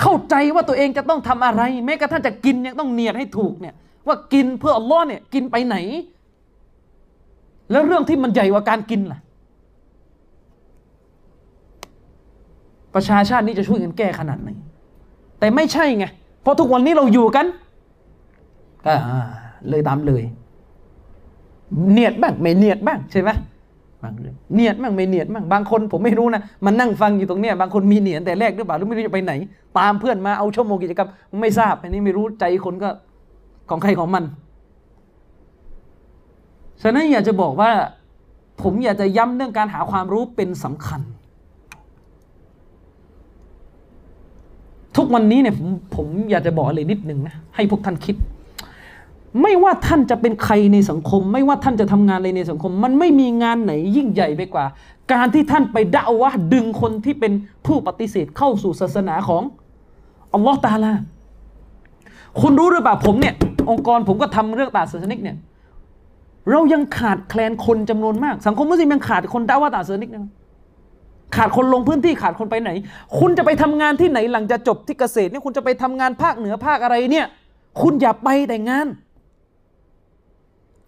[0.02, 3.76] เข้าใจว่าตัวเองจะต้องทำอะไร แม้กระทั่งจะกินยังต้องเนียดให้ถูกเนี่ย
[4.10, 5.76] ว่ากินเพื่ออัลลอฮ์เนี่ยกินไปไหน
[7.72, 9.20] แล้วเรื่องที่มันใหญ่กว่าการกินล่ะ
[12.96, 14.50] ประชาชาตินี้จะช่วยกันแก้ขนาดไหน
[15.40, 16.06] แต่ไม่ใช่ไง
[16.42, 17.46] เพราะทุกวันนี้เราอยู่กัน
[18.86, 18.94] ก็
[19.70, 20.24] เลยตามเลย
[21.92, 23.30] เนียดบ้างไม่เนียดบ้างใช่ไหม
[24.04, 29.34] บางเรื่องเนียดบ้างไม่เนียดบ้างบางคนผมไม่รู้นะมันนั่งฟังอยู่ตรงเนี้ยบางคนมีเนียดแต่แรกหรือเปล่าหรือไม่รู้จะไปไหน
[29.80, 31.10] ตามเพื่อนมาเอาชั่วโมงกิจกรรม
[31.42, 32.90] ไม่ทราบอันนี้ไม่รู้ใจคนก็
[33.70, 34.24] ของใครของมัน
[36.82, 37.72] ฉะนั้นอยากจะบอกว่า
[38.62, 41.02] ผมอยากจะย้ำเรื่องการหาความรู้เป็นสำคัญ
[44.96, 48.16] ทุกวันนี้เนี่ยผมผมอยากจะบอกอะไรนิดนึงนะให้พวกท่านคิด
[49.42, 54.66] ไม่ว่าท่านจะเป็นใครในสังคม ไม่ว่าท่านจะทำงานอะไรในสังคม มันไม่มีงานไหนยิ่งใหญ่ไปกว่า
[55.14, 57.34] การที่ท่านไปด่าวะดึงคนที่เป็น
[57.66, 59.44] ผู้ปฏิเสธเข้าสู่ศาสนาของ
[60.34, 60.94] อัลลอฮ์ตาลา
[62.42, 63.34] คุณรู้หรือเปล่าผมเนี่ย
[63.70, 65.38] องค์กรผมก็ทำเรื่องตาศาสนิกเนี่ย
[66.52, 70.34] เรายังขาดแคลนคนจำนวนมาก สังคมมุสลิมยังขาดคนด่าวะห์ตาศาสนิกนะ
[71.36, 72.72] ขาดคนลงพื้นที่ขาดคนไปไหน
[73.20, 77.26] คุณจะไปทำงานที่ไหนหลังจากจบที่เกษตรเนี่ยคุณจะไปทำงานภาคเหนือภาคอะไรเนี่ย
[77.82, 78.88] คุณอย่าไปแต่งาน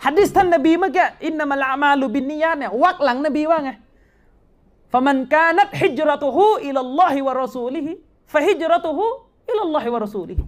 [0.03, 3.71] ฮะดีษท่านนบีเมื่อกี้إنما الأعمال بالنياتเนี่ยวรรคหลังนบีว่าไง
[4.91, 10.43] فمن كانت هجرته إلى الله ورسوله فهجرته إلى الله ورسوله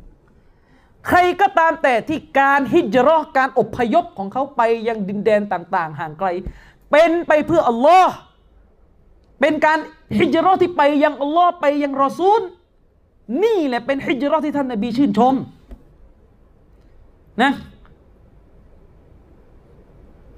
[1.08, 6.28] ใครก็ตามแต่ที่การฮิจรอการอพยพของเขาไปยังดินแดนต่าง ๆ ห่างไกล
[6.92, 8.14] เป็นไปเพื่ออัลลอฮ์
[9.40, 9.80] เป็นการ
[10.20, 12.42] ฮิจรอที่ไปยังอัลลอฮ์ไปยังรอซูล
[13.44, 15.34] นี่แหละเป็นฮิจรอที่ท่านนบีชื่นชม
[17.42, 17.52] นะ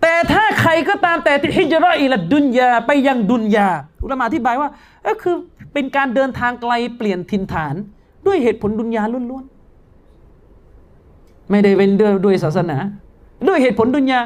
[0.01, 3.70] แต่ถ้าใครก็ตามแต่ที่ฮิจราะอิลดดุนยาไปยังดุนยา
[4.03, 4.70] อุลามะอธิบายว่า
[5.07, 5.36] ก็คือ
[5.74, 7.76] เป็นการเดินทางไกลเปลี่ยนถิ่นฐาน
[8.26, 9.45] ด้วยเหตุผลดุนยาล้วน
[11.49, 12.77] ไม่ได้เป็นด้วยด้วยศาสนา
[13.47, 14.19] ด้วยเหตุผลดุนยา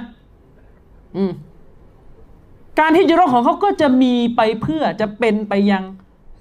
[2.79, 5.83] การฮิจเราะห์ของเขาก็จะมีไปเพื่อจะเป็นไปยัง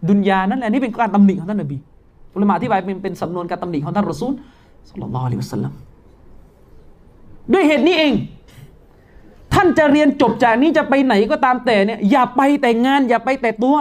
[0.08, 1.76] ดุนยานั่นแหละนี่เป็นการตำหนิของท่านนบี
[2.34, 4.32] อุลามะอธิบายเป็นเป็นสำนวนการตำหนิของท่านรอซูล
[4.90, 5.72] สัลลัลลอฮิวะสัลลัม
[7.52, 8.12] ด้วยเหตุนี้เอง
[9.54, 13.76] ท่านจะเรียนจบจากนี้จะไปไหนก็ตามแต่เนี่ยอย่าไปแต่งาน อย่าไปแต่ตัว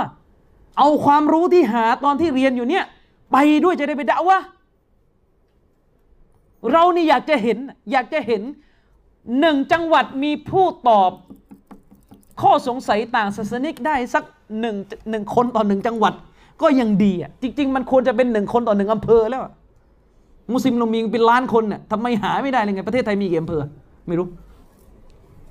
[0.77, 2.83] เอาความรู้ที่หาตอนที่เรียนอยู่เนี่ย
[3.31, 4.39] ไปด้วยจะได้ไปด่าวะ
[6.71, 7.57] เรานี่อยากจะเห็น
[7.91, 8.41] อยากจะเห็น
[9.39, 11.11] หนึ่งจังหวัดมีผู้ตอบ
[12.41, 14.23] ข้อสงสัยต่างศาสนิกได้สัก
[14.59, 14.75] หนึ่ง
[15.09, 16.13] หนึ่งคนต่อหนึ่งจังหวัด
[16.61, 19.41] ก็ยังดีอะจริง ๆ มันควรจะเป็นหนึ่งคนต่อหนึ่งอำเภอแล้ว
[20.53, 23.61] มุสลิมเรามีเป็นล้านคนเนี่ยทำไมหาไม่ได้เลยไงประเทศไทยมีกี่อำเภอ
[24.07, 24.27] ไม่รู้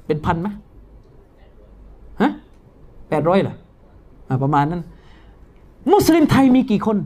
[0.07, 0.49] เป็นพันไหม
[2.21, 2.31] ฮะ
[3.09, 3.55] แปดร้อยเหรอ
[4.29, 4.83] อประมาณนั้น
[5.93, 6.97] มุสลิมไทยมีกี่คน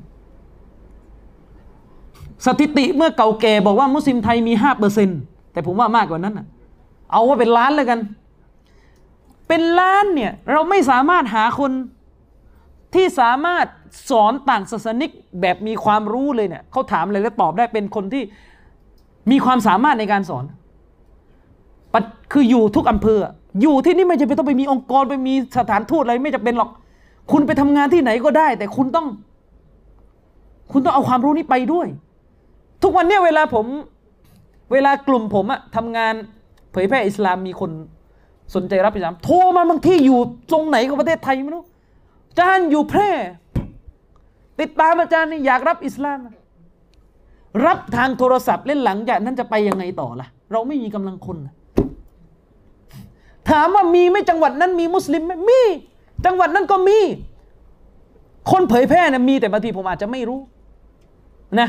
[2.46, 5.08] สถิติเมื่อเก่าแก่บอกว่ามุสลิมไทยมีห้าเปอร์เซ็น
[5.52, 6.46] แต่ผมว่ามากกว่านั้นอะ
[7.10, 8.00] เอาว่าเป็นล้านแล้วกัน
[9.48, 11.72] เป็นล้านเนี่ยเราไม่สามารถหาคน
[12.94, 13.66] ที่สามารถ
[14.10, 15.10] สอนต่างศาสนิก
[15.40, 18.22] แบบมีความรู้เลยเนี่ยเขาถามอะไรแล้วตอบได้เป็นคนที่
[19.30, 20.44] มีความสามารถในการสอน
[22.32, 23.18] คืออยู่ทุกอำเภอ
[23.62, 26.70] อยู่ที่นี่ไม่จำเป็นต้องไปมีองค์กรไปมีสถานทูตอะไรไม่จำเป็นหรอก
[27.32, 29.06] คุณไปทำงานที่ไหนก็ได้ แต่คุณต้อง
[30.72, 31.86] คุณต้องเอาความรู้นี้ไปด้วย
[32.82, 33.66] ทุกวันเนี้ยเวลาผม
[34.72, 36.14] เวลากลุ่มผมอะทำงาน
[36.72, 37.70] เผยแพร่อิสลามมีคน
[38.54, 40.18] สนใจรับอิสลามโทรมาบางที่อยู่
[40.50, 41.64] ตรงไหนของประเทศไทยไม่รู้
[42.28, 43.10] อาจารย์อยู่แพร่
[44.60, 46.18] ติดตามอาจารย์นี่อยากรับอิสลาม
[47.66, 51.48] รับทางโทรศัพท์เล่นหลังจากนั้นจะไปยังไงต่อล่ะ เราไม่มีกำลังคนถ
[53.50, 55.60] ถามว่ามีไหมจังหวัดนั้นมีมุสลิมไหมมี
[56.26, 56.98] จังหวัดนั้นก็มี
[58.50, 60.40] คนเผยแพร่นะมีแต่บางทีผมอาจจะไม่รู้
[61.60, 61.68] นะ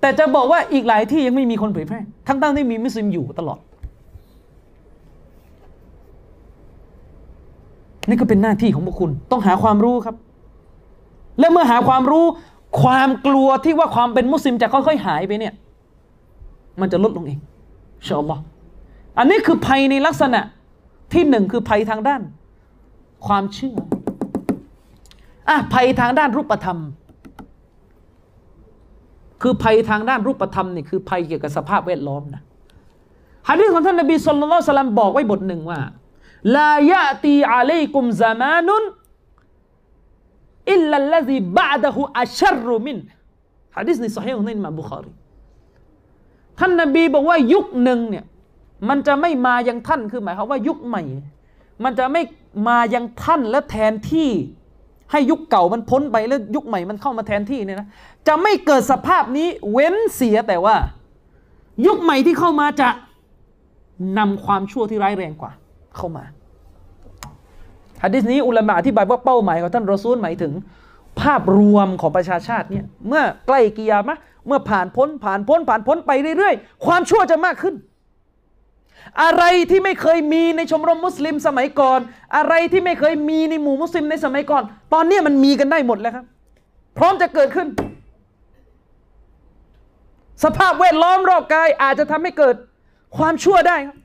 [0.00, 3.58] แต่จะบอกว่าอีกหลายที่ยังไม่มีคนเผยแพร่ ทั้งๆที่มีมุสลิมอยู่ตลอด
[8.08, 10.16] นี่ก็เป็นหน้าที่ของพวกคุณ ต้องหาความรู้ครับ
[11.38, 12.24] และเมื่อหาความรู้
[12.82, 15.54] ความกลัวที่ว่าความเป็นมุสลิมจะค่อยๆหายไปเนี่ย
[16.80, 17.38] มันจะลดลงเอง
[17.98, 18.42] อินชอัลลอฮ์
[19.18, 20.40] อันนี้คือภัยในลักษณะ
[21.12, 22.22] ที่หนึ่งคือภัยทางด้าน
[23.26, 23.76] ความเชื่อ
[25.48, 26.78] อะภัยทางด้านรูปธรรม
[29.42, 32.42] คือภัยทางด้านรูปธรรมนี่คือภัยเกี่ยวกับสภาพแวดล้อมนะ
[33.48, 35.80] ฮะดีษของท่านนบีสุลต่านสลัมบอกไว้บทหนึ่งว่า
[36.56, 38.82] ลายะตีอะลัยกุมซามานุน
[40.72, 42.98] อิลลัลลซีบะดะฮูอัชรุมิน
[43.76, 45.12] ฮะดีษในสฮีของท่านมาบุคารี
[46.58, 48.24] ท่านนบีบอกว่ายุคหนึ่งเนี่ย
[48.88, 51.02] มันจะไม่มายังท่านคือหมายความว่ายุคใหม่
[51.84, 52.22] มันจะไม่
[52.68, 54.30] มายังท่านและแทนที่
[55.12, 57.88] ให้ยุคเก่ามันพ้นไปแล้วยุคใหม่มันเข้ามาแทนที่เนี่ยนะ
[58.26, 60.76] จะไม่เกิดสภาพนี้เว้นเสียแต่ว่า
[61.86, 62.88] ยุคใหม่ที่เข้ามาจะ
[64.18, 65.52] นำความชั่วที่ร้ายแรงกว่า
[65.96, 66.24] เข้ามา
[68.02, 70.52] ฮะดิษนี้อุลามะอธิบายว่าเป้าหมายของท่านรอซูลหมายถึง
[71.20, 77.74] ภาพรวมของประชาชาติเนี่ยเมื่อใกล้กิยามะเมื่อผ่านพ้นผ่านพ้นผ่านพ้นไปเรื่อยๆ ความชั่วจะมากขึ้น
[79.22, 82.00] อะไรที่ไม่เคยมีในชมรมมุสลิมสมัยก่อน
[82.36, 86.24] อะไรที่ไม่เคยมีในหมู่มุสลิมในสมัยก่อน ตอนนี้มันมีกันได้หมดแล้วครับ
[86.98, 87.68] พร้อมจะเกิดขึ้น
[90.44, 92.54] สภาพแวดล้อมรอบกายอาจจะทำให้เกิด
[93.16, 93.96] ความชั่วได้ครับ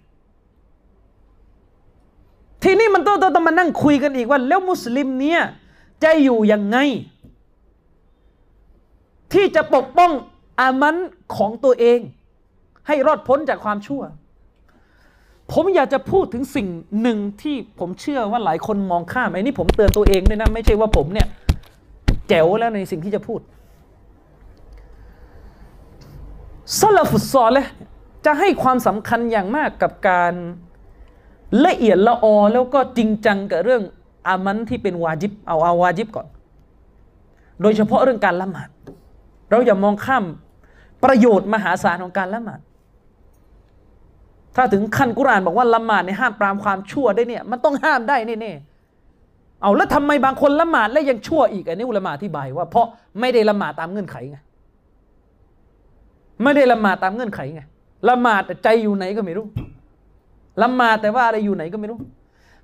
[2.63, 5.41] ทีนี้มันต้องต้องมานั่งคุยกันอีกว่า แล้วมุสลิมเนี่ย
[6.03, 6.77] จะอยู่ยังไง
[9.33, 10.11] ที่จะปกป้อง
[10.59, 10.95] อามัน
[11.35, 11.99] ของตัวเอง
[12.87, 14.01] ให้รอดพ้นจากความชั่ว
[15.51, 16.67] ผมอยากจะพูดถึงสิ่ง
[17.01, 21.27] หนึ่งที่ผมเชื่อว่าหลายคนมองข้ามไอ้นี่ผมเตือนตัวเองด้วยนะ ไม่ใช่ว่าผมเนี่ย
[22.29, 23.39] แจ๋วแล้วในสิ่งที่จะพูด
[26.77, 27.67] ซาลฟุตซอลเลย
[28.25, 30.33] จะให้ความสำคัญอย่างมากกับการ
[31.65, 33.83] ละเอียดละออแล้วก็จริงจังกับเรื่อง
[34.27, 36.27] อามันที่เป็นวาจิบเอาเอาวาจิบก่อน
[37.61, 38.69] โดยเฉพาะเรื่องการละหมาด
[39.49, 40.23] เราอย่ามองข้าม
[41.03, 42.59] ประโยชน์มหาศาลของการละหมาด
[44.55, 52.87] ถ้าถึงขั้นกุรานบอกว่าละหมาดในห้ามปรามความชั่วได้เนี่ยมันต้องห้ามได้แน่ๆเอาแล้วทำไมบางคนละหมาดแล้วยังชั่วอีกอันนี้อุลามะอธิบายว่าเพราะ
[53.19, 54.37] ไม่ได้ละหมาดตามเงื่อนไขไง
[56.43, 57.61] ไม่ได้ละหมาดตามเงื่อนไขไง
[58.09, 59.45] ละหมาดแต่ใจอยู่ไหนก็ไม่รู้
[60.61, 61.97] ละหมาดแต่ว่าอะไรอยู่ไหนก็ไม่รู้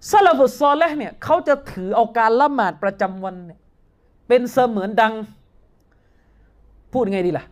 [0.10, 3.60] ซาลาฟุซอลและเนี่ยเขาจะถือเอาการละหมาดประจำวันเนี่ย
[4.28, 5.14] เป็นเสมือนดัง
[6.94, 7.46] พูดไงดีล่ะ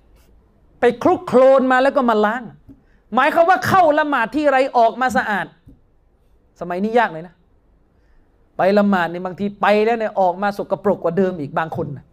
[0.79, 2.43] ไปคลุกโคลนมาแล้วก็มาล้าง
[3.13, 5.45] หมายเขาว่าเข้าละหมาดที่ไรออกมาสะอาด
[6.59, 7.33] สมัยนี้ยากเลยนะ
[8.57, 12.05] ไปละหมาดในบางทีไปแล้วเนี่ยออกมาสกปรกกว่าเดิมอีกบางคนนะ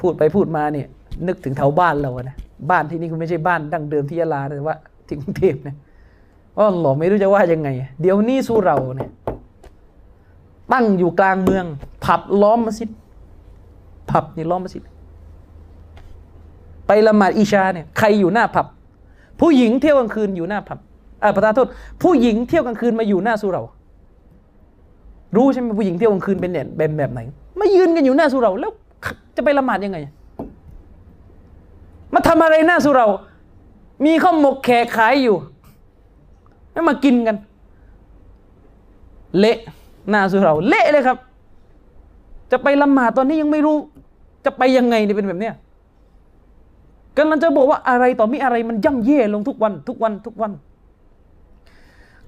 [0.00, 0.86] พูดไปพูดมาเนี่ย
[1.26, 2.36] นึกถึงแถวบ้านเรานะ
[2.70, 5.76] บ้านที่นี่คุณไม่ใช่บ้านดั้งเดิมที่ยะลาแต่ว่าที่กรุงเทพเนี่ย
[6.56, 7.68] อ๋อหล่อไม่รู้จะว่ายังไง
[8.00, 9.10] เดี๋ยวนี้สู้เราเนี่ย
[10.72, 11.64] ตั้งอยู่กลางเมือง
[12.04, 12.90] ผับล้อมมัสยิด
[14.10, 14.82] ผับนี่ล้อมมัสยิด
[16.86, 18.66] ไปละหมาดอิชาเนี่ยใครอยู่หน้าผับ
[19.40, 20.78] ผู้หญิงเที่ยวกลางคืนอยู่หน้าผับ
[21.22, 21.68] อ่าประธานโทษ
[22.02, 23.62] ผู้หญิงเที่ยวกลางคืนมาอยู่หน้าสุเรา
[25.36, 27.20] รู้ใช่ไหมผู้หญิงเที่ยวกลางคืนเป็นเนี่ยเป็นแบบไหน
[27.58, 28.72] มายืนกันอยู่หน้าสุเราแล้ว
[29.36, 29.98] จะไปละหมาดยังไง
[32.14, 33.06] มาทำอะไรหน้าสุเรา
[34.04, 35.36] มีข้าวหมกแขกขายอยู่
[36.72, 37.36] ไม่มากินกัน
[39.38, 39.58] เละ
[40.10, 41.16] หน้าสุเรา เละเลยครับ
[42.50, 43.76] จะไปละหมาดตอนนี้ยังไม่รู้
[44.44, 45.54] จะไปยังไงนี่เป็นแบบเนี้ย
[47.18, 50.52] กำลังจะบอกว่าอะไรต่อมีอะไรมันย่ำเย่ลงทุกวันทุกวันทุกวัน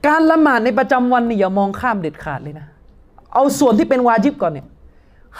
[0.06, 2.66] การละหมาดในประจำวันนี่อย่ามองข้ามเด็ดขาดเลยนะ
[3.32, 4.66] เอาส่วนที่เป็นวาจิบก่อนเนี่ย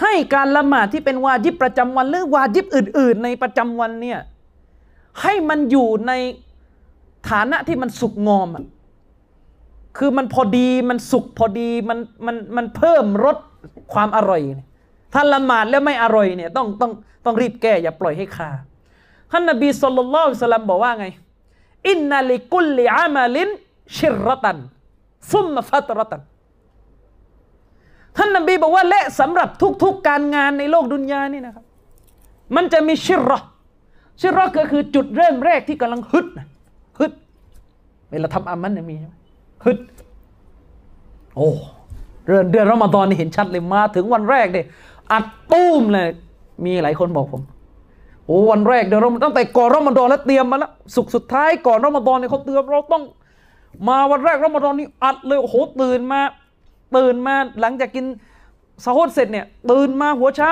[0.01, 4.19] ให้การละหมาดที่เป็นวาจิบประจำวัน หรือวาจิบอื่น ๆ ในประจำวันเนี่ย
[5.23, 6.13] ให้มันอยู่ใน
[7.31, 8.65] ฐานะที่มันสุกงอมอะ
[9.99, 13.37] คือมันพอดีมันสุกพอดีมันมันมันเพิ่มรส
[13.93, 14.41] ความอร่อย
[15.13, 16.93] ถ้าละหมาดแล้วไม่อร่อยเนี่ยต้องต้อง
[17.25, 18.51] ต้องรีบแก้อย่าปล่อยให้คา
[19.35, 21.07] ท่านนบีสุลต่านสลัมบอกว่าไง
[21.89, 23.49] อินนาลิกุลลิอามาลิน
[23.97, 24.59] ชิรตัน
[25.33, 26.23] ซุมมาฟัตรตัน
[28.17, 29.49] ท่านนบีบอกว่าและสำหรับ
[29.83, 31.65] ทุกๆการงานในโลกดุนยานี่นะครับ
[32.57, 33.39] มันจะมีชิรอ
[34.21, 36.47] ชิรอก็คือจุดเริ่มแรกที่กำลังฮึดนะ
[36.99, 37.13] ฮึด
[38.11, 39.15] เวลาทำอามันเนี่ยมีใช่ไหม
[39.65, 39.79] ฮึด
[41.37, 41.51] โอ้
[42.25, 44.67] เดือนเดือนรอมฎอนนี่เห็นชัดเลยมาถึงวันแรกเนี่ย
[45.13, 46.09] อัดตุ้มเลย
[46.65, 47.43] มีหลายคนบอกผม
[48.27, 53.05] โอ้วันแรกเดี๋ยวเราตั้งแต่ก่อนรอมฎอนแล้วเตรียมมาแล้วสุกสุดท้ายก่อนรอมฎอนเนี่ยเขาเตรียมเราต้อง
[53.89, 56.21] มาวันแรกรอมฎอนนี่อัดเลยโอ้โหตื่นมา
[56.97, 58.05] ตื่นมาหลังจากกิน
[58.85, 60.51] สะโฮดเสร็จเนี่ย ตื่นมาหัวเช้า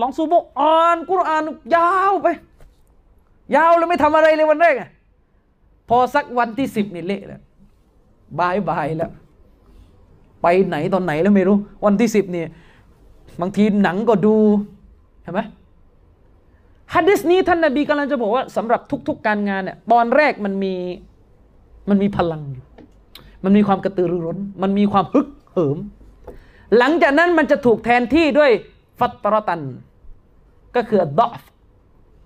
[0.00, 1.42] ลองซูโบอ่านกุรอาน
[1.76, 2.28] ยาวไป
[3.56, 4.88] ยาวเลยไม่ทำอะไรเลยวันแรกอะ
[5.88, 7.40] พอสักวันที่สิบนี่เละแล้ว
[8.38, 9.10] บายบายแล้ว
[10.42, 12.48] ไปไหนตอนไหนแล้วไม่รู้ วันที่สิบเนี่ย
[13.40, 14.34] บางทีหนังก็ดู
[15.22, 15.40] เห็นไหม
[16.94, 20.74] ฮัดดิสนี้ท่านนาบีกำลังจะบอกว่าสำหรับทุก ๆ การงานเนี่ยตอนแรกมันมี
[21.88, 22.64] มันมีพลังอยู่
[23.44, 25.78] มันมีความกระตือรือร้น มันมีความฮึกเหิม
[26.78, 28.50] หลังจากนั้นมันจะถูกแทนที่ด้วย
[28.98, 29.62] ฟัตรตัน
[30.76, 31.40] ก็คือดอฟ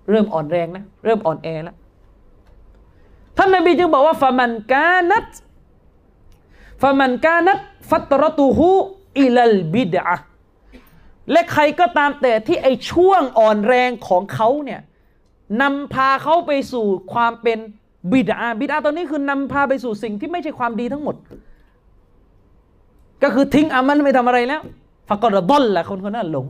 [0.09, 1.75] เริ่มอ่อนแรงนะ เริ่มอ่อนแอแล้ว
[3.37, 5.27] ท่านนบีจึงบอกว่าฟามันกานัต
[6.81, 7.59] ฟามันกานัต
[7.89, 8.69] ฟัตรตูฮู
[9.19, 10.17] อิลลบิดะ
[11.31, 14.81] และใครก็ตามแต่ที่ไอช่วงอ่อนแรงของเขาเนี่ย
[15.61, 17.57] นำพาเขาไปสู่ความเป็น
[18.11, 21.15] บิดาบิดาตอนนี้คือนำพาไปสู่สิ่งที่ไม่ใช่ความดีทั้งหมด
[23.23, 24.61] ก็คือทิ้งอามันไม่ทำอะไรแล้ว
[25.09, 26.45] ฟักกระดอลแหละคนคนนั้นหลง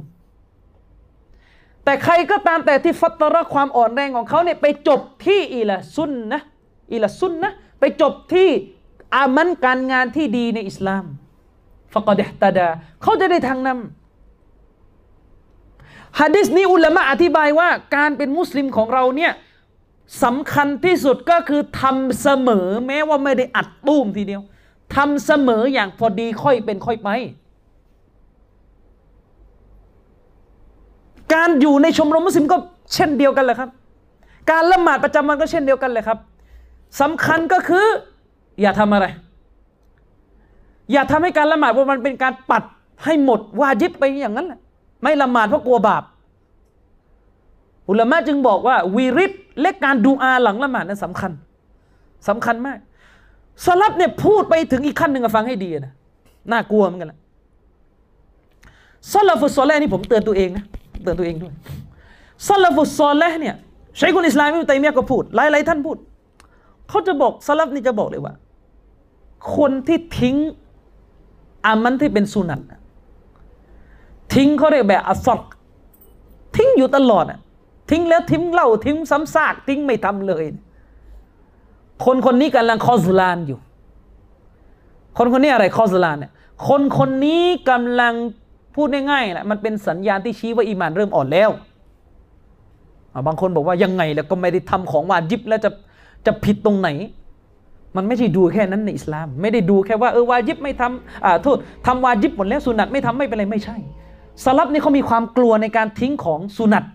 [1.84, 6.41] แต่ใครก็ตามแต่ที่ฟัตระความอ่อนแรงของเขาเนี่ยไปจบที่อิละซุนนะ
[6.93, 8.49] อิละซุนนะไปจบที่
[9.15, 11.05] อามันการงานที่ดีในอิสลาม
[11.93, 12.67] ฟักดะตาดา
[13.01, 14.06] เขาจะได้ทางนำ
[16.20, 19.32] ฮะดิษนี้อุลามะอธิบายว่าการเป็นมุสลิมของเราเนี่ย
[20.24, 24.41] สำคัญที่สุดก็คือทำเสมอแม้ว่าไม่ได้อัดตุ้มทีเดียว
[24.95, 27.09] ทำเสมออย่างพอดีค่อยเป็นค่อยไป
[31.34, 32.57] การอยู่ในชมรมมุสลิมก็
[32.93, 33.70] เช่นเดียวกันแหละครับ
[34.51, 36.20] การละหมาดประจำวันก็เช่นเดียวกันเลยครับ
[37.01, 37.86] สำคัญก็คือ
[38.61, 39.05] อย่าทำอะไร
[40.91, 42.63] อย่าทำให้การละหมาดว่ามันเป็นการปัด
[43.03, 44.59] ให้หมดวาจิบไปอย่างนั้นแหละ
[45.01, 46.03] ไม่ละหมาดเพราะกลัวบาป
[47.89, 51.31] อุลามะจึงบอกว่าวีริตและการดูอาหลังละหมาดนั้นสำคัญ
[52.27, 52.77] สำคัญมาก
[53.65, 55.93] สลับเนี่ยพูดไปถึงอีกขั้นหนึ่งฟังให้ดีนะ
[56.51, 57.19] น่ากลัวเหมือนกันละ
[59.11, 60.65] ซาลฟุสซอลนี่ผมเตือนตัวเองนะ
[61.03, 61.53] เตือนตัวเองด้วย
[62.47, 63.55] ซาลฟุสซอลเนี่ย
[63.97, 65.97] ใช้คุณอิสลามอิบตัยมียก็พูด หลายๆท่านพูด
[66.89, 68.33] เขาจะบอกสลับนี่จะบอกเลยว่า
[69.55, 70.35] คนที่ทิ้ง
[71.65, 72.61] อามันที่เป็นสุนัต
[74.34, 75.41] ทิ้งเขาเรียกแบบอัสซอก
[76.55, 77.39] ทิ้งอยู่ตลอดอะ
[77.91, 80.43] ทิ้งแล้วทิ้งเล่าทิ้งซ้ำซากทิ้งไม่ทำเลย
[82.05, 83.59] คนคนนี้กำลังคอสลานอยู่
[85.17, 86.32] คนคนนี้อะไรคอสลานเนี่ย
[86.67, 88.13] คนคนนี้กำลัง
[88.75, 91.49] พูดง่ายๆแหละมันเป็นสัญญาณที่ชี้ว่าอีมานเริ่มอ่อนแล้ว
[93.28, 95.69] บางคนบอกว่ายังไงแล้วก็ไม่ได้ทำของวาจิบแล้วจะ
[96.25, 96.89] จะผิดตรงไหน
[97.95, 103.78] มันไม่ใช่ดูแค่นั้นในอิสลาม ไม่ได้ดูแค่ว่าเออวาจิบไม่ทำอ่าโทษทำวาจิบหมดแล้วสุนัตไม่ทำไม่เป็นไรไม่ใช่
[104.43, 106.85] สลับนี่เขามีความกลัวในการทิ้งของสุนัต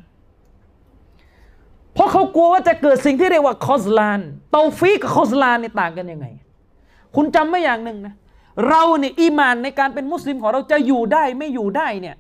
[1.94, 4.20] เพราะเขากลัวว่าจะเกิดสิ่งที่เรียกว่าคอสลาน
[4.50, 6.26] เตาฟีกับคอสลานนี่ต่างกันยังไง
[7.16, 8.14] คุณจำไม่อย่างหนึ่งนะ
[8.68, 12.16] เราเนี่ยอีมานในการเป็นมุสลิมของเราจะอยู่ได้ไม่อยู่ได้เนี่ย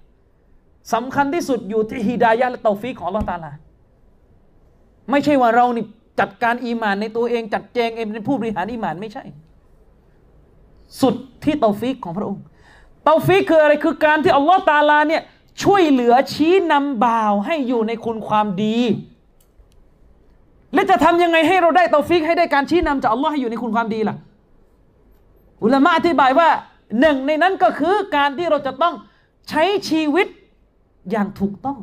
[0.92, 3.52] สำคัญที่สุดอยู่ที่ฮิดายะและเตาฟีของลอตาลา
[5.10, 5.84] ไม่ใช่ว่าเรานี่
[6.20, 9.24] จัดการอีมานในตัวเองจัดแจงเองเป็นผู้บริหารอีมานไม่ใช่
[11.00, 11.14] สุด
[11.44, 12.42] ที่เตาฟีของพระองค์
[13.04, 15.22] เตาฟีคืออะไรคือการที่อัลลอฮฺตาลาเนี่ย
[15.62, 18.78] ช่วยเหลือชี้นำบ่าวให้อยู่ในคุณความดี
[20.74, 24.16] และจะทำยังไงให้เราได้เตาฟิกให้ได้การชี้นำจากอัลลอฮ์ให้อยู่ในคุณความดีล่ะ
[25.64, 26.48] อุลามะอธิบายว่า
[27.00, 28.94] หนึ่งในนั้นก็คือการที่เราจะต้อง
[29.48, 30.26] ใช้ชีวิต
[31.10, 31.78] อย่างถูกต้อง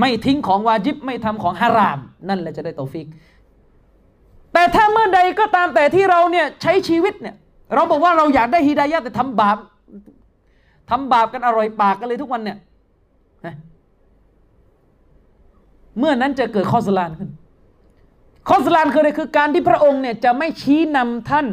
[0.00, 1.98] ไม่ทิ้งของวาจิบไม่ทำของฮาราม
[2.28, 3.06] นั่นแหละจะได้เตาฟิก
[4.52, 7.36] แต่ถ้าเมื่อใดก็ตามแต่ที่เราเนี่ยใช้ชีวิตเนี่ย
[7.74, 9.58] เราบอกว่าเราอยากได้ฮิดายะแต่ทำบาป
[10.90, 12.58] ทำบาปกันอร่อยปากกันเลยทุกวันเนี่ย
[15.98, 17.30] เมื่อนั้นจะเกิดคิซลานขึ้น
[18.48, 21.46] คิซลานคืออะไรคือการที่พระองค์เนี่ยจะไม่ชี้นำท่าน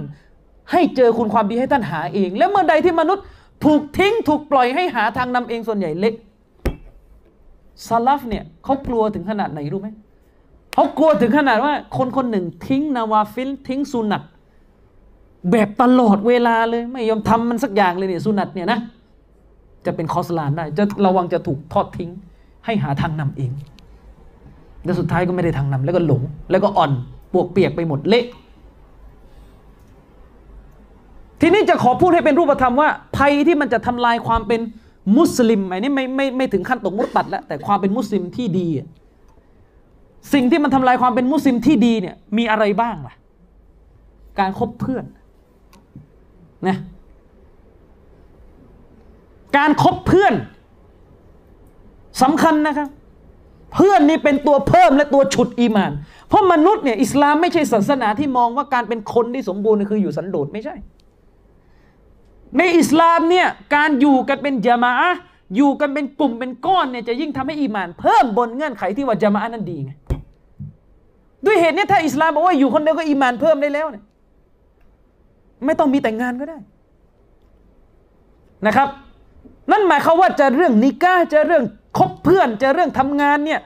[0.71, 3.25] ให้เจอคุณความดีให้ท่านหาเอง แล้วเมื่อใดที่มนุษย์
[3.65, 9.89] ถูกทิ้งถูกปล่อยให้หาทางนำเองส่วนใหญ่เหล่าสะลัฟเนี่ยเขากลัวถึงขนาดไหนรู้ไหม
[10.73, 14.23] เขากลัวถึงขนาดว่าคนคนหนึ่งทิ้งนาวาฟิลทิ้งสุนัต
[15.51, 18.79] แบบตลอดเวลาเลยไม่ยอมทำมันสักอย่างเลยเนี่ยสุนัตเนี่ยนะ
[19.85, 22.09] จะเป็นคอสลานได้ จะระวังจะถูกทอดทิ้ง
[22.65, 23.51] ให้หาทางนำเอง
[24.85, 26.21] แล้วสุดท้ายก็ไม่ได้ทางนำแล้วก็หลง
[26.51, 26.91] แล้วก็อ่อน
[27.33, 28.25] ปวกเปียกไปหมดเละ
[31.41, 34.61] ทีนี้จะขอพูดให้เป็นรูปธรรมว่า ภัยที่มันจะทำลายความเป็น
[35.17, 38.67] มุสลิมอันนี้ไม่ไม่ไม่ถึงขั้นตกมุตตัดแล้วแต่ความเป็นมุสลิมที่ดี
[40.33, 43.15] สิ่งที่มันทำลายความเป็นมุสลิมที่ดีเนี่ยมีอะไรบ้างล่ะ
[44.39, 45.03] การคบเพื่อน
[46.67, 46.77] นะ
[49.57, 50.33] การคบเพื่อน
[52.21, 52.89] สำคัญนะครับ
[53.73, 55.91] เพื่อนนี่เป็นตัวเพิ่มและตัวฉุดอีมาน
[56.27, 60.75] เพราะมนุษย์เนี่ยอิสลามไม่ใช่ศาสนาที่มองว่าการเป็นคนที่สมบูรณ์คืออยู่สันโดษไม่ใช่
[62.57, 64.93] ในอิสลามเนี่ยการอยู่กันเป็นจามะ
[65.55, 69.91] อยู่กันเป็นกลุ่มเป็นก้อนเนี่ยจะยิ่งทำให้อีมาน เพิ่มบนเงื่อนไขที่ว่าจามะนั้นดีไง
[71.45, 74.03] ด้วยเหตุนี้ถ้าอิสลามบอกว่าอยู่คนเดียวก็อีมานเพิ่มได้แล้วเนี่ย
[75.65, 76.57] ไม่ต้องมีแต่งงานก็ได้
[78.67, 78.87] นะครับ
[79.71, 81.63] นั่นหมายความว่าจะเรื่องนิก้าจะเรื่อง
[81.97, 83.59] คบเพื่อนจะเรื่องทำงานเนี่ย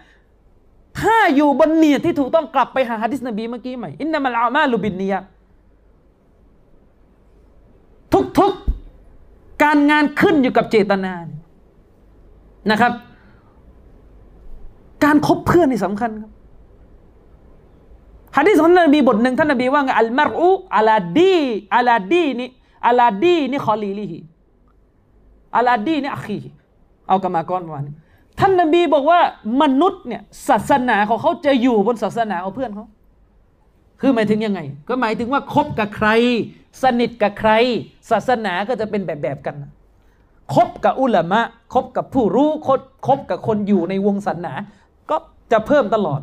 [1.00, 5.16] ถ้าอยู่บนเนียที่ถูกต้องกลับไปหาฮะดิษนบีเมื่อกี้ใหม่อินนามัลอามาลูบินเนีย
[8.40, 11.14] ทุกๆการงานขึ้นอยู่กับเจตนา
[12.72, 12.94] นะครับ
[15.04, 16.32] การคบเพื่อนนี่สำคัญครับ
[18.38, 21.38] ฮะดิษของนบีบทหนึ่งท่านนบีว่าไงอัลมารูอัลาดี
[21.76, 22.50] อัลาดีนี่
[22.88, 24.20] อัลาดีนี่คอลีลีฮี
[25.56, 26.40] อัลาดีนี่อัคี
[27.08, 27.86] เอากรรมากรวัน
[28.40, 29.20] ท่านนบีบอกว่า
[29.62, 32.88] มนุษย์เนี่ยศาสนาของเขาจะอยู่บนศาสนาของเพื่อนเขา
[34.02, 36.10] คือหมายถึงยังไง ก็หมายถึงว่าคบกับใคร
[36.84, 37.52] สนิทกับใคร
[38.12, 39.56] ศาสนาก็จะเป็นแบบแบบกัน
[40.54, 41.42] คบกับอุลามะ
[41.74, 44.54] คบกับผู้รู้คบคบกับคนอยู่ในวงศาสนา
[45.10, 45.18] ก็
[45.52, 46.22] จะเพิ่มตลอด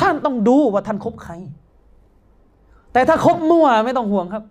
[0.00, 1.32] ท่านต้องดูว่าท่านคบใคร
[2.92, 4.44] แต่ถ้าคบมั่วไม่ต้องห่วงครับ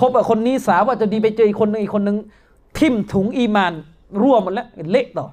[0.00, 2.16] คบกับคนนี้สาวว่าจะดีไปเจออีกคนนึงอีกคนนึง
[2.78, 3.72] ทิมถุงอีมาน
[4.20, 5.26] รั่วหมดแล้วเละต่อ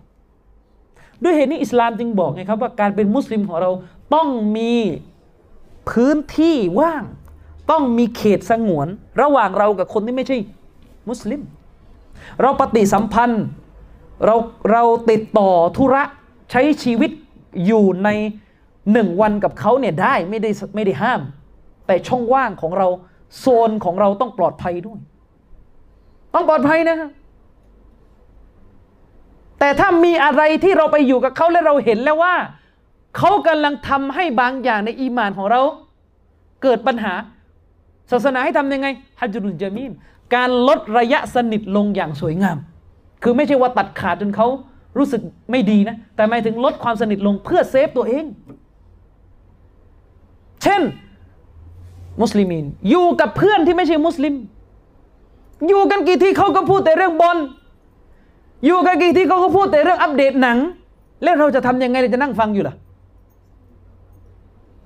[1.24, 3.72] ด้วยเหตุนี้อิสลามจึงบอกไงครับว่าการเป็นมุสลิมของเรา
[4.14, 4.74] ต้องมี
[5.90, 7.04] พื้นที่ว่าง
[7.72, 8.88] ต้องมีเขตสงวน
[9.22, 10.38] ระหว่างเรากับคนที่ไม่ใช่
[11.10, 11.42] มุสลิม
[12.42, 13.46] เราปฏิสัมพันธ์
[14.26, 14.36] เรา
[14.72, 16.04] เราติดต่อธุระ
[16.52, 17.12] ใช้ชีวิต
[17.66, 18.10] อยู่ใน
[18.94, 21.22] หนึ่งวันกับเขาเนี่ยได้ไม่ได้ไม่ได้ห้าม
[21.88, 22.88] แต่ช่องว่างของเรา
[23.40, 25.00] โซนของเราต้องปลอดภัยด้วย
[26.34, 27.10] ต้องปลอดภัยนะครับ
[29.60, 32.36] แต่ถ้ามีอะไรที่เราไปอยู่กับเขาและเราเห็นแล้วว่า
[33.18, 35.62] เขากำลังทำให้บางอย่างในอีมานของเรา
[36.64, 37.14] เกิดปัญหา
[38.12, 38.88] ศาสนาให้ทำยังไง
[39.20, 39.92] الهجر الجميل
[40.36, 42.58] การลดระยะสนิทลงอย่างสวยงาม
[43.24, 44.48] คือไม่ใช่ว่าตัดขาดจนเขา
[44.98, 45.22] รู้สึก
[45.52, 48.26] ไม่ดีนะ แต่หมายถึงลดความสนิทลงเพื่อ save ตัวเอง
[50.64, 50.82] เช่น
[52.22, 54.34] มุสลิมินอยู่กับเพื่อนที่ไม่ใช่มุสลิม
[55.68, 57.38] อยู่กันกี่ทีเขาก็พูดแต่เรื่องบอล
[58.66, 60.58] อยู่กันกี่ทีเขาก็พูดแต่เรื่องอัปเดตหนัง
[61.24, 62.76] แล้วเราจะทำยังไงเราจะนั่งฟังอยู่ล่ะ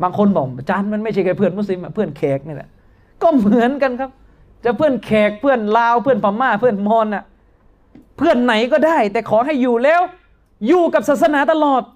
[0.01, 2.69] บางคนบอกอาจารย์มันไม่ใช่แค่เพื่อนมุสลิมเพื่อนแขกนี่แหละ
[3.21, 4.09] ก็เหมือนกันครับ
[4.65, 7.23] จะเพื่อนแขกเพื่อนลาวเพื่อนพม่าเพื่อนมอญน่ะ
[8.17, 10.01] เพื่อนไหนก็ได้ แต่ขอให้อยู่แล้ว
[10.67, 11.95] อยู่กับศาสนาตลอด เ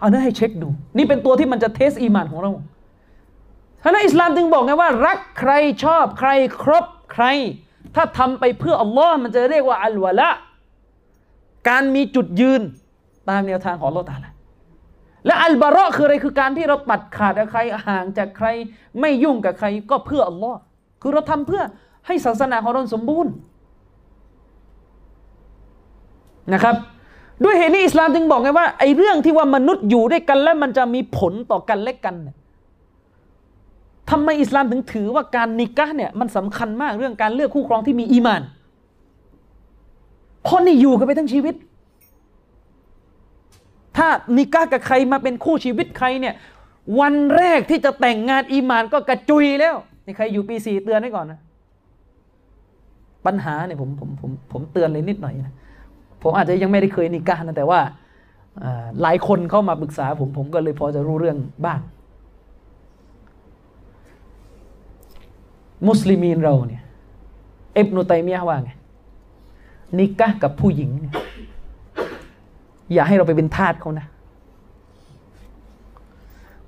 [0.00, 2.50] อาเนื้อให้เช็คดู นี่เป็นตัวที่มันจะ test อีมานของเรา
[3.82, 5.52] ท่านอิสลามจึงบอกไงว่า รักใคร
[5.84, 6.30] ชอบใคร
[6.62, 7.24] คบใคร
[7.94, 10.28] ถ้าทำไปเพื่ออัลลอฮ์มันจะเรียกว่าالولاء
[11.68, 12.62] การมีจุดยืน
[13.28, 14.30] ตามแนวทางของอัลอตาละ
[15.26, 18.48] และอัลบาระคืออะไรคือการที่เราตัดขาดกับใครห่างจากใคร
[19.00, 20.58] ไม่ยุ่งกับใครก็เพื่ออัลลอฮ์
[21.02, 21.62] คือเราทำเพื่อ
[22.06, 23.32] ให้ศาสนาของเราสมบูรณ์
[26.52, 26.76] นะครับ
[27.42, 32.14] ด้วยเหตุนี้อิสลามจึงบอกไงว่าไอ้เรื่องที่ว่ามนุษย์อยู่ด้วยกันแล้วมันจะมีผลต่อกันและกัน
[34.10, 38.42] ทำไมอิสลามถึงถือว่าการนิกะเนี่ยมันสำคัญมากเรื่องการเลือกคู่ครองที่มีอีมาน
[40.42, 41.54] เพราะนี่อยู่กันไปทั้งชีวิต
[43.96, 46.34] ถ้านิกะกับใครมาเป็นคู่ชีวิตใครเนี่ย
[47.00, 49.74] วันแรกที่จะแต่งงานอีมานก็กระจุยแล้ว
[50.04, 51.40] นี่ใครอยู่ปีสี่เตือนให้ก่อนนะ
[53.26, 55.54] ปัญหาเนี่ยผมผมผมผมเตือนเลยนิดหน่อยนะ
[56.24, 57.80] ผมอาจจะยังไม่ได้เคยนิกะนะแต่ว่า
[59.02, 61.80] หลายคนเข้ามาปรึกษาผมผมก็เลยพอจะรู้เรื่องบ้าง
[65.86, 66.82] มุสลิมีนเราเนี่ย
[67.74, 68.70] เอบนุตัยมียว่าไง
[69.98, 70.90] นิกะกับผู้หญิง
[72.92, 74.06] อย่าให้เราไปเป็นทาสเขานะ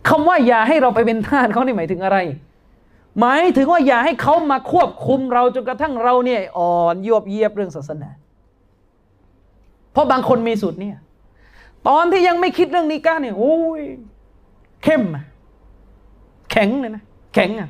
[0.08, 2.18] คำว่าอย่าให้เราไปเป็นทาสเขานี่หมายถึงอะไร
[3.20, 8.10] หมายถึงว่าอย่าให้เขามาควบคุมเราจนกระทั่งเราเนี่ยอ่อนยวบเยียบเรื่องศาสนา
[9.96, 10.96] เพราะบางคนมีสูตรเนี่ย
[11.88, 13.82] ตอนที่ยังไม่คิดเรื่องนิกะเนี่ยโอ้ย
[14.84, 15.02] เข้ม
[16.50, 17.02] แข็งเลยนะ
[17.34, 17.68] แข็งอะ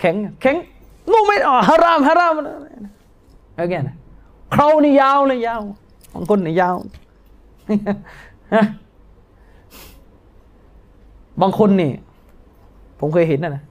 [0.00, 0.56] แข็งแข็ง
[1.10, 2.48] งูไม่อ๋อฮารามฮารามอะไร
[3.70, 3.96] เงี้ยนะ
[4.54, 5.62] เขานี่ยาวเลยยาว
[6.14, 6.76] บางคนนี่ยาว
[11.40, 11.92] บางคนนี่
[12.98, 13.62] ผมเคยเห็นนะนะ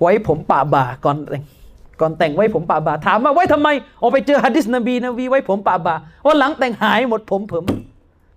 [0.00, 1.44] ไว้ผมป่าบ่าก่อนแต่ง
[2.00, 3.68] ก่อนแต่งไว้ผมป่าบ่าถามว่าไว้ทำไม
[4.00, 5.94] ออกไปเจอฮะดิษนบีนบีไว้ผมป่าบ่า
[6.26, 7.64] ว่าหลังแต่งหายหมดผมผม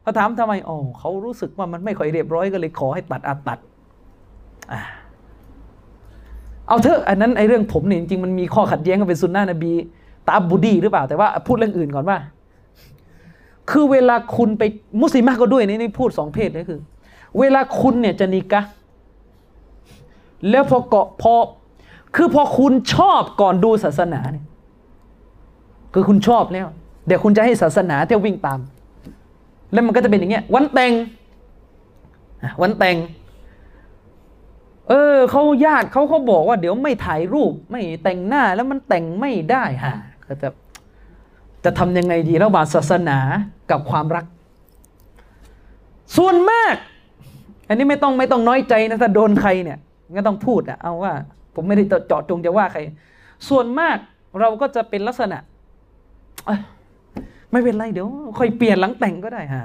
[0.03, 3.59] พอถามทำไมอ๋อเขารู้สึกว่ามันไม่ค่อยเรียบร้อยก็เลยขอให้ตัดอาตัด
[4.71, 4.81] อ่า
[6.67, 9.71] เอาเถอะอันนั้นไอ้เรื่องผมเนี่ยจริงๆมันมีข้อขัดแย้งกับเป็นสุนนะนบี
[10.27, 12.17] ตาบูดีหรือเปล่า แต่ว่าพูดเรื่องอื่นก่อนว่า
[13.71, 14.63] คือเวลาคุณไป
[15.01, 16.79] มุสลิมก็ด้วยนี่นี่พูดสองเพศนี่คือ
[17.39, 18.61] เวลาคุณเนี่ยจะนิกะ
[20.49, 21.33] แล้วพอเกาะพอ
[22.15, 24.45] คือพอคุณชอบก่อนดูศาสนาเนี่ย
[25.93, 26.67] คือคุณชอบแล้ว
[27.07, 28.59] เดี๋ยวคุณจะให้ศาสนาเที่ยววิ่งตาม
[29.73, 30.93] แล้วมันก็จะเป็นอย่างเงี้ย วันแต่ง
[32.61, 32.97] วันแต่ง
[34.89, 39.95] เออเขาญาติเขาเขาบอกว่าเดี๋ยวไม่ถ่ายรูป ไม่แต่งหน้าแล้วมันแต่งไม่ได้ฮะ
[40.25, 40.49] ก็จะ
[41.63, 43.17] จะทำยังไงดีระหว่างศาสนา
[43.71, 44.25] กับความรัก
[46.17, 46.75] ส่วนมาก
[47.67, 49.77] อันนี้ไม่ต้องไม่ต้องน้อยใจนะถ้าโดนใครเนี่ย
[50.17, 51.13] ก็ต้องพูดอะเอาว่า
[51.55, 52.79] ผมไม่ได้เจาะจงจะว่าใคร
[53.49, 53.97] ส่วนมาก
[54.39, 55.37] เราก็จะเป็นลักษณะ
[57.51, 58.07] ไม่เป็นไรเดี๋ยว
[58.39, 59.63] ค่อยเปลี่ยนหลังแต่งก็ได้ฮะ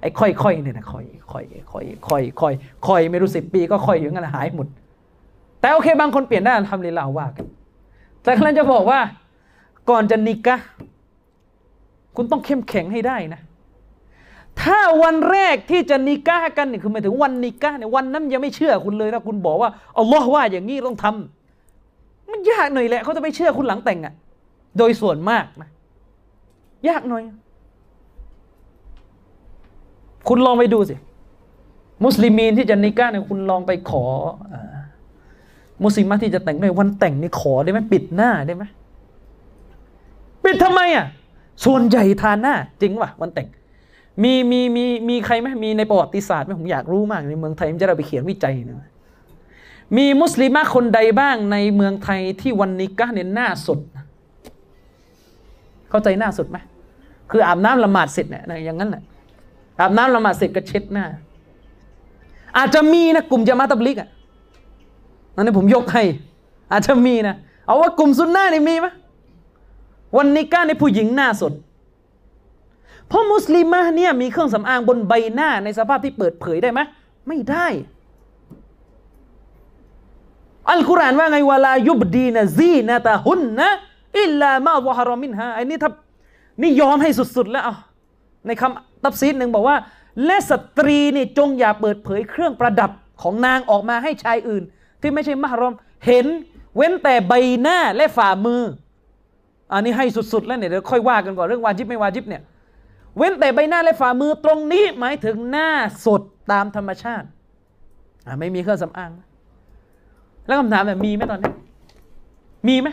[0.00, 2.52] ไอ้ค่อยๆเนี่ยนะค่อยค่อยค่อยค่อยค่อย
[2.86, 4.66] ค่อยไม่รู้สิบปีก็ค่อยอยู่งั้นหายหมด
[5.60, 7.46] แต่โอเคบางคนเปลี่ยนได้ทำเลยลาว่ากัน
[8.22, 9.00] แต่กำลังจะบอกว่า
[9.90, 10.56] ก่อนจะนิกะ
[12.16, 13.40] คุณต้องเข้มแข็งให้ได้นะ
[14.62, 24.14] ถ้าวันแรกที่จะนิกะกันเนี่ยคือหมายถึงวันนิกะเนี่ยวันนั้นยังไม่เชื่อคุณเลยนะคุณบอกว่าอัลลอฮ์ว่าอย่างนี้ต้องทำมันยากหน่อยแหละเขาจะไม่เชื่อคุณหลังแต่งอะ่ะ
[24.78, 25.68] โดยส่วนมากนะ
[26.88, 27.22] ยากหน่อย
[30.28, 30.94] คุณลองไปดูสิ
[32.04, 34.04] มุสลิมีนที่จะนิก้าเนี่ยคุณลองไปขอ
[34.52, 34.54] อ
[35.84, 38.64] มุสลิมที่จะแต่งด้วยวันแต่งนี่ขอได้ไหมปิดหน้าได้ไหม
[40.44, 41.06] ปิดทำไมอะ
[41.64, 43.48] ส่วนใหญ่ทานหน้า จริงวะวันแต่ง
[44.22, 48.90] มีมีมีมีใครไหมมีในประวัติศาสตร์ไหมผมอยากรู้มากในเมืองไทยมันจะเราไปเขียนวิจัยนะ
[49.96, 53.78] มีมุสลิมคนใดบ้างในเมืองไทยที่วันนิก้าเนี่ยหน้าสด
[55.90, 56.58] เข้าใจหน้าสดไหม
[57.30, 59.02] คืออาบน้ำละหมาดเสร็จเนี่ยอย่างนั้นแหละ
[59.80, 61.04] อาบน้ำละหมาดเสร็จก็เช็ดหน้า
[62.56, 64.08] อาจจะมีนะกลุ่มจะมาตับลิกอะ
[65.34, 66.02] อันนี้ผมยกให้
[66.72, 67.34] อาจจะมีนะ
[67.66, 68.86] เอาว่ากลุ่มซุนน่านี่มีไหม
[70.16, 71.52] วันนี้ก้าในผู้หญิงหน้าสด
[73.10, 76.80] เพราะมุสลิมะเนี่ยมีเครื่องสำอางบนใบหน้าในสภาพที่เปิดเผยได้ไหม
[77.28, 77.66] ไม่ได้
[80.70, 83.68] อัลกุรอานว่าไงวลายุบดีนะซีนะตะหุนนะ
[84.20, 85.90] อิลลามาวะฮารอมินฮาอันนี้ถ้า
[86.62, 87.64] นี่ยอมให้สุดๆแล้ว
[88.46, 89.76] ในคำตับซีดหนึ่งบอกว่า
[90.24, 92.90] และสตรีนี่จงอย่าเปิดเผยเครื่องประดับ
[93.22, 94.62] ของนางออกมาให้ชายอื่น
[95.00, 95.74] ที่ไม่ใช่มหารอม
[96.06, 96.26] เห็น
[96.76, 97.32] เว้นแต่ใบ
[97.62, 98.62] หน้าและฝ่ามือ
[99.72, 102.42] อันนี้ให้สุดๆ แล้วเนี่ยเดี๋ยวค่อยว่ากันก่อนเรื่องวาจิบไม่วาจิบเนี่ย
[103.20, 105.68] เว้นแต่ใบหน้าและฝ่ามือตรงนี้หมายถึงหน้า
[106.06, 107.26] สดตามธรรมชาติ
[108.40, 109.10] ไม่มีเครื่องสำอาง
[110.46, 111.52] แล้วคำถามแบบมีไหมตอนนี้
[112.68, 112.88] มีไหม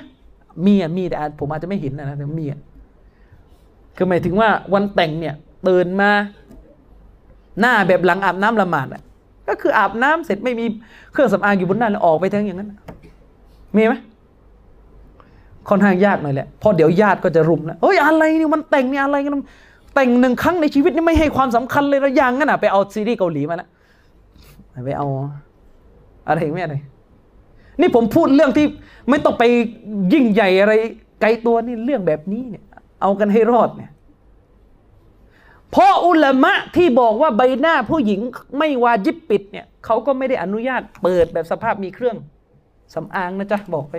[0.66, 2.60] มีอะมีแต่ผมอาจจะไม่เห็นนะแต่มีอะ
[3.96, 5.36] คือหมายถึงว่าวันแต่งเนี่ย
[5.68, 6.12] ตื่นมา
[7.60, 9.02] หน้าแบบหลังอาบน้ำละหมาดอะ
[9.48, 10.66] ก็คืออาบน้ำเสร็จไม่มี
[11.12, 12.74] เครื่องสำอางอยู่บนหน้าแล้วออกไปทั้งอย่างนั้น
[13.76, 13.94] มีไหม
[15.70, 19.34] ค่อนข้างยากหน่อยแหละเพราะเดี๋ยวญาติก็จะรุมแล้วเฮ้ยอะไรนี่มันแต่งนี่อะไรกัน
[20.00, 23.70] แต่งหนึ่งครั้งในชีวิตนี่ไม่ให้ความสำคัญเลยระอย่างนั้นอะไปเอาซีรีส์เกาหลีมาแล้ว
[24.86, 25.08] ไปเอา
[26.28, 26.76] อะไรไม่อะไร
[27.82, 28.66] นี่ผมพูดเรื่องที่
[29.10, 29.44] ไม่ต้องไป
[30.14, 30.74] ยิ่งใหญ่อะไร
[31.22, 32.64] ไกลตัวนี่เรื่องแบบนี้เนี่ย
[33.02, 33.92] เอากันให้รอดเนี่ย
[35.72, 38.20] เพราะอุลามะที่บอกว่าใบหน้าผู้หญิง
[38.58, 42.16] ไม่วาจิบปิดเนี่ยเขาก็ไม่ได้อนุญาตเปิดแบบสภาพมีเครื่อง
[42.94, 43.96] สำอางนะจ๊ะ บอกไป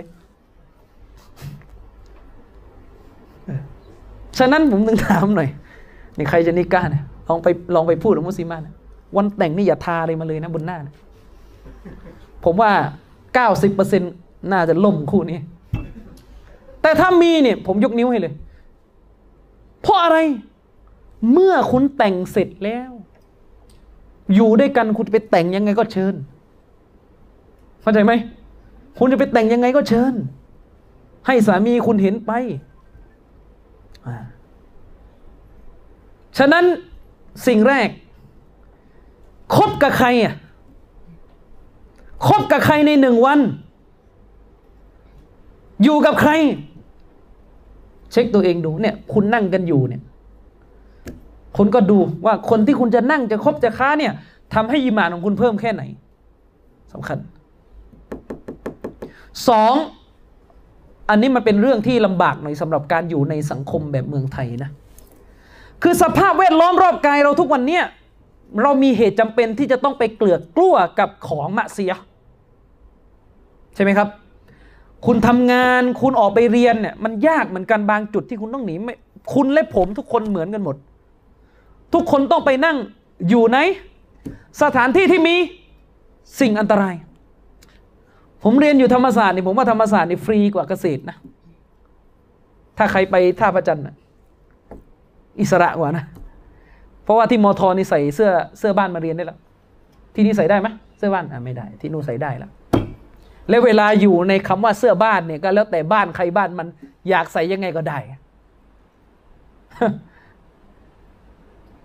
[4.37, 5.49] ฉะนั้นผมถึงถามหน่อย
[6.19, 8.73] นี่ใครจะนิก้าเนี่ยลองไปลองไปพูดกับมุสลิมานะ
[9.15, 10.93] วันแต่งนี่อย่าทาอะไรมาเลยนะบนหน้านะ
[12.43, 12.71] ผมว่า
[13.33, 14.01] เก้าสิบเปอร์เซ็น
[14.51, 15.39] น่าจะล่มคู่นี้
[16.81, 18.33] แต่ถ้ามีเนี่ย ผมยกนิ้วให้เลย
[19.81, 20.17] เพราะอะไร
[21.31, 22.91] เมื่อคุณแต่งเสร็จแล้ว
[24.35, 26.13] อยู่ด้วยกันคุณไปแต่งยังไงก็เชิญ
[27.81, 28.13] เข้าใจไหม
[28.99, 30.13] คุณจะไปแต่งยังไงก็เชิญ
[31.27, 32.31] ให้สามีคุณเห็นไป
[36.39, 36.65] ฉะนั้น
[37.47, 37.89] สิ่งแรก
[39.55, 40.33] คบกับใครอะ
[42.27, 43.39] คบกับใครในหนึ่งวัน
[45.83, 46.31] อยู่กับใคร
[48.11, 50.01] เช็คตัวเองดูเนี่ย คุณนั่งกันอยู่เนี่ย
[51.57, 54.13] คุณก็ดูว่าคนที่คุณจะนั่งจะคบจะค้าเนี่ย
[54.53, 55.83] ทำให้ยิมานของคุณเพิ่มแค่ไหน
[56.93, 57.17] สำคัญ
[59.47, 59.73] สอง
[61.09, 64.71] อันนี้มันเป็นเรื่องที่ลำบากหน่อยสำหรับการอยู่ในสังคมแบบเมืองไทยนะ
[65.83, 67.83] คือสภาพแวดล้อมรอบกายเราทุกวันเนี่ย
[68.61, 71.93] เรามีเหตุจำเป็นที่จะต้องไปเกลือกกลัวกับของมะเสีย
[73.75, 74.07] ใช่ไหมครับ
[75.05, 78.95] คุณทำงานคุณออกไปเรียนเนี่ยมันยากเหมือนกันบางจุดที่คุณต้องหนีไม่
[79.33, 80.75] คุณและผมทุกคนเหมือนกันหมด
[81.93, 82.77] ทุกคนต้องไปนั่ง
[83.29, 83.57] อยู่ใน
[84.61, 85.35] สถานที่ที่มี
[86.39, 86.95] สิ่งอันตราย
[88.43, 91.17] ผมเรียนอยู่ธรรมศาสตร์นี่ผมว่าธรรมศาสตร์นี่ฟรีกว่าเกษตรนะ
[92.77, 93.95] ถ้าใครไปท่าพระจันทร์น่ะ
[95.41, 96.05] อิสระกว่านะ
[97.03, 99.39] เพราะว่าที่มอทอนี่ใส่เสื้อเสื้อบ้านมาเรียนได้แล้ว
[100.15, 100.67] ที่นี่ใส่ได้ไหม
[100.97, 102.51] เสื้อบ้านอะไม่ได้ ที่นู่นใส่ได้แล้ว
[103.49, 106.67] แล้วเวลาอยู่ในคำว่าเสื้อบ้านเนี่ยก็แล้วแต่บ้านใครบ้านมัน
[107.09, 107.97] อยากใส่ยังไงก็ได้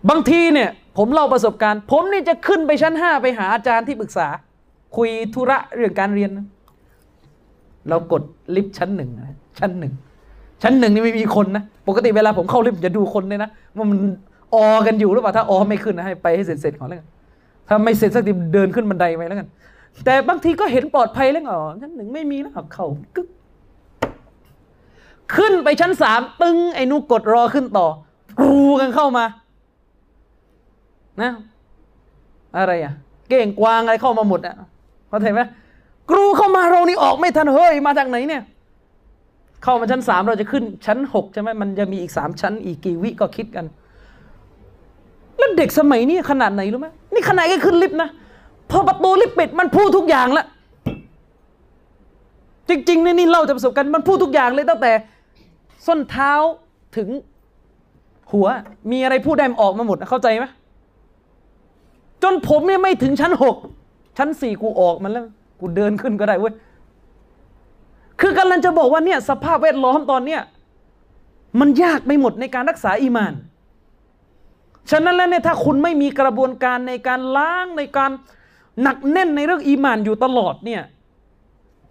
[0.08, 4.28] บางทีเนี่ย ผมเล่าประสบการณ์ ผมนี่จะขึ้นไปชั้นห้าไปหาอาจารย์ที่ปรึกษา
[4.96, 6.30] คุยธุระเรื่องการเรียน
[7.88, 8.22] เรากด
[8.54, 9.10] ลิฟต์ชั้นหนึ่ง
[9.58, 9.92] ชั้นหนึ่ง
[10.64, 13.98] ชั้นหนึ่งนี่ไม่มีคนนะ ปกติเวลาผมเข้าลิฟต์จะดูคนเลยนะว่ามัน
[14.54, 17.08] ออกันอยู่หรือเปล่าถ้าออไม่ขึ้นนะให้ไปให้เสร็จๆก่อนแล้วกัน
[17.68, 19.48] ถ้าไม่เสร็จสักทีเดินขึ้นบันไดไปแล้วกัน
[20.04, 22.86] แต่บางทีก็เห็นปลอดภัยแล้วอ๋อชั้นหนึ่งไม่มีแล้วเอาเข้า
[23.16, 23.28] กึก
[25.36, 27.86] ขึ้นไปชั้นสามตึงไอ้นูกดรอขึ้นต่อ
[28.38, 29.24] กรูกันเข้ามา
[31.22, 31.30] นะ
[32.56, 32.92] อะไรอะ
[33.28, 34.54] เก่งกวางอะไรเข้ามาหมดอะ
[35.08, 35.40] เข้าใจไหม
[36.10, 38.42] กรูเข้ามาเรานี่ออกไม่ทันเฮ้ยมาจากไหนเนี่ย
[39.64, 43.66] เข้ามาชั้นสามเราจะขึ้นชั้นหกใช่ไหมมันจะมีอีกสามชั้น อีกกี่วิก็คิดกัน
[45.38, 48.08] แล้วเด็กสมัยนี้ขนาดไหนรู้ไหมนี่ขนาดแค่ขึ้นลิฟต์นะ
[48.70, 50.44] พอประตูลิฟต์ปิดมันพูดทุกอย่างละ
[52.68, 54.92] จริงๆนี่นี่เล่าจากประสบการณ์มันพูดทุกอย่างเลยตั้งแต่
[55.86, 56.32] ส้นเท้า
[56.96, 57.08] ถึง
[58.32, 58.46] หัว
[58.90, 60.46] มีอะไรพูดได้มันออกมาหมดนะเข้าใจไหม
[62.22, 63.56] จนผมเนี่ยไม่ถึงชั้นหก
[64.18, 65.24] ชั้นสี่กูออกมันแล้ว
[65.60, 66.54] กูเดินขึ้นก็ได้เว้ย
[68.20, 70.40] คือกำลังจะบอกว่าเนี่ยสภาพแวดล้อมตอนเนี้ย
[71.60, 73.32] มันยากไปหมดในการรักษาอีมาน
[74.90, 78.10] ฉะนั้นแล้วเนี่ยถ้าคุณไม่มีกระบวนการในการล้างในการ
[78.82, 80.82] หนักแน่นในเรื่องอีมานอยู่ตลอดเนี่ย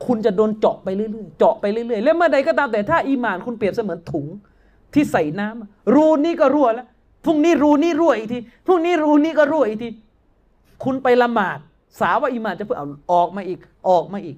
[0.06, 4.26] คุณจะโดนเจาะไปเรื่อยๆ เจาะไปเรื่อยๆ แล้วเมื่อใดก็ตามแต่ถ้าอีมานคุณเปรียบเสมือนถุง
[4.94, 6.88] ที่ใส่น้ำรูนี้ก็รั่วแล้ว
[7.26, 9.90] พรุ่งนี้รูนี้รั่วอีกทีพรุ่งนี้รูนี้ก็รั่วอีกที
[10.84, 11.58] คุณไปละหมาด
[12.00, 13.60] สาว่าอีมานจะเพิ่งเอาออกมาอีก
[13.90, 14.38] ออกมาอีก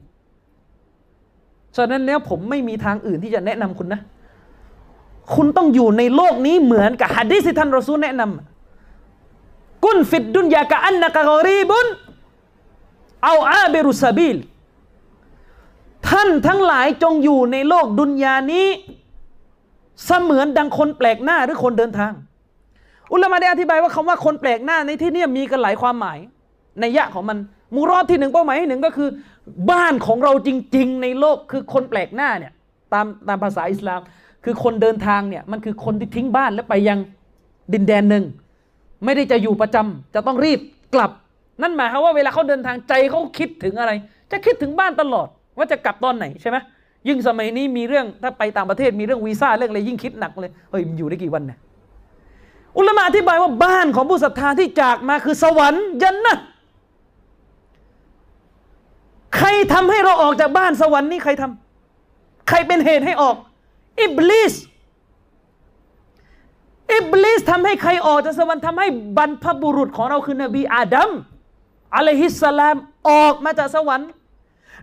[1.76, 4.02] ฉะนั้นแล้วผมไม่มีทางอื่นที่จะแนะนำคุณนะ
[5.36, 11.88] คุณต้องอยู่ในโลกนี้เหมือนกับฮะดีษที่ท่านรอซูลแนะนำกุนฟิดดุนยากะอันนะกะกอรีบุน
[13.24, 14.38] เอาอาเบรุสบิล
[16.10, 18.68] ท่านทั้งหลายจงอยู่ในโลกดุนยานี้
[20.06, 22.14] เสมือนดังคนแปลกหน้าหรือคนเดินทาง
[23.14, 26.20] อุลามะได้อธิบายว่าคำว่าคนแปลกหน้าในที่นี้มีกันหลายความหมาย
[26.80, 27.38] ในยะของมัน
[27.76, 29.10] มูรอดที่หนึ่งเป้าหมายที่หนึ่งก็คือ
[29.72, 32.54] บ้านของเราจริง ๆ ในโลกคือคนแปลกหน้าเนี่ย
[32.94, 34.02] ตามตามภาษาอิสลาม
[34.44, 37.00] คือคนเดินทางเนี่ยมันคือคนที่ทิ้งบ้านแล้วไปยัง
[37.74, 38.24] ดินแดนหนึ่ง
[39.06, 40.60] ไม่ได้จะอยู่ประจำจะต้องรีบ
[40.96, 41.12] กลับ
[41.62, 43.92] นั่นหมายความว่าเวลาเขาเดินทางใจเขาคิดถึงอะไร
[44.32, 45.28] จะคิดถึงบ้านตลอด
[45.58, 46.58] ว่าจะกลับตอนไหนใช่ไหม
[47.08, 51.60] ยิ่งสมัยนี้มีเรื่องถ้าไปต่างประเทศมีเรื่องวีซ่าเรื่องอะไรยิ่งคิดหนักเลยเฮ้ยมันอยู่ได้กี่วันเนี่ย
[52.78, 56.38] อุลมะอธิบายว่าบ้านของผู้ศรัทธาที่จากมาคือสวรรค์ยันนะ
[59.38, 63.36] ใครทำให้เราออกจากบ้านสวรรค์นี่ใครทำใครเป็นเหตุให้ออก
[64.02, 64.54] อิบลิส
[66.94, 71.10] อิบลิสทำให้ใครออกจากสวรรค์ทำให้บรรพบุรุษของเราคือนบีอาดัม
[71.96, 72.76] อะลัยฮิสสลาม
[73.10, 74.10] ออกมาจากสวรรค์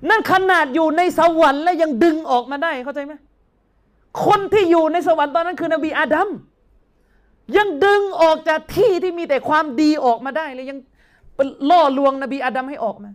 [0.09, 3.13] นั่นขนาดอยู่ในสวรรค์แล้วยังดึงออกมาได้เข้าใจไหม
[4.27, 6.29] คนที่อยู่ในสวรรค์ตอนนั้นคือนบีอาดัม
[7.57, 10.79] ยังดึงออกจากที่ที่มีแต่ความดีออกมาได้เลยยัง
[11.71, 13.11] ล่อลวงนบีอาดัมให้ออกมา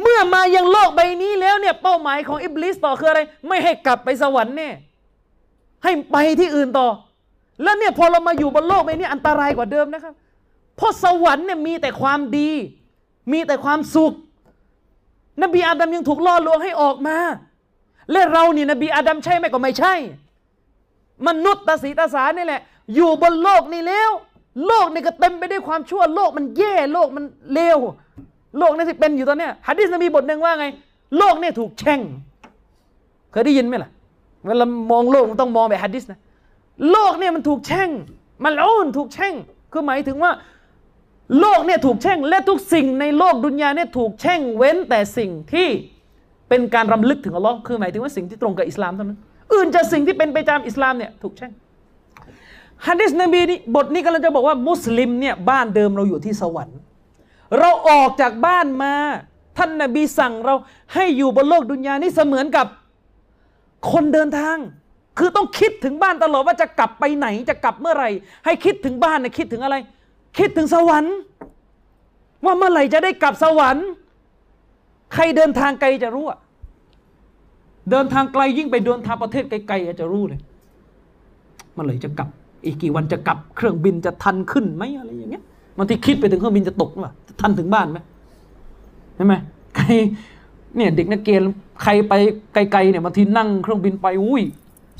[0.00, 4.74] เมื่อมายังโลกใบนี้แล้วเนี่ยเป้าหมายของอิบลิสต่อคืออะไร ไม่ให้กลับไปสวรรค์เนี่ย
[5.84, 6.88] ให้ไปที่อื่นต่อ
[7.62, 10.14] แล้วเนี่ยพอเรามาอยู่บนโลกใบนี้อันตรายกว่าเดิมนะครับ
[10.76, 12.50] เพราะสวรรค์เนี่ยมีแต่ความดี
[13.32, 14.12] มีแต่ความสุข
[15.42, 17.16] นบีอาดัมยังถูกล่อลวงให้ออกมา
[18.12, 19.94] และเรานี่นบีอาดัมใช่ไหมก็ไม่ใช่
[21.26, 22.60] มนุษย์ตาสีตาสานี่แหละ
[22.94, 24.10] อยู่บนโลกนี้แล้ว
[24.66, 27.78] โลกนี่ก็เต็มไปด้วยความชั่วโลกมันแย่โลกมันเลว
[28.58, 30.66] โลกนี่ที่เป็นอยู่ตอนเนี้ยฮะดิษนบีบทหนึ่งว่าไง
[31.18, 32.00] โลกเนี่ยถูกแช่ง
[33.30, 33.90] เคยได้ยินไหมล่ะ
[34.46, 36.18] เวลามองโลกมันต้องมองแบบฮะดิษนะ
[36.90, 37.90] โลกเนี่ยมันถูกแช่ง
[38.44, 39.34] มันอ้นถูกแช่ง
[39.72, 40.32] คือหมายถึงว่า
[41.40, 45.68] โลกเนี่ยถูกแช่ง และทุกสิ่งในโลกดุนยาเนี่ยถูกแช่งเว้นแต่สิ่งที่
[46.48, 49.18] เป็นการรำลึกถึงอัลลอฮ์คือหมายถึงว่าสิ่งที่ตรงกับอิสลามเท่านั้น
[49.52, 51.52] อื่นจากสิ่งที่เป็นไปตามอิสลามเนี่ยถูกแช่ง
[52.86, 56.77] ฮะดิษนบีนี่บทนี้กำลังจะบอกว่ามุสลิมเนี่ยบ้านเดิมเราอยู่ที่สวรรค์
[57.58, 58.94] เราออกจากบ้านมา
[59.58, 60.54] ท่านนบีสั่งเรา
[60.94, 62.66] ให้อยู่บนโลกดุนยานี่เสมือนกับ
[63.92, 64.56] คนเดินทาง
[65.18, 68.10] คือต้องคิดถึงบ้านตลอดว่าจะกลับไปไหนจะกลับเมื่อไหร่
[68.44, 69.76] ให้คิดถึงบ้านนะคิดถึงอะไร
[70.38, 71.14] คิดถึงสวรรค์
[72.44, 73.86] ว่าเมื่อไหร่จะได้กลับสวรรค์
[75.14, 76.38] ใครเดินทางไกลจะรู้อะ
[77.90, 80.40] เดินทางไกลยิ่งไปเดินทางประเทศไกลๆจะรู้เลย
[81.72, 82.28] เมื่อไหร่จะกลับ
[82.64, 85.44] อีกกี่วันจะกลับ เครื่องบินจะทันขึ้นไหมอะไรอย่างเงี้ย
[85.78, 87.98] บางทีคิดไปถึงเครื่องบินจะตกหรือเปล่าทันถึงบ้านไหม
[89.16, 89.34] ใช่ไหม
[89.76, 89.86] ใคร
[90.76, 91.42] เนี่ยเด็กนักเรียน
[91.82, 92.12] ใครไป
[92.54, 94.42] ไกลๆเนี่ยบางทีนั่งเครื่องบินไปอุ้ย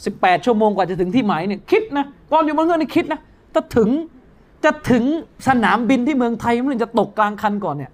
[0.04, 3.20] สิบแปดชั่วโมงกว่าจะถึงที่หมายเนี่ยคิดนะตอนอยู่บนเครื่องนี่คิดนะ
[3.54, 3.88] ถ้าถึง
[4.64, 5.04] จะถึง
[5.48, 7.92] สนามบินที่เมืองไทยมันจะตกกลางคันก่อนเนี่ย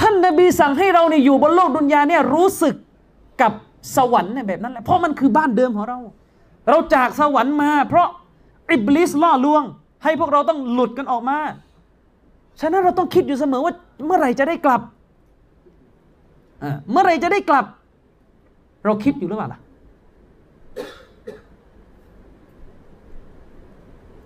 [0.00, 2.74] ท่านนบีสั่งให้เราเนี่ยอยู่บนโลกดุนยาเนี่ยรู้สึก
[3.40, 3.52] กับ
[3.96, 5.98] สวรรค์เนี่ยแบบนั้นแหละเพราะมันคือบ้านเดิมของเรา
[6.68, 8.08] เราจากสวรรค์มา เพราะ
[8.70, 9.64] อิบลิสล่อลวง
[10.04, 11.38] ให้พวกเราต้องหลุดกันออกมา
[12.60, 13.72] ฉะนั้นเราต้องคิดอยู่เสมอว่า
[14.06, 14.80] เมื่อไหร่จะได้กลับ
[16.90, 17.64] เมื่อไหร่จะได้กลับ
[18.84, 19.60] เราคิดอยู่หรือเปล่าล่ะ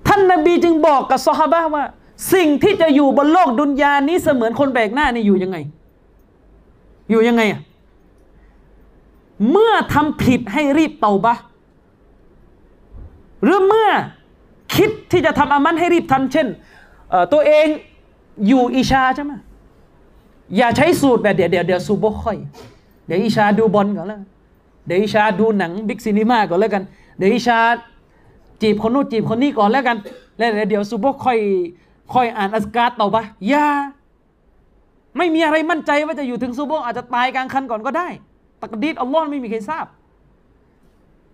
[0.07, 1.85] ท่านนบีจึงบอกกับซอฮาบะว่า
[2.35, 5.57] สิ่งที่จะอยู่บนโลกดุนยานี้เสมือนคนแบกหน้านี่อยู่ยังไง
[7.11, 7.61] อยู่ยังไงอะ
[9.51, 11.35] เมื่อทำผิดให้รีบเตาบะ
[13.45, 13.91] หรือเมื่อ
[14.75, 16.47] คิดที่จะทำอามันให้รีบทำเช่น
[17.33, 17.67] ตัวเอง
[18.47, 19.33] อยู่อิชาใช่ไหม
[20.57, 22.39] อย่าใช้สูตรแบบเดี๋ยวเดี๋ยวเดี๋ยวซูโบค่อย
[23.07, 24.21] เดี๋ยวอิชาดูบอลก่อนแล้ว
[24.87, 26.83] เดี๋ยวอิชาดูหนังบิ๊กซีนีมาก่อนแล้วกัน
[27.19, 27.59] เดี๋ยวอิชา
[28.63, 29.97] จีบคนนู้นจีบคนนี้ก่อนแล้วกัน
[30.39, 31.39] แล้วเดี๋ยวซูโบค่อย
[32.13, 33.17] ค่อยอ่านอัสการ์ต่อไป
[33.49, 33.67] อย่า
[35.17, 38.09] ไม่มีอะไรมั่นใจว่าจะอยู่ถึงซูโบอาจจะตายกลางคันก่อนก็ได้
[38.61, 39.87] ตักดีดอัลลอฮ์ไม่มีใครทราบ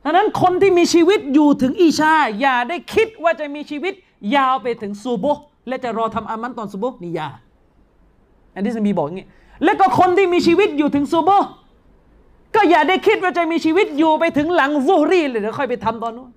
[0.05, 3.95] ดังนั้นคนที่มีชีวิตอยู่ถึงอีชา อย่าได้คิดว่าจะมีชีวิต
[4.37, 5.25] ยาวไปถึงซูโบ
[5.69, 7.29] และจะรอทำอามันตอนซูโบนี่อยา
[8.55, 9.27] อันที่สมีบอกอย่างนี้
[9.65, 11.31] แล้วก็คนที่มีชีวิตอยู่ถึงซูโบ
[12.55, 16.31] ก็อย่าได้คิดว่าจะมีชีวิตอยู่ไปถึงหลังซุฮรีเลยเดี๋ยวค่อยไปทำตอนนู้น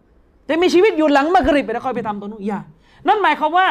[0.50, 2.60] จะมีชีวิตอยู่หลังมักริบเดี๋ยวค่อยไปทำตอนนู้นอย่า
[3.08, 3.68] นั่นหมายความว่า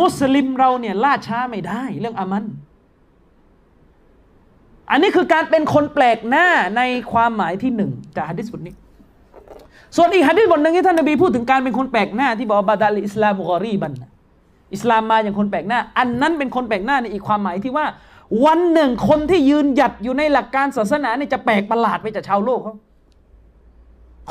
[0.00, 2.44] มุสลิมเราเนี่ยล่าช้าไม่ได้เรื่องอามัน
[4.90, 6.46] อันนี้คือการเป็นคนแปลกหน้า
[6.76, 6.82] ใน
[7.12, 8.74] ความหมายที่หนึ่งจากฮะดิษบทนี้
[9.96, 13.92] ส่วนอีกฮะดิษบทหนึ่งที่ท่านนบีพูดถึงการเป็นคนแปลกหน้าที่บอกว่าบาดัลอิสลามกอรีบัน
[14.74, 17.86] อิสลามมาอย่างคนแปลกหน้า อันนั้นเป็นคนแปลกหน้าในอีกความหมายที่ว่า
[18.44, 22.74] วันหนึ่งคนที่ยืนหยัดอยู่ในหลักการศาสนาเนี่ยจะแปลกประหลาดไปจากชาวโลกเขา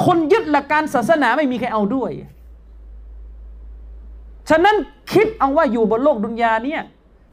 [0.05, 2.11] คนยึดหลักการศาสนาไม่มีใครเอาด้วย
[4.49, 4.75] ฉะนั้น
[5.13, 6.81] คิดเอาว่าอยู่บนโลกดุนยาเนี่ย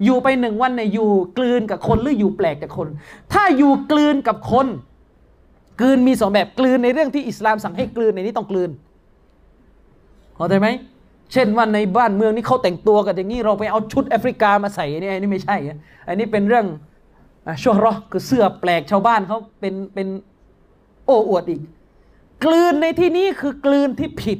[0.05, 2.89] อยู่ไปหนึ่งวันเนี่ยอยู่กลืนกับคนหรืออยู่แปลกกับคน
[3.33, 4.67] ถ้าอยู่กลืนกับคน
[5.81, 8.71] กลืนมีสองแบบกลืนในเรื่องที่อิสลามสั่งให้กลืนในนี้ต้องกลืน
[10.35, 10.69] เข้าใจไหม
[11.33, 15.79] เช่นว่าในบ้านเมืองนี่เขาแต่งตัวกันอย่างนี้เราไปเอาชุดแอฟริกามาใส่เนี่ยอันนี้ไม่ใช่อะ
[16.09, 16.67] อันนี้เป็นเรื่อง
[17.63, 20.09] ชั่วรอคือเสื้อแปลกชาวบ้านเขาเป็นเป็น
[21.07, 21.61] โอ้อวดอีก
[22.45, 24.39] กลืนในที่นี้คือกลืนที่ผิด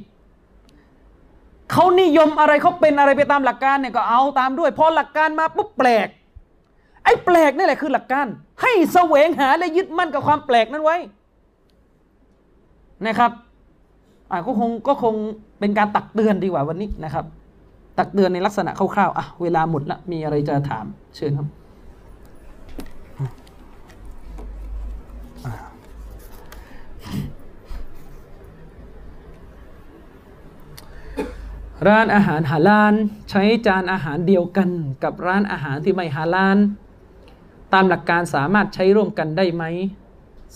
[1.73, 6.09] เขานิยมอะไรเขาเป็นอะไรไปตามหลักการเนี่ยก็เอาตามด้วยพอหลักการมาปุ๊บแปลก
[7.05, 8.27] ไอ้แปลกนี่แหละคือหลักการ
[8.63, 10.97] ให้แสวงหาและยึดมั่นกับความแปลกนั้นไว้
[13.07, 13.33] นะครับ
[14.31, 15.15] อ่าก็คงก็คง
[15.61, 17.25] เป็นการตักเตือนดีกว่าวันนี้นะครับ
[17.99, 20.85] ตักเตือนในลักษณะคร่าวๆอะเวลาหมดละมีอะไรจะถาม
[21.17, 21.49] เชิญครับ
[31.89, 32.95] ร้านอาหารฮาลาล
[33.31, 34.71] ใช้จานอาหารเดียวกัน
[35.05, 36.59] กับร้านอาหารที่ไม่ฮาลาล
[37.73, 39.65] ตามหลักการสามารถใช้ร่วมกันได้ไหม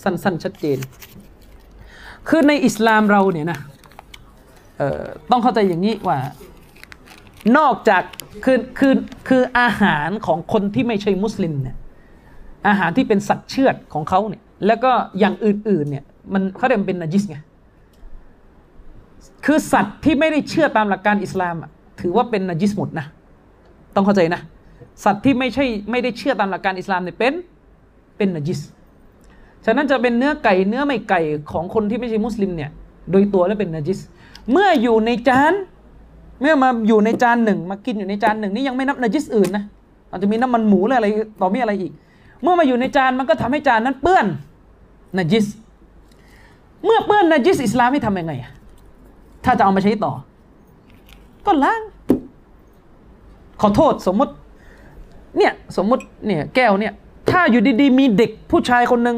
[0.03, 0.79] สั้น ๆ ชัดเจน
[2.29, 3.59] คือในอิสลามเราเนี่ยนะ
[5.31, 6.19] ต้องเข้าใจอย่างนี้ว่า
[7.59, 8.03] นอกจาก
[8.45, 8.95] คือคือ
[9.29, 11.77] คืออาหารของคนที่ไม่ใช่มุสลิมเนี่ย
[12.69, 17.39] อาหารที่เป็นสัตว์เชือดของเขาเนี่ยแล้วก็อย่างอื่นๆเนี่ยมันเขาเรียกเป็นนาจิสไง
[19.45, 21.55] คือสัตว์ที่ไม่ได้เชื่อตามหลักการอิสลาม
[22.01, 23.07] ถือว่าเป็นนาจิสหมดนะ
[23.95, 24.41] ต้องเข้าใจนะ
[25.05, 27.35] สัตว์ที่ไม่ใช่ไม่ได้เชื่อตามหลักการอิสลามเนี่ยเป็น
[28.17, 28.61] เป็นนาจิส
[29.67, 31.21] ฉะนั้นจะเป็นเนื้อไก่เนื้อไม่ไก่
[31.53, 32.71] ของคนที่ไม่ใช่มุสลิมเนี่ย
[33.11, 33.99] โดยตัวแล้วเป็นนาจิส
[34.53, 35.53] เมื่ออยู่ในจาน
[36.41, 39.65] เมื่อมาอยู่ในจานหนึ่งมากินอยู่ในจานหนึ่งนี่ยังไม่นับนาจิสอื่นนะ
[40.11, 41.09] อาจจะมีน้ำมันหมูหรืออะไร
[41.41, 41.93] ต่อมีอะไรอีก
[42.43, 44.27] เมื่อมาอยู่ในจานมันก็ทำให้จานนั้นเปื้อน
[45.17, 45.47] นาจิส
[46.85, 48.33] เมื่อเปื้อนนาจิสอิสลามให้ทำยังไง
[49.45, 50.13] ถ้าจะเอามาใช้ต่อ
[51.47, 51.81] ก็ล้าง
[53.61, 54.33] ขอโทษสมมติ
[55.39, 56.93] เนี่ยสมมติเนี่ยแก้วเนี่ย
[57.31, 59.17] ถ้าอยู่ดีๆ มีเด็กผู้ชายคนหนึ่ง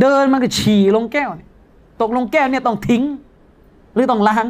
[0.00, 1.48] เดินมันก็ฉี่ลงแก้วเนี่ย
[2.00, 3.02] ตกลงแก้วเนี่ยต้องทิ้ง
[3.94, 4.46] หรือต้องล้าง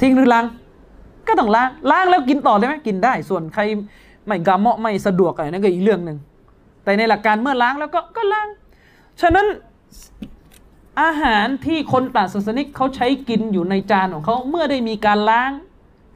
[0.00, 0.44] ทิ้งหรือล้าง
[1.28, 3.62] ก็ต้องล้างล้างแล้วกินต่อได้ไหมกินได้ ส่วนใคร
[4.26, 6.18] ไม่กาเมาะไม่สะดวกอะไรนั่นก็อีกเรื่องหนึ่ง
[6.84, 8.48] แต่ในหลักการเมื่อล้างแล้วก็ก็ล้าง
[9.20, 9.46] ฉะนั้น
[11.02, 15.50] อาหารที่คนต่างศาสนิกเขาใช้กินอยู่ในจานของเขาเมื่อได้มีการล้าง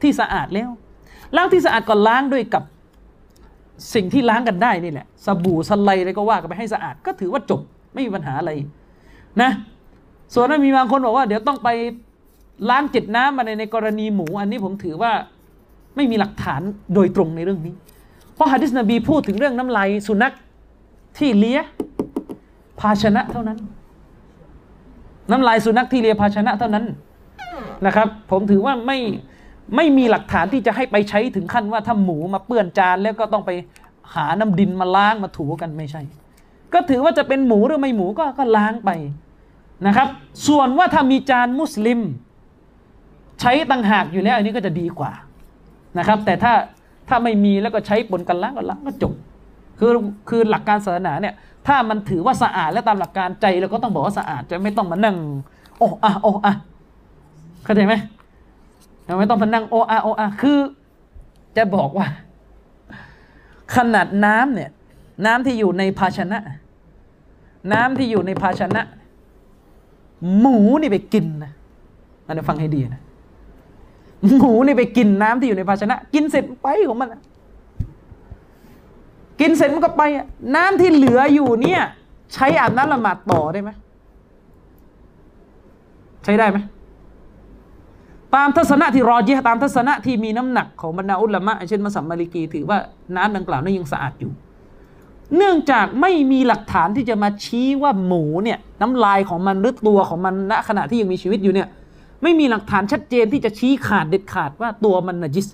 [0.01, 0.69] ที่สะอาดแล้ว
[1.35, 2.63] ล้างที่สะอาดก่อนล้างด้วยกับ
[3.93, 7.61] สิ่งที่ล้างกันได้นี่แหละสบู่สไลอะไรก็ว่ากันไปให้สะอาด ก็ถือว่าจบ
[7.93, 8.51] ไม่มีปัญหาอะไร
[9.41, 9.51] นะ
[10.33, 11.69] ส่วนนั้นมีบางคนบอกว่าเดี๋ยวต้องไป
[12.69, 15.11] ล้างจิตน้ำมาในในกรณีหมู อันนี้ผมถือว่า
[15.95, 16.61] ไม่มีหลักฐาน
[16.93, 17.73] โดยตรงในเรื่องนี้
[18.35, 20.33] เพราะฮะดิษนบีพูดถึงเรื่องน้ำลายสุนัข
[21.17, 21.59] ที่เลี้ย
[22.79, 23.57] ภาชนะเท่านั้น
[25.31, 26.85] น้ำลายสุนัขที่เลียภาชนะเท่านั้น
[27.85, 28.97] นะครับ ผมถือว่าไม่
[29.75, 33.51] ไม่มีหลักฐานที่จะให้ไปใช้ถึงขั้นว่าถ้าหมูมาเปื้อนจานแล้วก็ต้องไป
[34.15, 36.01] หาน้ำดินมาล้างมาถูกันไม่ใช่
[36.73, 38.89] ก็ถือว่าจะเป็นหมูหรือไม่หมูก็ก็ล้างไป
[39.87, 40.07] นะครับ
[40.47, 41.99] ส่วนว่าถ้ามีจานมุสลิม
[43.41, 45.11] ใช้ต่างหากอยู่แล้ว อันนี้ก็จะดีกว่า
[45.97, 46.53] นะครับ แต่ถ้า
[47.09, 49.13] ถ้าไม่มีแล้วก็ใช้ปนกันล้างก็ล้างก็จบ
[49.79, 49.91] คือ
[50.29, 51.33] คือหลักการศาสนาเนี่ย
[51.67, 55.17] ถ้ามันถือว่าสะอาดและตามหลักการใจเราก็ต้องบอกว่าสะอาดจะไม่ต้องมานั่ง
[55.77, 56.53] โอ้อะโอ้อะ
[57.63, 57.93] เข้าใจไหม
[59.19, 60.59] ไม่ต้องมานั่งโออะโออะคือ
[61.57, 62.07] จะบอกว่า
[63.75, 64.69] ขนาดน้ำเนี่ย
[65.25, 66.39] น้ำที่อยู่ในภาชนะ
[67.73, 68.81] น้ำที่อยู่ในภาชนะ
[70.39, 71.51] หมูนี่ไปกินนะ
[72.25, 73.01] อันนี้ฟังให้ดีนะ
[74.35, 77.09] หมูนี่ไปกินน้ำที่อยู่ในภาชนะ กินเสร็จไปของมัน
[79.41, 80.03] กินเสร็จมันก็ไป
[80.55, 81.81] น้ำที่เหลืออยู่เนี่ย
[82.33, 83.71] ใช้อาบน้ำละหมาดต่อได้ไหม
[86.23, 86.57] ใช้ได้ไหม
[88.35, 92.77] ตามทัศนะที่รอจีตามทัศนะที่มีน้ำหนักของบรรดาอุลามะเช่นมัสัมมาลิกีถือว่า
[93.15, 94.31] น้ำดังกล่าวนั้นยังสะอาดอยู่
[95.37, 101.67] เนื่องจากไม่มีหลักฐานที่จะมาชี้ว่าหมูเนี่ยน้ำลายของมันหรือตัวของมันณขณะที่ยังมีชีวิตอยู่เนี่ย
[102.23, 105.47] ไม่มีหลักฐานชัดเจนที่จะชี้ขาดเด็ดขาดว่าตัวมันนจิส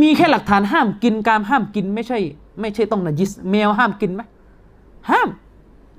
[0.00, 2.18] มีแค่หลักฐานห้ามกินการห้ามกินไม่ใช่
[2.60, 4.22] ไม่ใช่ต้องนจิส แมวห้ามกินไหม
[5.10, 5.28] ห้าม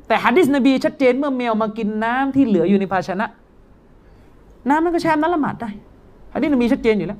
[0.07, 3.27] แต่ฮะดิษนบีชัดเจนเมื่อแมวมากินน้ำที่เหลืออยู่ในภาชนะ
[4.69, 5.69] น้ำนั้นก็ใช้น้ำละหมาดได้
[6.31, 7.19] อันนี้มีชัดเจนอยู่แล้ว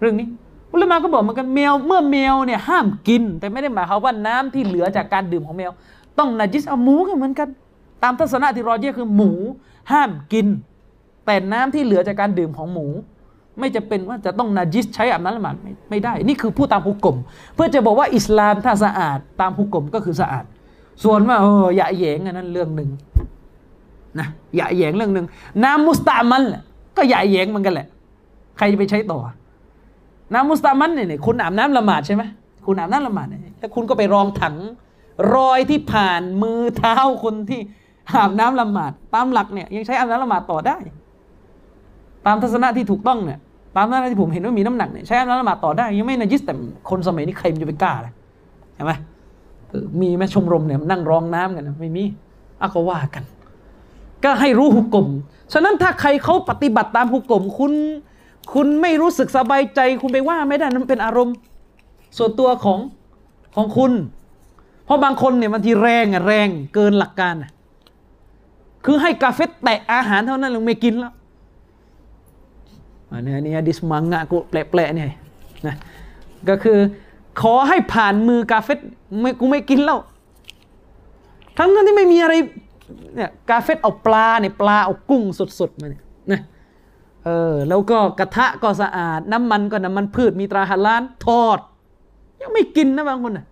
[0.00, 0.26] เรื่องนี้
[0.72, 5.70] อุลามะก็บอกเหมือนกันแมวเมื่อแมวเนี่ยห้ามกิน แต่ไม่ได้หมายความว่าน้ำที่เหลือจากการดื่มของแมว
[6.18, 7.48] ต้องนาจิสเอาหมูก็เหมือนกัน
[8.02, 9.30] ตามทัศนะที่รอเยคือหมู
[9.92, 10.46] ห้ามกิน
[11.26, 12.86] แต่น้ำที่เหลือจากการดื่มของหมู
[13.58, 17.16] ไม่จะเป็นว่าจะต้องนาจิสใช้อาบน้ำละหมาดไม่ไม่ได้ นี่คือผู้ตามฮุกกลม
[17.54, 20.44] เพื่อจะบอกว่าอิสลามถ้าสะอาดตามฮุกกลมก็คือสะอาด
[21.04, 22.88] ส่วนว่าเอออย่าแยงอันนั้นเรื่องหนึ่ง
[24.18, 24.26] นะ
[24.56, 25.26] อย่าแยงเรื่องหนึ่ง
[25.64, 26.62] น้ำมุสตามันแหละ
[26.96, 27.86] ก็อย่าแยงมันกันแหละ
[28.56, 29.20] ใครจะไปใช้ต่อ
[30.34, 32.22] น้ำมุสตามันเนี่ยคุณอาบน้ำละหมาดใช่ไหม
[32.66, 34.56] คุณอาบน้ำละหมาดเนี่ยแล้วคุณก็ไปรองถัง
[35.34, 37.60] รอยที่ผ่านมือเท้าคนที่
[38.16, 40.76] อาบน้ำละหมาดตามหลักเนี่ยยังใช้อาบน้ำละหมาดต่อได้
[42.26, 43.38] ตามทัศนะที่ถูกต้องเนี่ย
[43.76, 46.54] ตามทัศนะที่ผมเห็นว่ามีน้ำหนักเนี่ยใช้อาบน้ำละหมาดต่อได้ ยังไม่นาจิสแต่
[46.90, 48.12] คนสมัยนี้ใครมันจะไปกล้าเลย
[48.74, 48.92] เห็นไหม
[50.00, 52.04] มีแม่ชมรมเนี่ยนั่งรองน้ำกันไม่มี
[52.60, 53.24] อะก็ว่ากัน
[54.24, 55.08] ก็ให้รู้หุกกลม
[55.52, 57.72] ฉะนั้นถ้าใครเขาปฏิบัติตามหุกกลมคุณ
[58.54, 61.34] คุณไม่รู้สึกสบายใจ คุณไปว่าไม่ได้นั่นเป็นอารมณ์
[62.16, 62.78] ส่วนตัวของ
[63.56, 63.92] ของคุณ
[64.84, 67.34] เพราะบางคนเนี่ยบางทีแรงอะแรงเกินหลักการ
[68.84, 71.12] คือให้กาเฟแตะอาหารเท่านั้นลงไม่กินแล้ว
[73.10, 75.06] อันนี้อันนี้ดิสมังงะกูแปลกๆเนี่ย
[75.66, 75.76] นะ
[76.48, 76.78] ก็คือ
[77.40, 78.68] ขอให้ผ่านมือกาเฟ
[79.20, 79.98] ไม่กูไม่กินแล้ว
[81.58, 82.34] ทั้งนั้นที่ไม่มีอะไร
[83.16, 85.22] เนี่ยกาเฟตเอาปลาเนี่ยปลาเอากุ้ง
[85.60, 86.02] สดๆมาเนี่ย
[86.32, 86.40] นะ
[87.24, 91.58] เออแล้วก็กระทะก็สะอาด น้ำมันก็น้ำมันพืชมีตราฮาลานทอด
[92.40, 93.46] ยังไม่กินนะบางคนนะ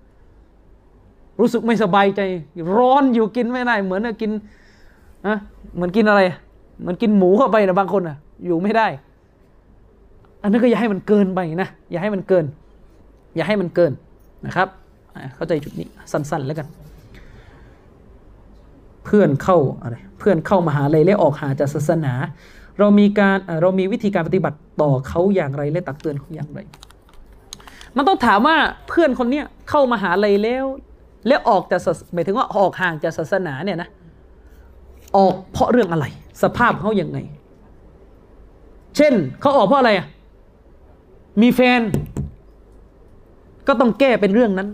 [1.41, 2.21] รู้สึกไม่สบายใจ
[2.77, 4.31] ร้อนอยู่กินไม่ได้ เหมือนกิน
[5.27, 5.37] นะ
[5.75, 6.21] เหมือนกินอะไร
[6.81, 8.87] เหมือนกินหมูเข้าไปนะบางคนนะอยู่ไม่ได้
[10.43, 12.45] อันนั้นก็อย่าให้มันเกินไปนะอย่าให้มันเกิน
[13.37, 13.93] อย่าให้มันเกิน
[14.47, 14.69] นะครับ
[15.37, 16.67] เข้าใจจุดนี้สั้น ๆ แล้วกัน
[19.07, 22.13] เพื่อนเข้าอะไรเพื่อนเข้ามาหาลัยและออกหาจากศาสนา
[22.79, 26.61] เรามีการเรามีวิธีการปฏิบัติต่อเขาอย่างไรและตักเตือนเขาอย่างไร
[27.97, 28.57] มันต้องถามว่า
[28.89, 30.65] เพื่อนคนเนี้ยเข้ามาหาลัยแล้ว
[31.27, 31.81] แล้วออกจาก
[32.15, 33.89] หมายถึงว่าออกห่างจากศาสนาเนี่ยนะ
[35.17, 36.07] ออกเพราะเรื่องอะไร
[36.43, 37.19] สภาพเขาอย่างไง
[38.97, 40.07] เช่นเขาออกเพราะอะไรอะ
[41.43, 41.81] มีแฟน
[43.67, 44.69] ก็ต้องแก้เป็นเรื่องนั้น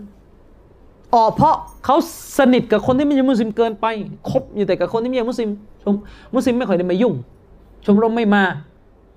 [1.13, 1.95] ออเพราะเขา
[2.37, 3.85] สนิทกับคนที่ไม่ใช่มุสลิมเกินไป
[4.29, 5.49] คบอยู่แต่กับคนที่ไม่ใช่มุสลิม
[5.83, 5.93] ชม
[6.33, 7.13] มุสลิมไม่ค่อยได้มายุ่ง
[7.85, 8.43] ชมรมไม่มา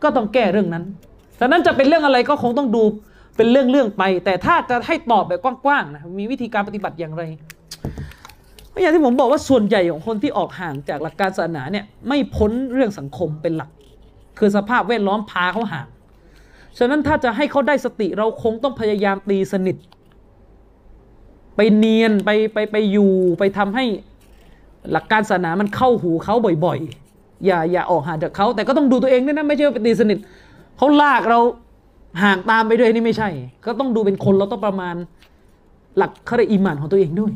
[0.03, 0.85] ก็ต้องแก้เรื่องนั้น
[1.41, 2.83] ฉะนั้นจะเป็นเรื่องอะไรก็คงต้องดู
[3.37, 7.23] เป็นเรื่องเรื่องไป แต่ถ้าจะให้ตอบแบบกว้างๆนะมีวิธีการปฏิบัติอย่างไร
[8.83, 13.71] อย่างที่ผมบอกว่าส่วนใหญ่ของคนที่ออกห่างจากหลักการศาสนาเนี่ยไม่พ้นเรื่องสังคมเป็นหลัก
[14.39, 15.87] คือสภาพแวดล้อมพาเขาห่าง
[16.79, 19.77] ฉะนั้นถ้าจะให้เขาได้สติเราคงต้องพยายามตีสนิท
[21.57, 23.85] ไปเนียนไปไปไปอยู่ไปทำให้
[24.93, 26.35] หลักการศาสนามันเข้าหูเขา
[26.65, 30.19] บ่อยๆ อย่าอย่าออกห่างจากเขาแต่ก็ต้องดูตัวเองด้วยนะไม่ใช่ไปตีสนิท
[30.77, 31.41] เขาลากเรา
[32.23, 33.29] ห่างตามไปด้วยนี่ไม่ใช่
[33.65, 34.95] ก็ต้องดูเป็นคนเราต้องประมาณ
[35.97, 37.33] หลักคารีอิมานของตัวเองด้วย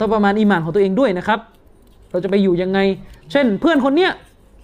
[0.00, 1.40] ต้องประมาณอิมานของตัวเองด้วยนะครับ
[2.10, 2.78] เราจะไปอยู่ยังไง
[3.30, 4.12] เช่น เพื่อนคนเนี้ย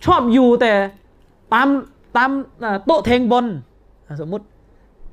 [0.07, 0.73] ชอบอยู่แต่
[1.55, 1.69] ตาม
[2.17, 2.31] ตาม
[2.87, 3.47] โต๊ะแทงบอล
[4.21, 4.45] สมมติ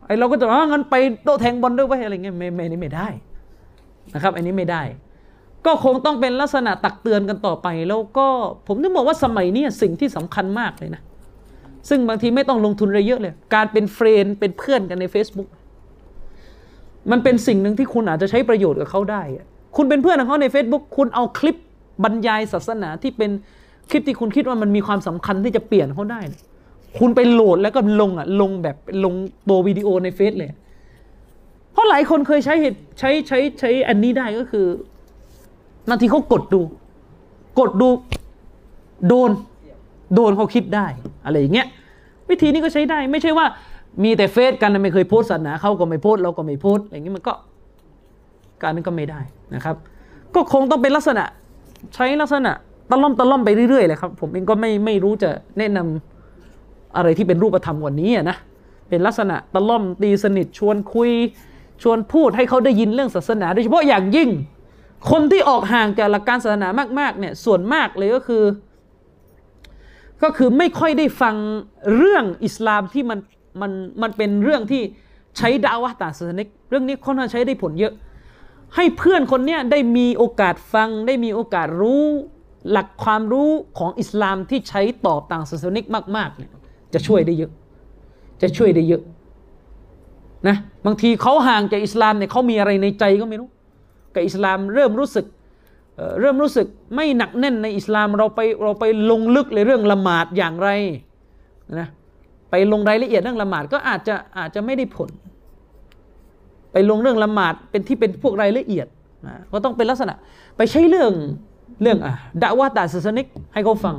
[0.08, 3.08] ไอเราก็จะว่างั้นไปโตแทงบอลด้วยไว้อะไรเงี้ยไม่ไม่นี่ไม่ได้
[4.14, 4.84] นะครับ อันนี้ไม่ได้
[5.66, 8.28] ก็คงต้องเป็นลักษณะตักเตือนกันต่อไปแล้วก็
[8.68, 11.02] ผมต้องบอกว่าสมัยนี้สิ่งที่สำคัญมากเลยนะ
[11.90, 15.50] ซึ่งบางทีไม่ต้องลงทุนอะไรเยอะเลย การเป็นเฟรนเป็นเพื่อนกันใน Facebook
[17.12, 19.22] มันเป็นสิ่งหนึ่งที่คุณอาจจะใช้ประโยชน์กับเขาได้
[19.76, 21.58] คุณเป็นเพื่อนของเขาใน Facebook คุณเอาคลิป
[22.04, 23.32] บรรยายศาสนาที่เป็น
[23.90, 26.22] คลิปที่คุณคิดว่ามันมีความสำคัญที่จะเปลี่ยนเขาได้
[26.98, 29.14] คุณไปโหลดแล้วก็ลงอะลงแบบลง
[29.50, 30.50] ตัววิดีโอในเฟซเลย
[31.72, 34.66] เพราะหลายคนเคยใช้เหตุใช้ใช้ใช้อันนี้ได้ก็คือ
[35.90, 36.62] บางทีเขากดดู
[37.60, 37.90] กดดู
[39.08, 39.30] โดน
[40.16, 40.88] โดนเขาคิดได้
[41.26, 41.68] อะไรอย่างเงี้ย
[42.30, 43.46] วิธีนี้ก็ใช้ได้ไม่ใช่ว่า
[44.04, 47.34] มีแต่เฟซกันไม่เคยโพสศาสนาเขาก็ไม่โพสเราก็ไม่โพสอย่างนี้มันก็
[48.62, 49.22] การนั้นก็ไม่ได้
[49.56, 49.76] นะครับ
[50.36, 51.24] ก็คงต้องเป็นลักษณะ
[51.96, 52.52] ใช้ลักษณะ
[52.90, 56.17] ตะล่อมตะล่อมไปเรื่อยๆเลยครับ ผมเองก็ไม่ไม่รู้จะแนะนำ
[56.98, 58.38] อะไรที่เป็นรูปธรรมกว่านี้นะ
[58.90, 61.12] เป็นลักษณะตะล่อมตีสนิทชวนคุย
[61.84, 64.30] ชวนพูดให้เขาได้ยินเรื่องศาสนาโดยเฉพาะอย่างยิ่ง
[65.12, 66.68] คนที่ออกห่างจากหลักการศาสนา
[67.00, 68.44] มากๆเนี่ยส่วนมากเลยก็คือ
[70.24, 71.36] ก็คือไม่ค่อยได้ฟัง
[71.96, 73.20] เรื่องอิสลามที่มัน
[73.62, 73.72] มัน
[74.02, 74.82] มันเป็นเรื่องที่
[75.38, 77.94] ใช้ดาวะตาศาสนิกเรื่องนี้ค่อนข้างใช้ได้ผลเยอะ
[78.76, 82.04] ให้เพื่อนคนเนี้ยได้มีโอกาสฟังได้มีโอกาสรู้
[82.72, 85.86] หลักความรู้ของอิสลามที่ใช้ตอบต่างศาสนิก
[86.18, 86.52] มากๆเนี่ย
[86.94, 87.52] จะช่วยได้เยอะ
[88.42, 89.02] จะช่วยได้เยอะ
[90.48, 90.56] นะ
[90.86, 93.50] บางทีเขาห่างจากอิสลามเนี่ยเขามีอะไรในใจก็ไม่รู้
[94.14, 95.26] กับอิสลามเริ่มรู้สึก
[95.96, 100.70] เเริ่มรู้สึกไม่หนักแน่นในอิสลามเราไปเราไปลงลึกในเรื่องละหมาดอย่างไร
[101.80, 101.88] นะ
[102.52, 105.10] ไปลงรายละเอียดเรื่องละหมาดก็อาจจะอาจจะไม่ได้ผล
[106.72, 108.88] ไปลงเรื่องละหมาดเป็นที่เป็นพวกรายละเอียด
[109.28, 110.14] นะก็ต้องเป็นลักษณะ
[110.58, 111.12] ไปใช้เรื่อง
[111.82, 113.96] เรื่องอะดะว่าตาศาสนิกให้เขาฟัง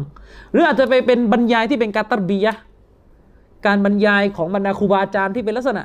[0.53, 2.55] หรืออาจจะไปเป็นบรรยายที่เป็นการตัดบียะ
[3.67, 5.83] การบรรยายของบรรดาครูบาอาจารย์ที่เป็นลักษณะ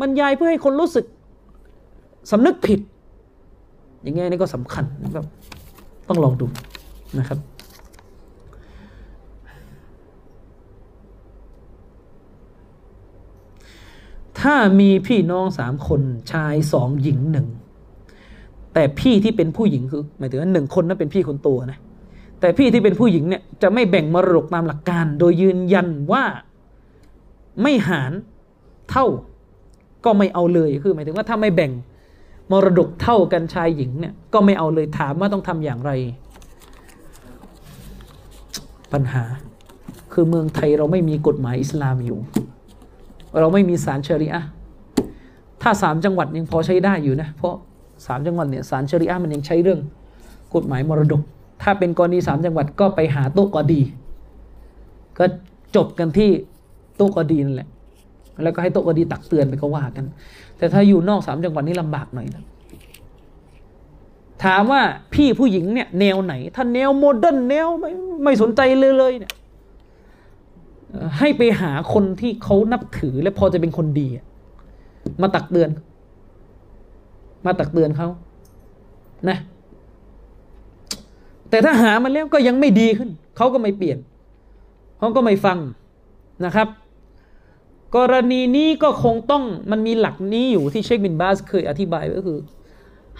[0.00, 1.04] บรรยายเพื่อให้คนรู้สึก
[2.30, 2.80] สำนึกผิด
[4.02, 5.24] อย่างเงี้ยนี่ก็สำคัญนะครับ
[6.08, 6.46] ต้องลองดู
[7.18, 7.38] นะครับ
[14.40, 16.00] ถ้ามีพี่น้องสามคน
[16.32, 17.46] ชายสองหญิงหนึ่ง
[18.74, 21.78] แต่พี่ที่เป็นผู้หญิงคือหมายถึงว่าหนึ่งคนนั้นเป็นพี่คนโตนะ
[22.40, 26.22] แต่พี่ที่เป็นผู้หญิงเนี่ยจะไม่แบ่งมรดกตามหลักการ โดยยืนยันว่า
[27.62, 28.12] ไม่หาร
[28.90, 29.06] เท่า
[30.04, 31.72] ก็ไม่เอาเลยคือหมายถึงว่าถ้าไม่แบ่ง
[32.52, 35.90] มรดกเท่ากันชายหญิงเนี่ยก็ไม่เอาเลยถามว่าต้องทำอย่างไร
[38.92, 39.24] ปัญหา
[40.12, 42.18] คือเมืองไทยเราไม่มีกฎหมายอิสลามอยู่
[43.40, 44.42] เราไม่มีศาลชริอะ
[45.62, 47.54] ถ้าสามจังหวัดยังพอใช้ได้อยู่นะ เพราะ
[48.06, 49.80] สามจังหวัดเนี่ยศาลชริอะมันยังใช้เรื่อง
[50.54, 51.22] กฎหมายมรดก
[51.62, 53.80] ถ้าเป็นกรณีสามจังหวัดก็ไปหาโต๊ะกอดี
[55.18, 55.24] ก็
[55.76, 56.30] จบกันที่
[56.98, 57.68] โต๊ะกอดีนั่นแหละ
[58.42, 60.04] แล้วก็ให้โต๊ะกอดีตักเตือนไปก็ว่ากัน
[60.58, 62.44] แต่ถ้าอยู่นอกสามจังหวัดนี่ลำบากหน่อยนะ
[64.44, 64.82] ถามว่า
[65.14, 67.90] พี่ผู้หญิงเนี่ย แนวไหน ถ้าแนว modern แนวไม่
[68.24, 69.32] ไม่สนใจเลยเลยเนี่ย
[71.18, 74.08] ให้ไปหาคนที่เขานับถือและพอจะเป็นคนดี
[75.22, 75.70] มาตักเตือน
[77.46, 78.08] มาตักเตือนเขา
[79.28, 79.38] นะ
[81.50, 83.98] แต่ถ้าหามาแล้วก็ยังไม่ดีขึ้น เขาก็ไม่เปลี่ยน
[84.98, 85.58] เขาก็ไม่ฟัง
[86.44, 86.68] นะครับ
[87.96, 92.38] กรณีนี้ก็คงต้องมันมีหลักนี้อยู่ที่เชคบินบาซเคยอธิบายก็คือ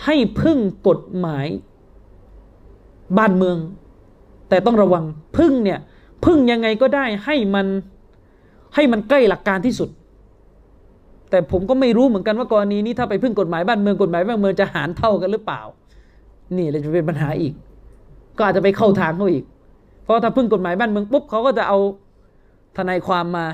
[0.05, 0.59] ให้พึ่ง
[0.89, 1.47] กฎหมาย
[3.19, 3.57] บ้านเมือง
[4.49, 5.05] แต่ต้องระวัง
[5.39, 5.78] พึ่งเนี่ย
[6.24, 7.66] พึ่งยังไงก็ได้ให้มัน
[8.74, 9.89] ให้มันใกล้หลักการที่สุด
[11.31, 15.61] แต่ผมก็ไม่รู้เหมือนกันว่ากรณีนี้ถ้าไปพึ่งกฎหมายบ้านเมืองกฎหมายบ้านเมืองจะหารเท่ากันหรือเปล่า
[16.57, 17.53] นี่เลยจะเป็นปัญหาอีก
[18.36, 19.45] ก็อาจจะไปเข้าทางเขาอีก
[20.05, 21.78] เพราะถ้าพึ่งกฎหมายบ้านเมืองปุ๊บเขาก็จะเอา
[22.77, 23.47] ทนายความมา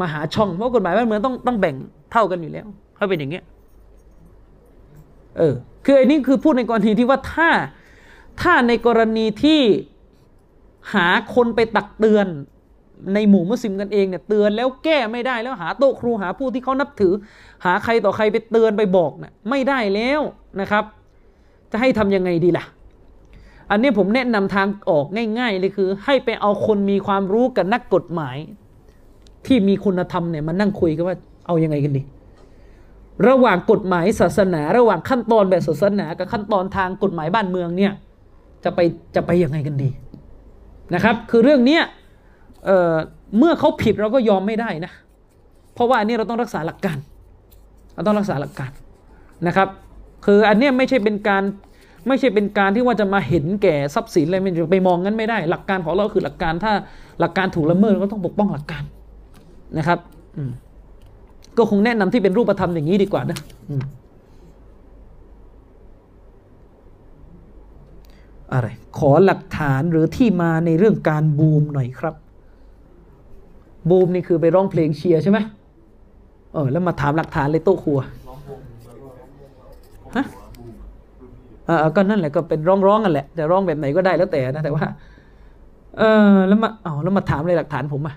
[0.00, 1.76] มาหาช่องเพราะกฎหมายบ้านเมืองต้องต้องแบ่ง
[2.12, 2.66] เท่ากันอยู่แล้ว
[2.96, 3.44] เขาเป็นอย่างเงี้ย
[5.38, 5.54] เออ
[5.84, 7.48] คืออันนี้คือพูดในกรณีที่ว่าถ้า
[8.42, 9.60] ถ้าในกรณีที่
[10.94, 12.26] หาคนไปตักเตือน
[13.14, 17.12] ในหมู่มุสลิมกันเองเนี่ยเตือนแล้วแก้ไม่ได้แล้วหาโต๊ะครูหาผู้ที่เขานับถือ
[17.64, 20.20] หาใครต่อใครไปเตือนไปบอกเนี่ยไม่ได้แล้ว
[20.60, 20.84] นะครับ
[21.70, 22.64] จะให้ทํำยังไงดีล่ะ
[23.70, 25.06] อันนี้ผมแนะนำทางออก
[25.38, 28.36] ง่าย ๆ เลยคือ ให้ไปเอาคนมีความรู้กับนักกฎหมาย
[29.46, 31.16] ที่มีคุณธรรมเนี่ยมานั่งคุยกันว่า
[31.46, 32.02] เอายังไงกันดี
[33.28, 37.92] ระหว่างกฎหมายศาสนา ระหว่างขั้นตอนแบบศาสนากับขั้นตอนทางกฎหมายบ้านเมืองเนี่ย
[38.64, 38.80] จะไป
[39.14, 39.88] จะไปยังไงกันดี
[40.94, 41.82] นะครับ คือเรื่องเนี้ย
[42.64, 44.92] เเมื่อเขาผิดเราก็ยอมไม่ได้นะ
[45.74, 46.98] เพราะว่าอันนี้เราต้องรักษาหลักการ
[47.94, 48.70] เราต้องรักษาหลักการ
[49.46, 49.68] นะครับ
[50.26, 51.42] คืออันนี้ไม่ใช่เป็นการ
[52.08, 56.72] ไม่ใช่เป็นการที่ว่าจะมาเห็นแก่ทรัพย์สินอะไรไม่ไปมองงั้นไม่ได้ หลักการของเราคือหลักการถ้า
[57.20, 58.82] หลักการถูกละเมิดก็ต้องปกป้องหลักการ
[59.78, 59.98] นะครับ
[61.56, 63.38] ก็คงแนะนำที่เป็นรูปธรรมอย่างนี้ดีกว่านะ
[68.52, 68.68] อะไร
[68.98, 72.14] ขอหลักฐานหรือที่มาในเรื่องการบูมหน่อยครับ
[73.90, 75.38] บูมนี่คือไปร้องเพลงเชียร์ใช่ไหม
[76.52, 77.98] เออแล้วมาถามหลักฐานเลยโต๊ะครัว
[80.16, 80.24] ฮะ
[81.66, 84.84] เออก็นั่นแหละก็เป็นร้องร้องกันแหละจะร้องแบบไหนก็ได้แล้วแต่นะแต่ว่า
[85.98, 88.14] เออแล้วมาเอ๋อแล้วมาถามอะไรหลักฐานผมอะ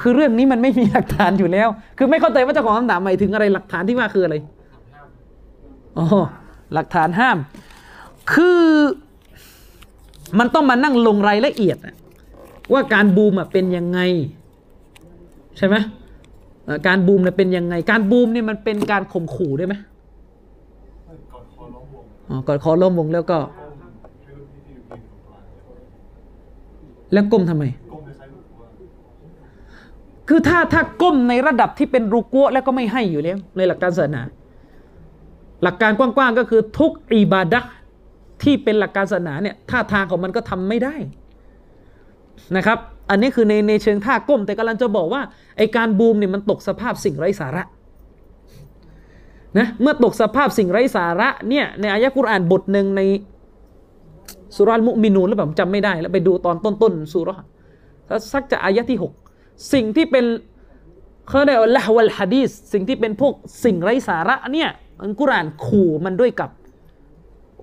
[0.00, 1.68] คือเรื่องนี้มันไม่มีหลักฐานอยู่แล้ว
[1.98, 4.34] คือไม่เข้าใจว่าเจ้าของคำถามหมายถึงอะไรหลักฐานที่ว่าคืออะไร
[5.98, 6.06] อ๋อ
[6.74, 7.38] หลักฐานห้าม
[8.32, 8.60] คือ
[10.38, 11.76] มันต้องมานั่งลงรายละเอียด
[12.72, 14.00] ว่าการบูมเป็นยังไง
[15.56, 15.76] ใช่ไหม
[16.86, 19.74] การบูมเป็นยังไง การบูมเนี่ยมันเป็นการข่มขู่ได้ไหม
[21.28, 23.38] ก่อนคอล้อมวงอ๋อกอดคอล้มวงแล้วก็
[27.12, 28.68] แล้วก้มทำไม ก้มไปใช้ลูกว่า
[30.32, 34.22] คือถ้าถ้าก้มในระดับที่เป็นรูกัวแล้วก็ไม่ให้อยู่แล้วในหลักการศาสนา
[35.62, 37.60] หลักการกว้างๆก็คือทุกอิบาดะ
[38.42, 40.94] ที่เป็นหลักการศาสนาเนี่ยท่าทางของมันก็ทำไม่ได้
[42.56, 42.78] นะครับ
[43.10, 45.22] อันนี้คือในในเชิงท่าก้ม แต่กำลังจะบอกว่า
[45.56, 47.62] ไอการบูมเนี่ยมันตกสภาพสิ่งไร้สาระ
[49.58, 53.00] นะเมื่อตกสภาพสิ่งไร้สาระเนี่ยในอายะกุรอานบทหนึ่งใน
[54.56, 57.36] สุราลมุมินูนหรือเปล่าจำไม่ได้ แล้วไปดูตอนต้นๆสุรา
[58.32, 59.12] สักจะอายะที่หก
[59.72, 60.24] สิ่งที่เป็น
[61.28, 63.34] เขาเรียกว่าละวัลฮะดีสสิ่งที่เป็นพวก
[63.64, 64.70] สิ่งไร้สาระเนี่ย
[65.02, 66.50] อัลกุรานขู่มันด้วยกับ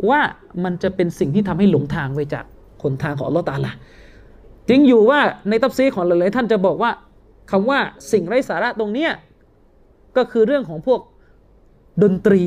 [0.10, 0.22] ว่า
[0.64, 2.46] มันจะเป็นสิ่งที่ทำให้หลงทางไปจาก
[2.84, 3.72] คนทางของอัลลอฮ์ตาลา
[4.70, 5.20] จริงอยู่ว่า
[5.50, 6.92] ในตัฟซีของหลายๆท่านจะบอกว่า
[7.52, 7.80] คำว่า
[8.12, 9.12] สิ่งไร้สาระตรงเนี้ย
[10.18, 11.00] ก็คือเรื่องของพวก
[12.04, 12.44] ดนตรี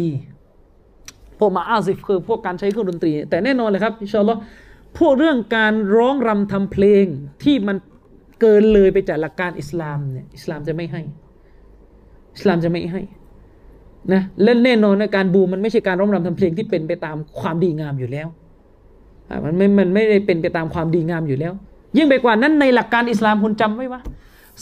[1.39, 4.41] พวกมาอาซิฟคือพวกการใช้เครื่องดนตรี แต่แน่นอนเลยครับอินชาอัลลอฮ์
[4.99, 7.05] พวกเรื่องการร้องรำทำเพลง
[7.43, 7.77] ที่มัน
[8.41, 11.03] เกินเลยไปจากหลักการอิสลามเนี่ยอิสลามจะไม่ให้
[12.35, 13.03] อิสลามจะไม่ให้
[14.13, 18.29] นะและแน่นอนในการบูมมันไม่ใช่การร้องรำทำเพลงที่เป็นไปตามความดีงามอยู่แล้ว
[19.45, 21.53] มันไม่มันไม่ได้เป็นไปตามความดีงามอยู่แล้ว
[21.97, 24.01] ยิ่งไปกว่านั้นในหลักการอิสลามคุณจำไว้ว่า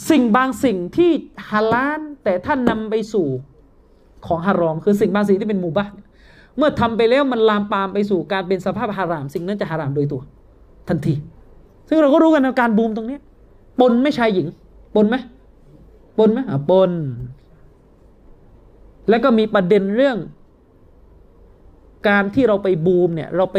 [0.09, 1.11] สิ่งบางสิ่งที่
[1.49, 3.27] ฮาลาลแต่ท่านนำไปสู่
[4.27, 5.87] ของฮารอม คือสิ่งบางสิ่งที่เป็นมูบะ
[6.57, 10.21] เมื่อทำไปแล้วมันลามปามไปสู่การเป็นสภาพฮาราม สิ่งนั้นจะฮารามโดยตัว
[10.87, 11.13] ทันที
[11.89, 13.17] ซึ่งเราก็รู้กันในการบูมตรงนี้
[13.79, 14.47] ปนไม่ชายหญิง
[14.95, 15.15] ปนไหม
[16.17, 16.91] ปนไหมอะปน
[19.09, 20.17] แล้วก็มีประเด็นเรื่อง
[22.07, 23.57] การที่เราไปบูมเนี่ย เราไป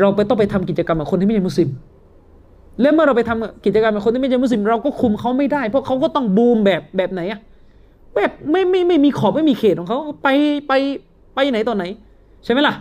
[0.00, 1.68] เราไปต้องไปทำกิจกรรมกับคนที่ไม่ใช่มุสลิม
[2.80, 7.40] แล้วเมื่อเราไปทำกิจกรรมกับคนที่ไม่ใช่มุสลิม เราก็คุมเขาไม่ได้ เพราะเขาก็ต้องบูมแบบแบบไหนอะ
[8.14, 10.28] แบบไม่ไม่ไม่มีขอบไม่มีเขตของเขาไป
[10.68, 10.72] ไป
[11.34, 11.84] ไปไหนต่อไหน
[12.44, 12.74] ใช่ไหมล่ะ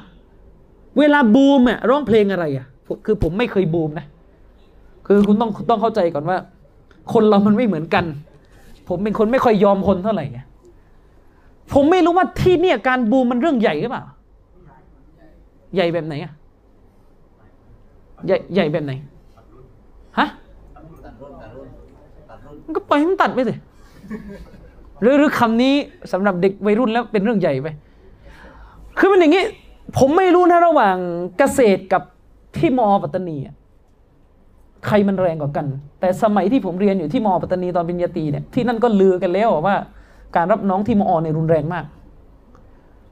[0.99, 2.65] เวลาบูมอะร้องเพลงอะไรอะ
[3.05, 4.05] คือผมไม่เคยบูมนะ
[5.07, 6.37] คือคุณต้องต้องเข้าใจก่อนว่า
[7.13, 8.05] คนเรามันไม่เหมือนกัน
[8.87, 10.25] ผมเป็นคนไม่ค่อยยอมคนเท่าไหร่
[11.73, 14.03] ผมไม่รู้ว่าที่เนี่ยการบูมมันเรื่องใหญ่หรือเปล่า
[15.75, 16.33] ใหญ่แบบไหนอะ
[18.25, 18.91] ใหญ่ใหญ่แบบไหน
[20.17, 20.27] ฮะ
[22.65, 23.53] มันก็ปล่อยให้มันตัดไปสิ
[25.01, 25.73] หรือหรือคำนี้
[26.11, 27.67] สำหรับเด็กวัยรุ่นแล้วเป็นเรื่องใหญ่ไป
[28.97, 29.43] คือมันอย่างนี้
[29.97, 30.97] ผมไม่รู้นะระหว่าง
[31.37, 32.01] เกษตรกับ
[32.57, 33.55] ที่มอปัตตานีอะ
[34.87, 35.65] ใครมันแรงกว่ากัน
[35.99, 39.75] แต่สมัยที่ผมเรียนอยู่ที่มอปัตตานีตอนปริญญาตรีเนี่ยที่นั่นก็ลือกันแล้วว่า
[40.35, 41.85] การรับน้องที่มอเนี่ยรุนแรงมาก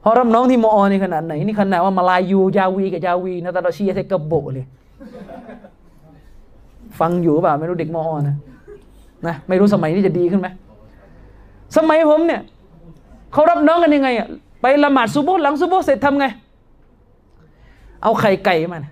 [0.00, 4.66] เพราะรับน้องที่มอในขนาดไหนนี่ขนาดว่ามาลายูยาวีกับยาวีนะตาดาชียเทกโบเลย
[6.98, 8.36] ฟังอยู่เปล่าไม่รู้เด็กมอนะ
[9.26, 10.48] นะไม่รู้สมัยนี้จะดีขึ้นไหม
[11.76, 12.40] สมัยผมเนี่ย
[13.32, 14.28] เขารับน้องกันยังไงอะ
[14.60, 16.26] ไปละหมาดซุโบหลังซุโบเสร็จทำไง
[18.02, 18.84] เอาไข่ไก่มัน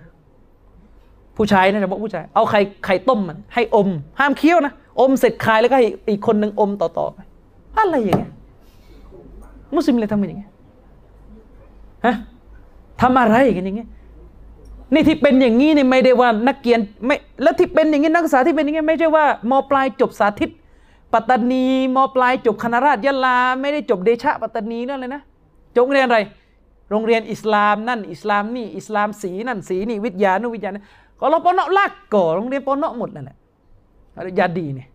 [1.37, 3.89] ผู้ชายนะเฉพาะผู้ชาย เอาไข่ไข่ต้มมัน ให้อม
[4.19, 7.19] ห้ามเคี้ยวนะ อมเสร็จคายแล้วก็ให้อีกคนหนึ่งอมต่อๆไป
[7.77, 8.31] อะไรอย่างเงี้ย
[9.75, 10.51] มุสลิมเลยทำกันอย่างเงี้ย
[12.05, 12.15] ฮะ
[13.01, 13.89] ทำอะไรกันอย่างเงี้ย
[14.93, 20.49] นี่ที่เป็นอย่างนี้เนี่ยไม่ได้ว่านักเรียนไม่แล้วที่เป็นอย่างนี้นักศึกษาที่เป็นอย่างนี้ไม่ใช่ว่ามปลายจบสาธิต
[21.13, 25.21] ปัตตานีมปลายจบคณะราษฎรยะลา ไม่ได้จบเดชะปัตตานีนั่นเลยนะ
[25.75, 26.19] จบโรงเรียนอะไร
[26.89, 33.37] โรงเรียนอิสลามนั่น อิสลามนี่อิสลามสีนั่นสีนี่วิทยานู่นวิทยานี่ก็เราปนเนาะ ลักก่อโรงเรียนปนเนาะหมดนั่นแหละ
[34.39, 34.89] ยาดีเนี่ย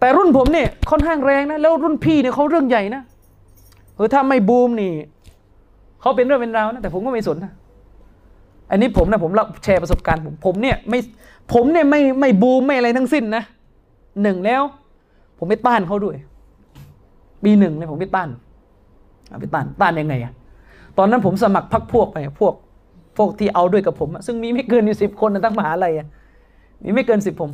[0.00, 3.02] แต่รุ่นผมเนี่ยค่อนข้างแรงนะ แล้วรุ่นพี่เนี่ยเขาเรื่องใหญ่นะ
[3.96, 4.92] เออถ้าไม่บูมนี่
[6.00, 7.52] เขาเป็นเรื่องเป็นราวนะแต่ผมก็ไม่สนนะ
[8.70, 10.98] อันนี้ผมนะผมเล่าแชร์ประสบการณ์ผมผมเนี่ยไม่
[11.52, 13.42] ผมเนี่ยไม่ไม่บูมไม่อะไรทั้งสิ้นนะ
[14.22, 14.62] หนึ่งแล้ว
[15.38, 16.16] ผมไปต้านเขาด้วย
[17.44, 18.28] ปีหนึ่งเนี่ยผมไปต้าน
[19.28, 20.32] เอาไปต้านต้านยังไงอะ
[20.98, 22.54] ตอนนั้นผมสมัครพักพวกไปพวก
[23.16, 26.06] พวกที่เอาด้วยกับผมอะซึ่งมีไม่เกินอยู่สิบคนนทั้งมหาลัยอะ
[26.82, 27.50] มีไม่เกินสิบผม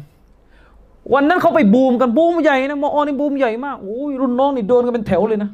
[1.14, 5.50] วันนั้นเขาไปบูมกันบูมใหญ่นะมออนี่บูมใหญ่มากโอ้ยรุ่นน้องนี่โดนกันเป็นแถวเลยนะ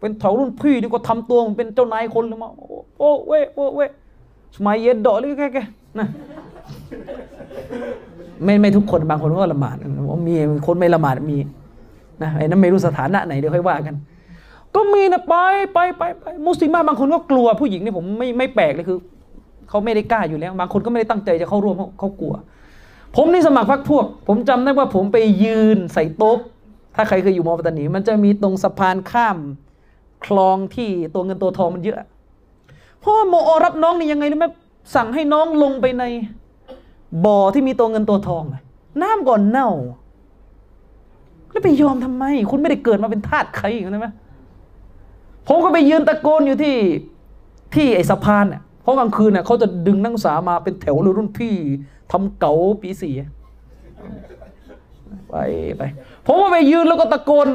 [0.00, 2.50] เป็นแถวรุ่นพี่นี่ก็ทำตัวเหมันเป็นเจ้านายคนเลยมา
[2.98, 3.88] โอ้เว้ยโอ้เว้ย
[4.56, 5.58] สมัยเย็นดอกเลยแกแก
[5.98, 6.06] นะ
[8.44, 9.76] ไม่ไม่ทุกคนบางคนก็ละหมาด
[10.28, 10.34] มี
[10.66, 11.38] คนไม่ละหมาดมี
[12.22, 13.94] นะไอ้นั้นไม่รู้สถานะไหนเดี๋ยวค่อยว่ากัน
[14.74, 15.34] ก็มีนะไป
[15.72, 18.98] ไปไปไปมุสลิมบางคนก็กลัวผู้หญิงนี่ผมไม่ไม่แปลกเลยคือ
[19.74, 22.34] เขาไม่ได้กล้าอยู่แล้ว บางคนก็ไม่ได้ตั้งใจจะเข้าร่วมเพราะเขากลัว
[23.16, 26.38] ผมนี่สมัครพรรคพวก ผมจำได้ว่าผมไปยืนใส่โต๊ะ
[26.94, 29.38] ถ้าใครเคยอยู่มอปัตตานี มันจะมีตรงสะพานข้าม
[30.24, 32.08] คลองที่ตัวเงินตัวทองมันเยอะ
[33.00, 34.46] เพราะว่ามอรับน้องนี่ยังไงรู้ไหม
[34.94, 36.04] สั่งให้น้องลงไปใน
[37.24, 38.42] บ่อที่มีตัวเงินตัวทอง
[39.02, 39.70] น้ำก่อนเน่า
[41.50, 44.08] แล้วไปยอมทำไม คุณไม่ได้เกิดมาเป็นทาสใครอย่างนั้นไหม
[45.48, 46.76] ผมก็ไปยืนตะโกนอยู่ที่
[47.74, 51.54] ที่ไอ้สะพานเนี่ย เพราะกลางคืนเนี่ยเขาจะดึงนักศึกษามาเป็นแถวเลยรุ่นพี่
[52.12, 53.14] ทำเก๋าปีสี่
[55.30, 55.36] ไป
[55.76, 55.82] ไป
[56.26, 57.48] ผมก็ไปยืนแล้วก็ตะโกน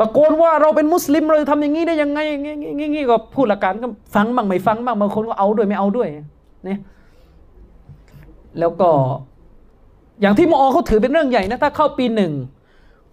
[0.00, 6.08] ตะโกนว่าเราเป็นมุสลิมเราจะทำอย่างนี้ได้ยังไงงี้งี้งี้ก็พูดละกันก็ฟังบ้างไม่ฟังบ้างบางคนก็เอาด้วยไม่เอาด้วย
[6.64, 6.78] เนี่ย
[8.58, 8.90] แล้วก็
[10.20, 12.32] อย่างที่มอเขาถือเป็นเรื่องใหญ่นะถ้าเข้าปีหนึ่ง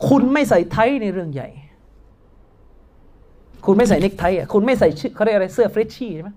[0.07, 1.49] คุณไม่ใส่ไทยในเรื่องใหญ่
[3.65, 6.29] คุณไม่ใส่เนคไทอะคุณไม่ใส่ชื่อเขาเรียกอะไรเสื้อเฟรชชี่ใช่ไหม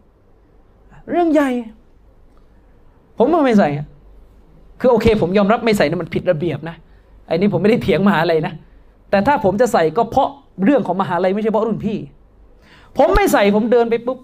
[1.10, 1.50] เรื่องใหญ่
[3.18, 3.68] ผมก็ไม่ใส่
[4.80, 6.76] คือโอเค ผมยอมรับไม่ใส่นะมันผิดระเบียบนะ
[7.26, 8.52] ไอ้นี่ผมไม่ได้เถียงมหาลัยนะ
[9.10, 10.28] แต่ถ้าผมจะใส่ก็เพราะ
[10.64, 11.98] เรื่องของมหาลัยไม่ใช่เพราะรุ่นพี่
[12.98, 14.18] ผมไม่ใส่ผมเดินไปปุ๊บ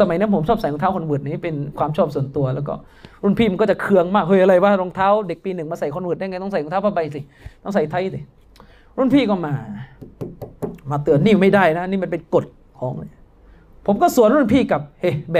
[0.00, 2.74] สมัยนั้นผมชอบใส่รองเท้า Converse นี่เป็นความชอบส่วนตัว แล้วก็
[3.22, 7.20] รุ่นพี่มันก็จะเคืองมากเฮ้ยอะไรว่ารองเท้าเด็กปีหนึ่งมาใส่ Converse ได้ไงต้องใส่รองเท้าผ้าใบสิ
[7.64, 8.20] ต้องใส่ไทยสิ
[8.98, 9.54] รุ่นพี่ก็มา
[10.90, 12.44] มาเตือนนี่ไม่ได้นะ นี่มันเป็นกฎ
[12.78, 12.92] ของ
[13.86, 15.36] ผมก็สวนรุ่นพี่กับเฮ้ยแบ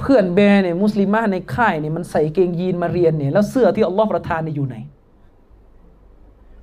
[0.00, 4.76] เพื่อนแบเนี่ยมุสลิมะในค่ายเนี่ยมันใส่เกงยีนมาเรียนเนี่ยแล้วเสื้อที่อัลลอฮ์ประทานเนี่ยอยู่ไหน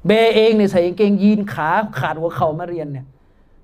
[0.08, 1.70] แบเองเนี่ยใส่กางเกงยีนขา
[2.00, 3.06] ขาดหัวเข่ามาเรียนเนี่ย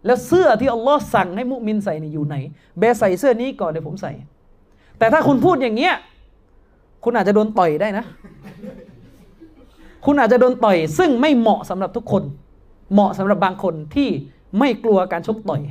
[0.05, 2.35] แล้วเสื้อที่อัลลอฮ์สั่งให้มุมินใส่เนี่ยอยู่ไหน
[2.79, 4.11] เบใส่เสื้อนี้ก่อนเดี๋ยวผมใส่
[4.97, 5.93] แต่ถ้าคุณพูดอย่างเงี้ย
[7.03, 8.05] คุณอาจจะโดนต่อยได้นะ
[10.05, 12.23] คุณอาจจะโดนต่อย ซึ่งไม่เหมาะสำหรับทุกคน
[12.93, 14.09] เหมาะสำหรับบางคนที่
[14.59, 15.61] ไม่กลัวการชกต่อย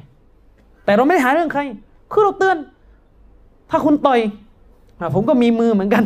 [0.84, 1.60] แต่เราไม่ได้หาเรื่องใคร
[2.12, 2.56] คือเราเตือน
[3.72, 4.20] ถ้าคุณต่อย
[4.98, 6.04] อผมก็มีมือเหมือนกัน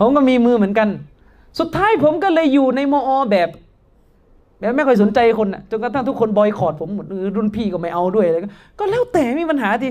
[0.00, 0.88] ผมก็มีมือเหมือนกัน
[1.58, 3.48] สุดท้ายผมก็เลยอยู่ในมอแบบ
[4.58, 8.36] แบบไม่ค่อยสนใจคนอะจนกระทั่งทุกคนบอยคอรดผมหมดหรือรุ่นพี่ก็ไม่เอาด้วยอะไร
[8.78, 9.88] ก็แล้วแต่ไม่มีปัญหาที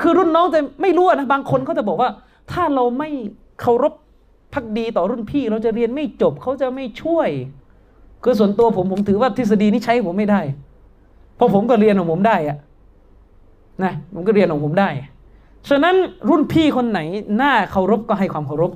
[0.00, 2.10] คือรุ่นน้องแต่ไม่รู้นะบางคนเขาจะบอกว่า
[2.52, 3.08] ถ้าเราไม่
[3.60, 3.92] เคารพ
[4.52, 7.28] พักดีต่อรุ่นพี่ เราจะเรียนไม่จบเขาจะไม่ช่วย
[8.22, 10.40] คือส่วนตัวผมผมถือว่าทฤษฎีนี้ใช้ผมไม่ได้
[11.36, 12.58] เพราะผมก็เรียนของผมได้อะ
[13.82, 14.88] นะผมก็เรียนของผมได้
[15.68, 15.96] ฉะนั้น
[16.28, 17.00] รุ่นพี่คนไหน
[17.36, 18.72] หน้าเคารพก็ให้ความเคารพ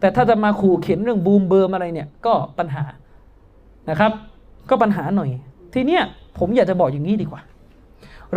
[0.00, 2.82] แต่ถ้าจะมาขู่เข็นเรื่องบูมเบิร์มอะไรเนี่ยก็ปัญหา
[3.90, 4.12] นะครับ
[4.68, 5.30] ก็ปัญหาหน่อย
[5.74, 6.02] ทีเนี้ย
[6.38, 7.42] ผมอยากจะบอกอย่างนี้ดีกว่า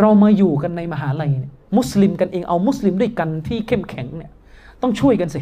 [0.00, 4.30] เรามาอยู่กันในมหาลัยเนี่ยมุสลิมกันเองเอามุสลิมด้วยกันที่เข้มแข็งเนี่ย
[4.82, 5.40] ต้องช่วยกันสิ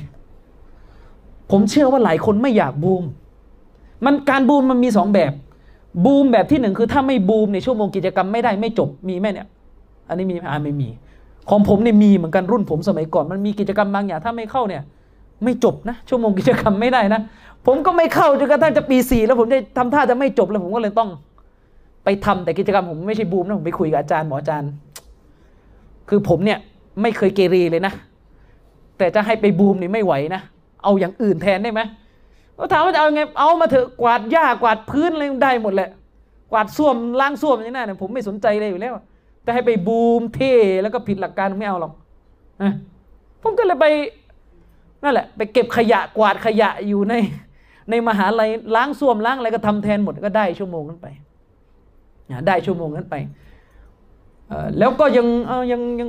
[1.51, 3.05] ผมเชื่อว่าหลายคนไม่อยากบูม
[4.05, 5.32] มันการบูมมันมีสองแบบ
[6.05, 9.49] บูมแบบที่หนึ่งคือถ้าไม่บูมในชั่วโมงกิจกรรมไม่ได้ไม่จบมีไหมเนี่ย
[10.11, 10.89] อันนี้มีไหมอ่าไม่มี
[11.51, 14.82] ของผมเนี่ยมีเหมือนกันรุ่นผมสมัยก่อน มันมีกิจกรรมบางอย่างถ้าไม่เข้าเนี่ย
[15.45, 17.20] ไม่จบนะ ชั่วโมงกิจกรรมไม่ได้นะ
[17.66, 21.11] ผมก็ไม่เข้าจนกระทั่งจะปีสี่แล้วผมจะทำท่าจะไม่จบแล้วผมก็เลยต้อง
[22.05, 24.70] ไปทำแต่กิจกรรมผมไม่ใช่บูมนะผมไปคุยกับอาจารย์หมออาจารย์
[26.09, 26.59] คือผมเนี่ย
[27.03, 27.93] ไม่เคยเกเรเลยนะ
[28.99, 30.43] แต่จะให้ไปบูมนี่ไม่ไหวนะ
[30.82, 31.81] เอาอย่างอื่นแทนได้ไหม
[32.57, 35.91] ก็ถามว่าจะเอาไง เอามาเถอะกวาดหญ้ากวาดพื้นอะไรได้หมดแหละ
[36.53, 38.95] กวาดส้วมล้างส้วมอย่างนั้นเนี่ยผมไม่สนใจเลยอยู่แล้ว
[39.43, 40.53] แต่ให้ไปบูมเท่
[40.83, 41.93] แล้วก็ผิดหลักการไม่เอาหรอก
[42.62, 42.73] นะ
[43.43, 43.87] ผมก็เลยไป
[45.03, 47.15] นั่นแหละ ไปเก็บขยะกวาดขยะอยู่ใน
[47.91, 51.09] ในมหาลัยล้างส้วมล้างอะไรก็ทำแทนหมดก็ได้ชั่วโมงนั้นไป
[52.47, 53.15] ได้ชั่วโมงนั้นไป
[54.79, 55.27] แล้วก็ยัง
[55.73, 56.09] ยังยัง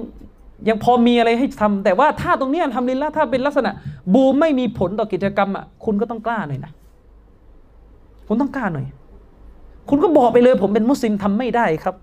[0.70, 3.72] ยังพอมีอะไรให้ทำแต่ว่าถ้าตรงเนี้ยทำลินละถ้าเป็นลักษณะ
[4.14, 6.72] บูมไม่มีผลต่อกิจกรรมอะคุณก็ต้องกล้าหน่อยนะ
[8.28, 8.86] คุณต้องกล้าหน่อย
[9.90, 11.96] คุณก็บอกไปเลย ผมเป็นมุสลิมทำไม่ได้ครับ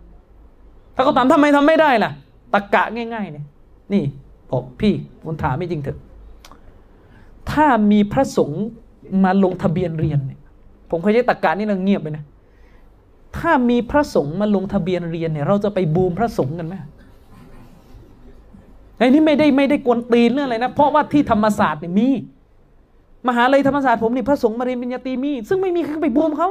[0.99, 2.11] ถ้าเขาถามทำไมทำไม่ได้ล่ะ
[2.53, 3.47] ตะกะง่ายๆเนี่ย
[3.93, 4.05] นี่
[4.51, 4.95] บอกพี่
[5.25, 5.99] คุณถามไม่จริงเถอะ
[7.51, 8.65] ถ้ามีพระสงฆ์
[9.25, 10.41] มาลงทะเบียนเรียนเนี่ย
[10.91, 12.25] ผมเคยใช้ตะกะนี่เราเงียบไปนะ
[13.39, 16.75] ถ้ามีพระสงฆ์มาลงทะเบียนเรียนเนี่ย เราจะไปบูมพระสงฆ์กันไหม
[18.99, 22.09] ไอ้นี่ไม่ได้ไม่ได้กวนตีนเรื่องอะไรนะเพราะว่าที่ธรรมศาสตร์เนี่ยมี
[23.29, 26.51] มหาลัยธรรมศาสตร์ผมนี่พระสงฆ์มาเรียนปริญญาตรีมี ซึ่งไม่มีใครไปบูมเขา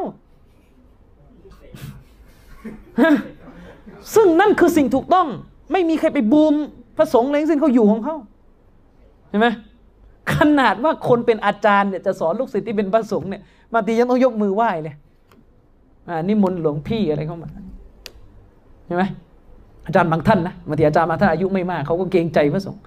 [4.16, 5.28] ซึ่งนั่นคือสิ่งถูกต้อง
[5.72, 6.56] ไม่มีใครไปบูม
[6.98, 8.16] พระสงฆ์เลยทั้งสิ้นเขาอยู่ของเขา
[9.30, 9.48] เห็นไหม
[10.34, 13.42] ขนาดว่าคนเป็นอาจารย์เนี่ยจะสอนลูกศิษย์ที่เป็นพระสงฆ์เนี่ย
[13.74, 14.96] บางทียังต้องยกมือไหว้เลย
[16.10, 17.50] อ่านิมนต์หลวงพี่อะไรเข้ามา
[18.86, 19.04] ใช่ไหม
[19.86, 22.82] อาจารย์บางท่านนะบางทีอาจารย์บางท่านอายุไม่มากเขาก็เกรงใจพระสงฆ์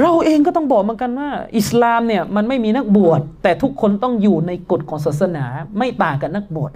[0.00, 5.44] เราเองก็ต้องบอกเหมือนกันว่า อิสลามเนี่ยมันไม่มีนักบวชแต่ทุกคนต้องอยู่ในกฎของศาสนา
[5.78, 6.72] ไม่ต่างกับนักบวช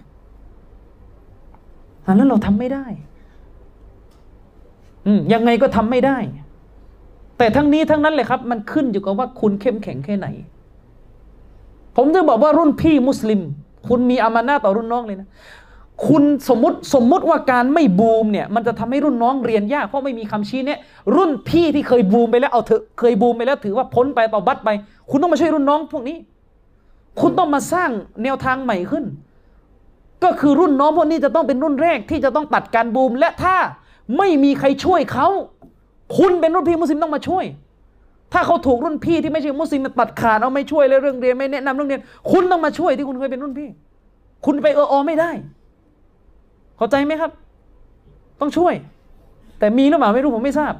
[2.06, 2.84] อันนั้นเราทำไม่ได้
[5.06, 6.16] อืยังไงก็ทำไม่ได้
[7.38, 10.26] แต่ทั้งนี้ทั้งนั้นเลยครับ มันขึ้นอยู่กับว่าคุณเข้มแข็งแค่ไหน
[11.96, 13.40] ผมจะบอกว่ารุ่นพี่มุสลิม
[13.88, 15.28] คุณมีอามานาต่อรุ่นน้องเลยนะ
[16.08, 20.78] คุณสมมติสมมติว่าการไม่บูมเนี่ย มันจะทำให้รุ่นน้องเรียนยากเพราะไม่มีคำชี้เนี่ย
[21.16, 24.68] รุ่นพี่ที่เคยบูมไปแล้วเอาเถอะเคยบูมไปแล้วถือว่าพ้นไปต่อบัตรไป
[25.10, 26.16] คุณต้องมาช่วยรุ่นน้องพวกนี้
[27.20, 27.90] คุณต้องมาสร้าง
[28.22, 29.04] แนวทางใหม่ขึ้น
[30.24, 33.56] ก็คือรุ่นน้องพวกนี้จะต้องเป็นรุ่นแรกที่จะต้องตัดการบูม และถ้า
[34.18, 35.28] ไม่มีใครช่วยเขา
[36.18, 37.44] คุณเป็นรุ่นพี่มุสลิมต้องมาช่วย
[38.32, 43.68] ถ้าเขาถูกรุ่นพี่ที่ไม่ใช่มุสลิมมาตัดขาดเอาไม่ช่วยเลยเรื่องเรียนไม่แนะนำเรื่องเรียน คุณต้องมาช่วยที่คุณเคยเป็นรุ่นพี่
[44.46, 45.30] คุณไปเอออไม่ได้
[46.76, 47.30] เข้าใจไหมครับ
[48.40, 48.74] ต้องช่วย
[49.58, 50.74] แต่มีหรือเปล่าไม่รู้ผมไม่ทราบ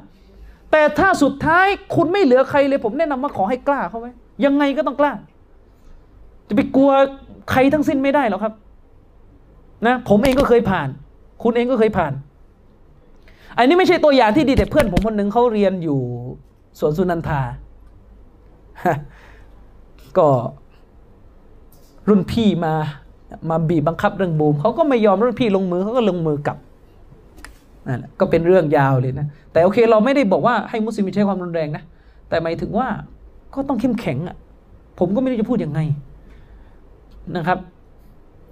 [0.71, 4.11] แต่ถ้าสุดท้ายคุณไม่เหลือใครเลย ผมแนะนำว่าขอให้กล้าเข้าไว้
[4.45, 5.13] ยังไงก็ต้องกล้า
[6.47, 6.91] จะไปกลัว
[7.51, 8.53] ใครทั้งสิ้นไม่ได้หรอกครับ
[9.87, 10.89] นะผมเองก็เคยผ่าน
[11.43, 12.13] คุณเองก็เคยผ่าน
[13.57, 15.99] อันนี้ไม่ใช่ตัวอย่างที่ดีแต่เพื่อนผมคนหนึ่งเขาเรียนอยู่
[16.79, 17.41] สวนสุนันทา
[20.17, 20.27] ก็
[22.09, 22.73] รุ่นพี่มา
[23.49, 26.57] มาบีบบังคับเรื่องบูมเขาก็ไม่ยอมรุ่นพี่ลงมือเขาก็ลงมือกลับ
[27.87, 31.83] นั่นแหละก็เป็นเรื่องยาวเลยนะ แต่โอเคเราไม่ได้บอกว่าให้มุสลิมใช้ความรุนแรงนะ
[32.29, 32.87] แต่หมายถึงว่า
[33.53, 34.35] ก็ต้องเข้มแข็งอะ
[34.99, 35.79] ผมก็ไม่รู้จะพูดยังไง
[37.37, 37.57] นะครับ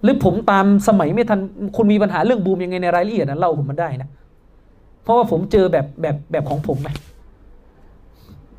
[0.03, 1.39] หรือผมตามสมัยไม่ทัน
[1.75, 4.09] คุณมีปัญหาเรื่องบูมยังไงในรายละเอียดนะเล่าผมมันได้นะ
[5.03, 6.89] เพราะว่าผมเจอแบบแบบแบบของผมไง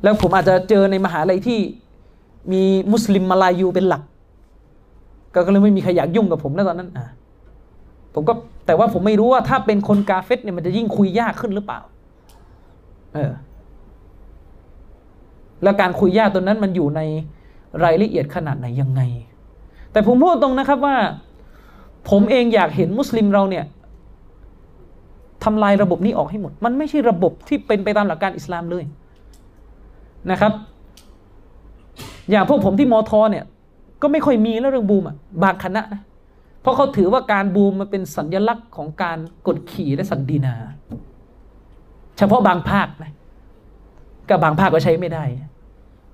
[0.03, 1.59] แล้วผมอาจจะเจอในมหาลัยที่
[2.51, 4.03] มีมุสลิมมาลายูเป็นหลัก
[5.33, 7.05] ก็เลยไม่มีใครอยากยุ่งกับผมแล้วตอนนั้นอะ
[8.13, 8.33] ผมก็
[8.65, 11.79] แต่ว่าผมไม่รู้ว่าถ้าเป็นคนกาเฟตเนี่ยมันจะยิ่งคุยยากขึ้นหรือเปล่า
[13.13, 13.31] เออ
[15.63, 17.01] แล้วการคุยยากตัวนั้นมันอยู่ใน
[17.83, 19.01] รายละเอียดขนาดไหนยังไง
[19.91, 20.95] แต่ผมพูดตรงนะครับว่า
[22.09, 23.65] ผมเองอยากเห็นมุสลิมเราเนี่ย
[25.43, 28.83] ทำลายระบบนี้ออกให้หมด มันไม่ใช่ระบบที่เป็นไปตามหลักการอิสลามเลย
[30.31, 30.53] นะครับ
[32.29, 33.45] อย่างพวกผมที่มอทอเนี่ย
[34.01, 36.01] ก็ไม่ค่อยมีแล้วเรื่องบูมอะบางคณะนะ
[36.61, 39.17] เพราะเขาถือว่าการบูมมันเป็นสัญลักษณ์ของการ
[39.47, 40.55] กดขี่และสันดีนา
[42.17, 43.11] เฉพาะบางภาคนะ
[44.29, 45.23] กับบางภาคก็ใช้ไม่ได้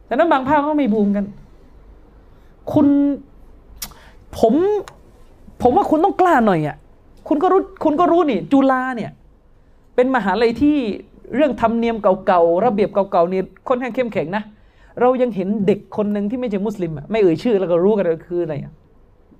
[0.05, 1.25] แต่นั้นบางภาคก็ไม่บูมกัน
[2.71, 2.87] คุณ
[4.39, 4.53] ผม
[5.61, 6.77] ผมว่าคุณต้องกล้าหน่อยอะ
[7.27, 9.11] คุณก็รู้คุณก็รู้นี่จุฬาเนี่ย
[9.95, 10.77] เป็นมหาลัยที่
[11.35, 11.95] เรื่องธรรมเนียม
[12.25, 14.43] เก่าๆระเบียบเก่าๆนี่ค่อนข้างเข้มแข็งนะ
[15.01, 18.73] เรายังเห็นเด็กคนหนึ่งที่ไม่ใช่มุสลิมอะไม่เอ่ยชื่อแล้วก็รู้กันเลยคืออะไรอะ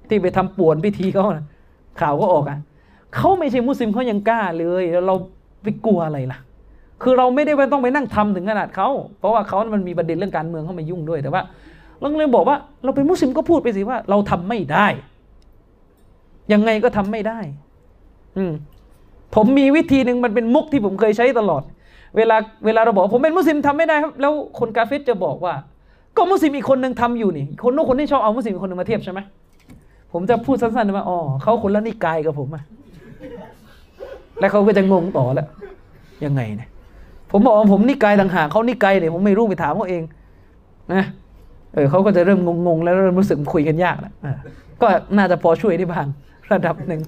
[0.09, 1.45] ที่ไปทำป่วนพิธีเขานะ
[1.99, 2.59] ข่าวก็ออกอะ
[3.15, 5.15] เขาไม่ใช่มุสลิมเขายังกล้าเลยแล้วเรา
[5.63, 6.39] ไปกลัวอะไรล่ะ
[7.03, 8.89] คือเราไม่ได้ว่าต้องไปนั่งทำถึงขนาดเขา
[9.19, 11.41] เพราะว่าเขามันมีประเด็นเรื่องการเมืองเข้ามายุ่งด้วยแต่ว่า
[11.99, 14.87] เราเลยบอกว่าเราเป็นมุสลิมก็พูดไปสิว่า เราทำไม่ได้
[16.53, 17.39] ยังไงก็ทำไม่ได้
[18.37, 18.53] อืม
[19.35, 21.63] ผมมีวิธีหนึ่งมันเป็นมุกที่ผมเคยใช้ตลอด
[22.17, 22.35] เวลา
[22.65, 25.53] เวลาเราบอกผมเป็นมุสลิมทำไม่ได้ครับ แล้วคนกาเฟตจะบอกว่า
[26.17, 29.19] ก็มุสลิมอีกคนหนึ่งทำอยู่นี่ คนนู้นคนที่ชอบเอามุสลิมอีกคนหนึ่งมาเทียบใช่ไหม
[30.13, 32.63] ผมจะพูดสั้นๆว่าอ๋อเขาคนละนิกายกับผมอะ
[34.39, 35.47] แล้วเขาก็จะงงต่อแล้ว
[36.25, 36.69] ยังไงเนี่ย
[37.31, 40.03] ผมบอกว่าผมนิกายต่างหากเขานิกายเนี่ยผมไม่รู้ไปถามเขาเอง
[40.93, 41.03] นะ
[41.73, 44.13] เออเขาก็จะเริ่มงงๆแล้วเริ่มรู้สึกคุยกันยากแล้ว
[44.81, 46.07] ก็น่าจะพอช่วยได้บ้าง
[46.53, 47.01] ระดับหนึ่ง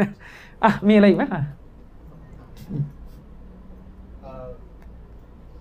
[0.00, 0.08] นะ
[0.64, 1.42] อะมีอะไรอีกไหมอะ
[4.22, 4.46] เอ่อ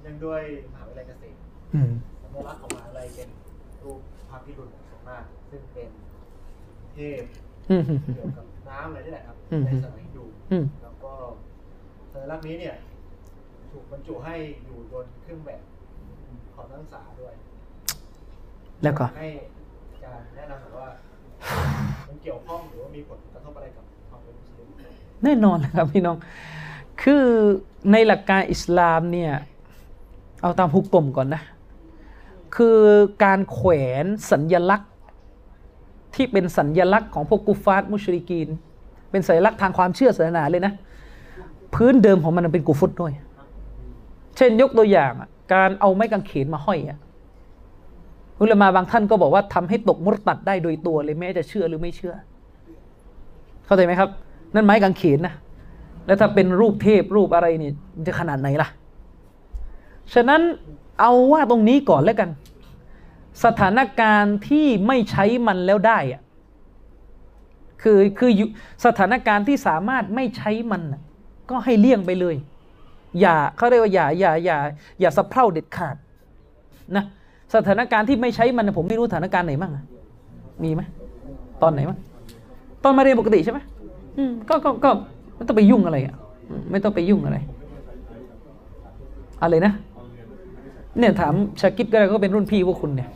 [0.06, 0.42] ยังด้วย
[0.72, 1.38] มหาวิทยาลัยเกษตร
[1.74, 1.92] อืม
[2.22, 3.30] สัญลักษณ์ของมหาวิทยาลัยเป็น
[3.84, 4.00] รูป
[4.30, 5.90] พระพิรุณของสงฆ์นาคซึ่งเป็น
[6.94, 7.24] เทพ
[7.70, 7.84] อืม
[8.16, 11.12] เกี่ยวกับน้ำอะไรนี่แหละครับอืมในสมัยฮินดูอืมแล้วก็
[12.12, 12.76] สัญลักษณ์นี้เนี่ย
[13.72, 14.36] ถูกบรรจุให้
[14.66, 15.62] อยู่บนเครื่องแบบ
[16.56, 17.34] ของนักศึกษาด้วย
[18.84, 19.28] แล้วก็ให้
[19.92, 20.88] อาจารย์แนะนำหน่อยว่า
[22.08, 24.68] มันเกี่ยวข้องหรือว่ามีผลกระทบอะไรกับความเป็นมุสลิม
[25.24, 26.18] แน่นอนนะครับพี่น้อง
[27.02, 27.26] คือ
[27.92, 29.32] ในหลักการอิสลามเนี่ย
[30.42, 31.42] เอาตามฮุกกลมก่อนนะ
[32.56, 32.80] คือ
[33.24, 33.72] การแขว
[34.04, 34.92] นสัญญลักษณ์
[36.16, 38.50] ที่เป็นสัญญลักษณ์ของพวกกุฟาร์มุชริกีน
[39.12, 40.74] เป็นสัญลักษณ์ทางความเชื่อศาสนาเลยนะ
[41.76, 43.14] พื้นเดิมของมันเป็นกุฟุตด้วย
[44.38, 45.14] เช่นยกตัวอย่าง
[45.54, 47.00] การเอาไม้กางเขนมาห้อยอะ
[48.42, 52.14] อุลมาบางท่านก็บอกว่าทำให้ตกมุรตัดได้โดยตัวเลยแม้จะเชื่อหรือไม่เชื่อ
[53.66, 54.10] เข้าใจไหมครับ
[54.56, 55.34] นั่นไม้กางเขนนะ
[56.06, 57.72] แล้วถ้าเป็นรูปเทพรูปอะไรนี่
[58.08, 58.70] จะขนาดไหนล่ะ
[60.14, 60.42] ฉะนั้น
[61.00, 62.30] เอาว่าตรงนี้ก่อนแล้วกัน
[63.46, 66.22] สถานการณ์ที่ไม่ใช้มันแล้วได้อะ
[67.82, 68.32] คือคือ
[68.86, 70.82] สถานการณ์ที่สามารถไม่ใช้มัน
[71.50, 72.36] ก็ให้เลี่ยงไปเลย
[73.20, 74.58] อย่าเขาเรียกว่าอย่าอย่าอย่า
[75.00, 75.96] อย่าสะเพร่าเด็ดขาด
[76.96, 77.06] นะ
[77.56, 79.84] สถานการณ์ที่ไม่ใช้มันน่ะผมไม่รู้สถานการณ์ไหนบ้างอะ
[80.64, 80.82] มีไหม
[81.62, 81.98] ตอนไหนบ้าง
[82.84, 83.60] ตอนมาเรียนปกติใช่ไหม
[84.18, 84.90] อืมก็ก็ก็
[85.36, 86.16] ไม่ต้องไปยุ่งอะไรอะ
[86.50, 87.38] อืมไม่ต้องไปยุ่งอะไร
[89.44, 89.74] อะไรนะ
[91.00, 93.10] เนี่ยถามชากิดก็ได้ก็เป็นรุ่นพี่พวกคุณเนี่ย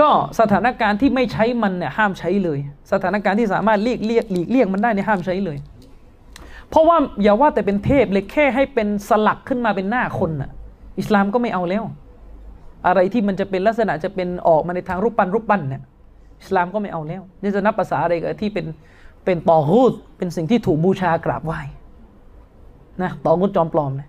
[0.00, 0.08] ก็
[0.40, 2.58] สถานการณ์ที่ไม่ใช้มันเนี่ยห้ามใช้เลย
[2.92, 5.58] สถานการณ์ที่สามารถเลีกเลี่ยงหลีกเลี่ยงมันได้เนี่ยห้ามใช้เลย
[6.70, 10.50] เพราะว่าอย่าว่าแต่เป็นเทพเลยแค่ให้เป็นสลักขึ้นมาเป็นหน้าคนน่ะ
[10.98, 11.84] อิสลามก็ไม่เอาแล้ว
[12.86, 15.82] อะไรที่มันจะเป็นลักษณะจะเป็นออกมาในทางรูปปั้นรูปปั้นเนี่ย
[16.40, 18.66] อิสลามก็ไม่เอาแล้วนี่จะนับภาษาอะไรกับที่เป็น
[19.24, 21.60] เป็นตอฮูดเป็นสิ่งที่ถูกบูชากราบไหว้
[23.02, 24.08] นะตอฮูดจอมปลอมเนี่ย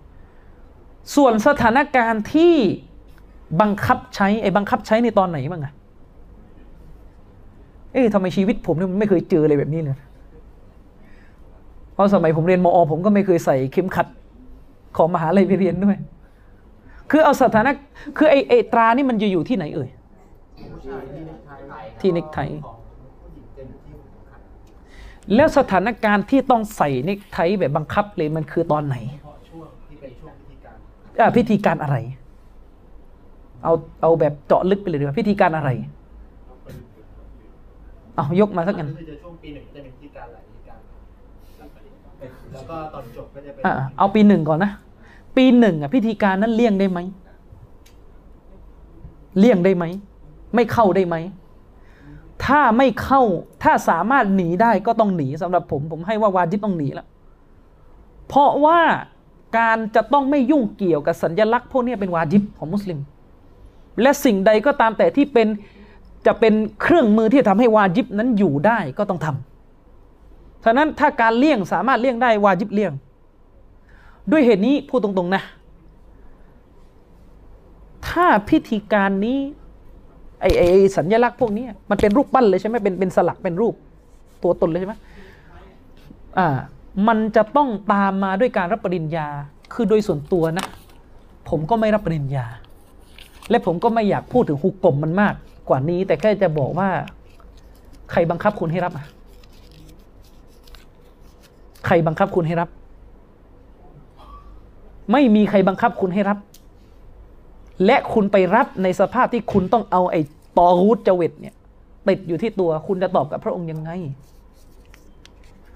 [1.16, 2.54] ส่วนสถานการณ์ที่
[3.60, 5.72] บังคับใช้ไอ้บังคับใช้ในตอนไหนบ้างอะ
[7.92, 9.96] เอ๊ะทำไมชีวิตผมเนี่ยมันไม่เคยเจออะไรแบบนี้เลย
[11.92, 14.06] เพราะสมัยผมเรียนมอ ผมก็ไม่เคยใส่เข็มขัด
[14.96, 15.98] ของมหาลัยไปเรียนด้วย
[17.10, 17.70] คือเอาสถานะ
[18.16, 19.88] คือไอ้ไอ้ตรานี่มันจะอยู่ที่ไหนเอ่ย
[20.72, 21.50] ผู้ชายที่เน็กไท
[22.00, 22.76] ที่เน็กไทของ
[23.20, 23.94] ผู้หญิงเป็นที่
[24.30, 24.40] ขัด
[25.34, 30.76] แล้วสถานการณ์ที่ต้องใส่เนกไทแบบบังคับเลยมันคือตอนไหนเฉพาะช่วงที่เป็นช่วงพิธีการ
[31.20, 31.96] อะพิธีการอะไร
[33.64, 35.70] เอาเอาแบบเจาะลึกไปเลยดีกว่าพิธีการอะไร
[38.16, 40.78] เอายกมาสักอันก็คือจะช่วงปีหนึ่งจะเป็นพิธีการหลายพิธีการ
[42.52, 44.70] แล้วก็ตอนจบก็จะเป็นอะเอาปีหนึ่งก่อนนะ
[45.36, 46.98] ปีหนึ่งอะพิธีการนั้นเลี่ยงได้ไหม
[49.38, 49.84] เลี่ยงได้ไหม
[50.54, 51.16] ไม่เข้าได้ไหม
[52.44, 53.22] ถ้าไม่เข้า
[53.62, 57.06] ถ้าสามารถหนีได้ก็ต้องหนีสำหรับผมผมให้ว่าวาจิบต้องหนีแล้ว
[58.28, 58.80] เพราะว่า
[59.58, 62.98] การจะต้องไม่ยุ่งเกี่ยวกับสัญลักษณ์พวกนี้เป็นวาจิบของมุสลิม
[64.02, 65.48] และสิ่งใดก็ตามแต่ที่เป็น
[66.26, 72.92] จะเป็นเครื่องมือที่ทำให้วาจิบนั้นอยู่ได้ก็ต้องทำฉะนั้นถ้าการเลี่ยงสามารถเลี่ยงได้วาจิบเลี่ยง
[74.30, 75.42] ด้วยเหตุนี้พูดตรงๆนะ
[78.08, 79.38] ถ้าพิธีการนี้
[80.40, 83.74] ไอ้ไอ้สัญลักษณ์พวกนี้มันเป็นรูปปั้นเลยใช่ไหมเป็นเป็นสลักเป็นรูป
[84.42, 84.94] ตัวตนเลยใช่ไหม
[86.38, 86.48] อ่า
[87.08, 89.26] มันจะต้องตามมาด้วยการรับปริญญา
[89.72, 90.66] คือโดยส่วนตัวนะ
[91.48, 92.46] ผมก็ไม่รับปริญญา
[93.50, 95.34] และผมก็ไม่อยากพูดถึงฮุกกลมมันมาก
[95.68, 96.88] กว่านี้ แต่แค่จะบอกว่า
[98.10, 99.06] ใครบังคับคุณให้รับอะ
[101.86, 102.68] ใครบังคับคุณให้รับ
[105.12, 106.38] ไม่มีใครบังคับคุณให้รับ
[107.86, 110.20] และคุณไปรับในสภาพที่คุณต้องเอาไอ้
[110.58, 111.54] ตอรูดจเวตเนี่ย
[112.08, 113.90] ติดอยู่ที่ตัวคุณจะตอบกับพระองค์ยังไง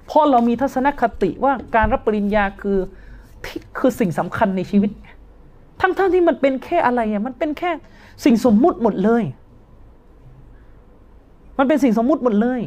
[0.06, 2.78] เพราะเรามีทัศนคติว่าการรับปริญญาคือ
[3.44, 4.90] ที่คือสิ่งสำคัญในชีวิต
[5.81, 7.70] ทั้งๆทที่มันเป็นแค่อะไรอะมันเป็นแค่
[8.24, 9.23] สิ่งสมมุติหมดเลย
[11.59, 12.61] มันเป็นสิ่งสมมุติหมดเลย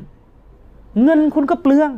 [1.03, 1.91] เงินคุณก็เปลือง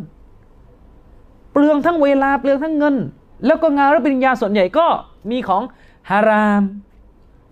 [1.51, 2.95] เปลืองทั้งเวลาเปลืองทั้งเงิน
[3.45, 4.85] แล้วก็งานรับปริญญาส่วนใหญ่ก็
[5.31, 5.61] มีของ
[6.09, 6.63] ฮาราม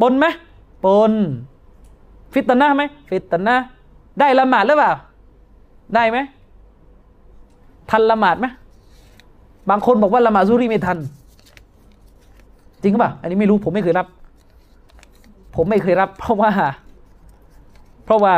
[0.02, 0.26] ปนไหม
[0.86, 1.14] ปน
[2.34, 3.56] ฟิตนะไหมฟิตนะ
[4.20, 4.94] ได้ละหมาดหรือเปล่า
[5.96, 6.18] ได้ไหม
[7.92, 8.46] ทันละหมาดไหม
[9.70, 10.98] บางคนบอกว่าละหมาดซูรีไม่ทัน
[12.82, 14.08] จริงหรือเปล่าอันนี้ไม่รู้ผมไม่เคยรับ
[15.56, 16.52] ผมไม่เคยรับ เพราะว่า
[18.06, 18.34] เพราะว่า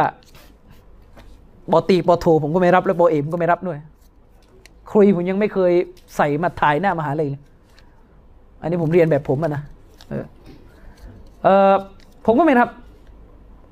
[1.71, 3.79] ปอตีปอโทผมก็ไม่รับแล้วปอเอมก็ไม่รับด้วย
[4.91, 5.73] ครุยผมยังไม่เคย
[6.15, 7.41] ใส่มาถ่ายหน้ามหาเลยเลย
[8.61, 9.61] อันนี้ผมเรียนแบบผมอะนะ
[10.09, 10.25] เออ
[11.43, 11.73] เออ
[12.25, 12.69] ผมก็ไม่รับ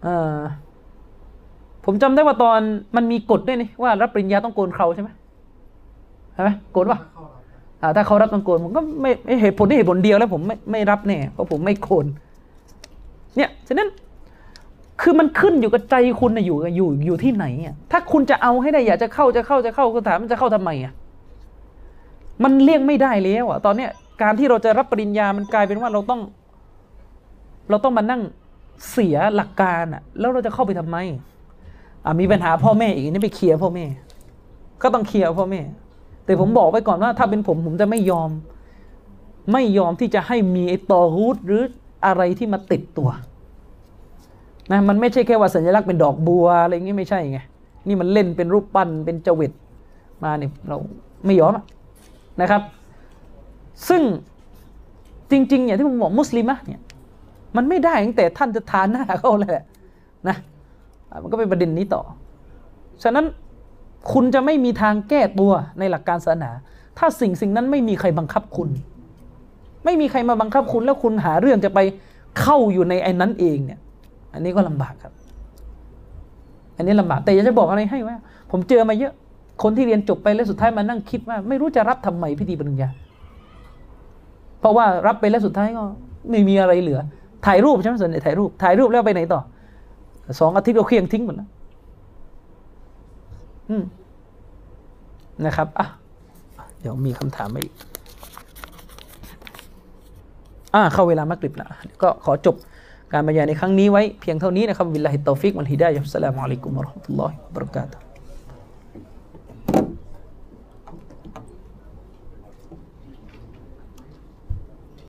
[0.04, 0.38] เออ
[1.86, 2.60] ผมจำได้ว่าตอน
[2.96, 5.10] มันมีกฎด้วยนี่ว่ารับปริญญาต้องโกนเคราใช่ไหม
[6.34, 12.06] ใช่ไหมโกนปะเข้ารับนะอ่าถ้าเขารับต้องโกนผมก็ไม่ไม่เหตุผลที่เหตุผลเดียวแล้วผมไม่ไม่รับแน่เพราะผมไม่โกน
[13.38, 13.90] เนี่ยฉะนั้น
[15.02, 20.94] คือมันขึ้นอยู่กับใจคุณนะอยู่อยู่อยู่ที่ไหนอะถ้าคุณจะเอาให้ได้อยากจะเข้าจะเข้าจะเข้าก็ถามมันจะเข้าทำไมอะ
[22.44, 23.92] มันเลี่ยงไม่ได้แล้วอะตอนเนี้ย
[24.22, 26.22] การที่เราจะรับปริญญามันกลายเป็นว่าเราต้อง
[27.70, 28.22] เราต้องมานั่ง
[28.92, 30.98] เสียหลักการอะแล้วเราจะเข้าไปทำไม
[32.06, 33.86] อะมีปัญหาพ่อแม่อีกนี่ไปเคลียร์พ่อแม่
[34.82, 35.62] ก็ต้องเคลียร์พ่อแม่
[36.26, 38.30] แต่ผมบอกไว้ก่อนว่า ถ้าเป็นผมผมจะไม่ยอม
[39.54, 41.64] ไม่ยอมที่จะให้มีไอ้ตอรูดหรือ
[42.06, 43.10] อะไรที่มาติดตัว
[44.72, 47.40] นะมันไม่ใช่แค่ว่าสัญลักษณ์เป็นดอกบัวอะไรอย่างงี้ไม่ใช่ไง
[47.88, 49.52] นี่มันเล่นเป็นรูปปั้นเป็นจวิต
[50.24, 50.78] มาเนี่ยเรา
[51.26, 51.66] ไม่ยอมอะ
[52.42, 52.62] นะครับ
[53.90, 54.02] ซึ่ง
[55.32, 56.82] จริงๆอย่างที่ผมบอกมุสลิมะเนี่ย
[57.56, 59.66] มันไม่ได้ตั้งแต่ท่านจะทานหน้าเขาเลยแหละ
[60.28, 60.38] นะ
[61.24, 62.02] มันก็เป็นประเด็นนี้ต่อ
[63.04, 63.26] ฉะนั้น
[64.12, 66.52] คุณจะไม่มีทางแก้ตัวในหลักการศาสนา
[66.98, 68.70] ถ้าสิ่งสิ่งนั้นไม่มีใครบังคับคุณ
[69.86, 71.80] ไม่มีใครมาบังคับคุณ แล้วคุณหาเรื่องจะไป
[72.40, 73.80] เข้าอยู่ในไอ้นั้นเองเนี่ย
[74.34, 75.14] อันนี้ก็ลำบากครับ
[76.76, 78.16] อันนี้ลำบากแต่อยากจะบอกอะไรให้ว่า
[78.52, 79.14] ผมเจอมาเยอะ
[79.64, 82.90] คนที่เรียนจบไปแล้วสุดท้ายมานั่งคิดว่า ไม่รู้จะรับทำไมพิธีปริญญา
[84.60, 85.84] เพราะว่ารับไปแล้วสุดท้ายก็
[86.30, 87.00] ไม่มีอะไรเหลือ
[87.46, 89.42] ถ่ายรูปใช่ไหมส่วนใหญ่ถ่ายรูป ถ่ายรูปแล้วไปไหนต่อ
[90.40, 91.50] สองอาทิตย์ก็เคลียร์ทิ้งหมดแล้ว
[95.46, 95.88] นะครับอะ
[96.80, 97.74] เดี๋ยวมีคำถามมาอีก
[100.74, 101.70] อ่าเข้าเวลามักริบแล้ว
[102.02, 102.56] ก็ขอจบ
[103.14, 108.07] การบรรยายในครั้งนี้ไว้เพียงเท่านี้นะครับوبالله التوفيق والهداية السلام عليكم ورحمة الله وبركاته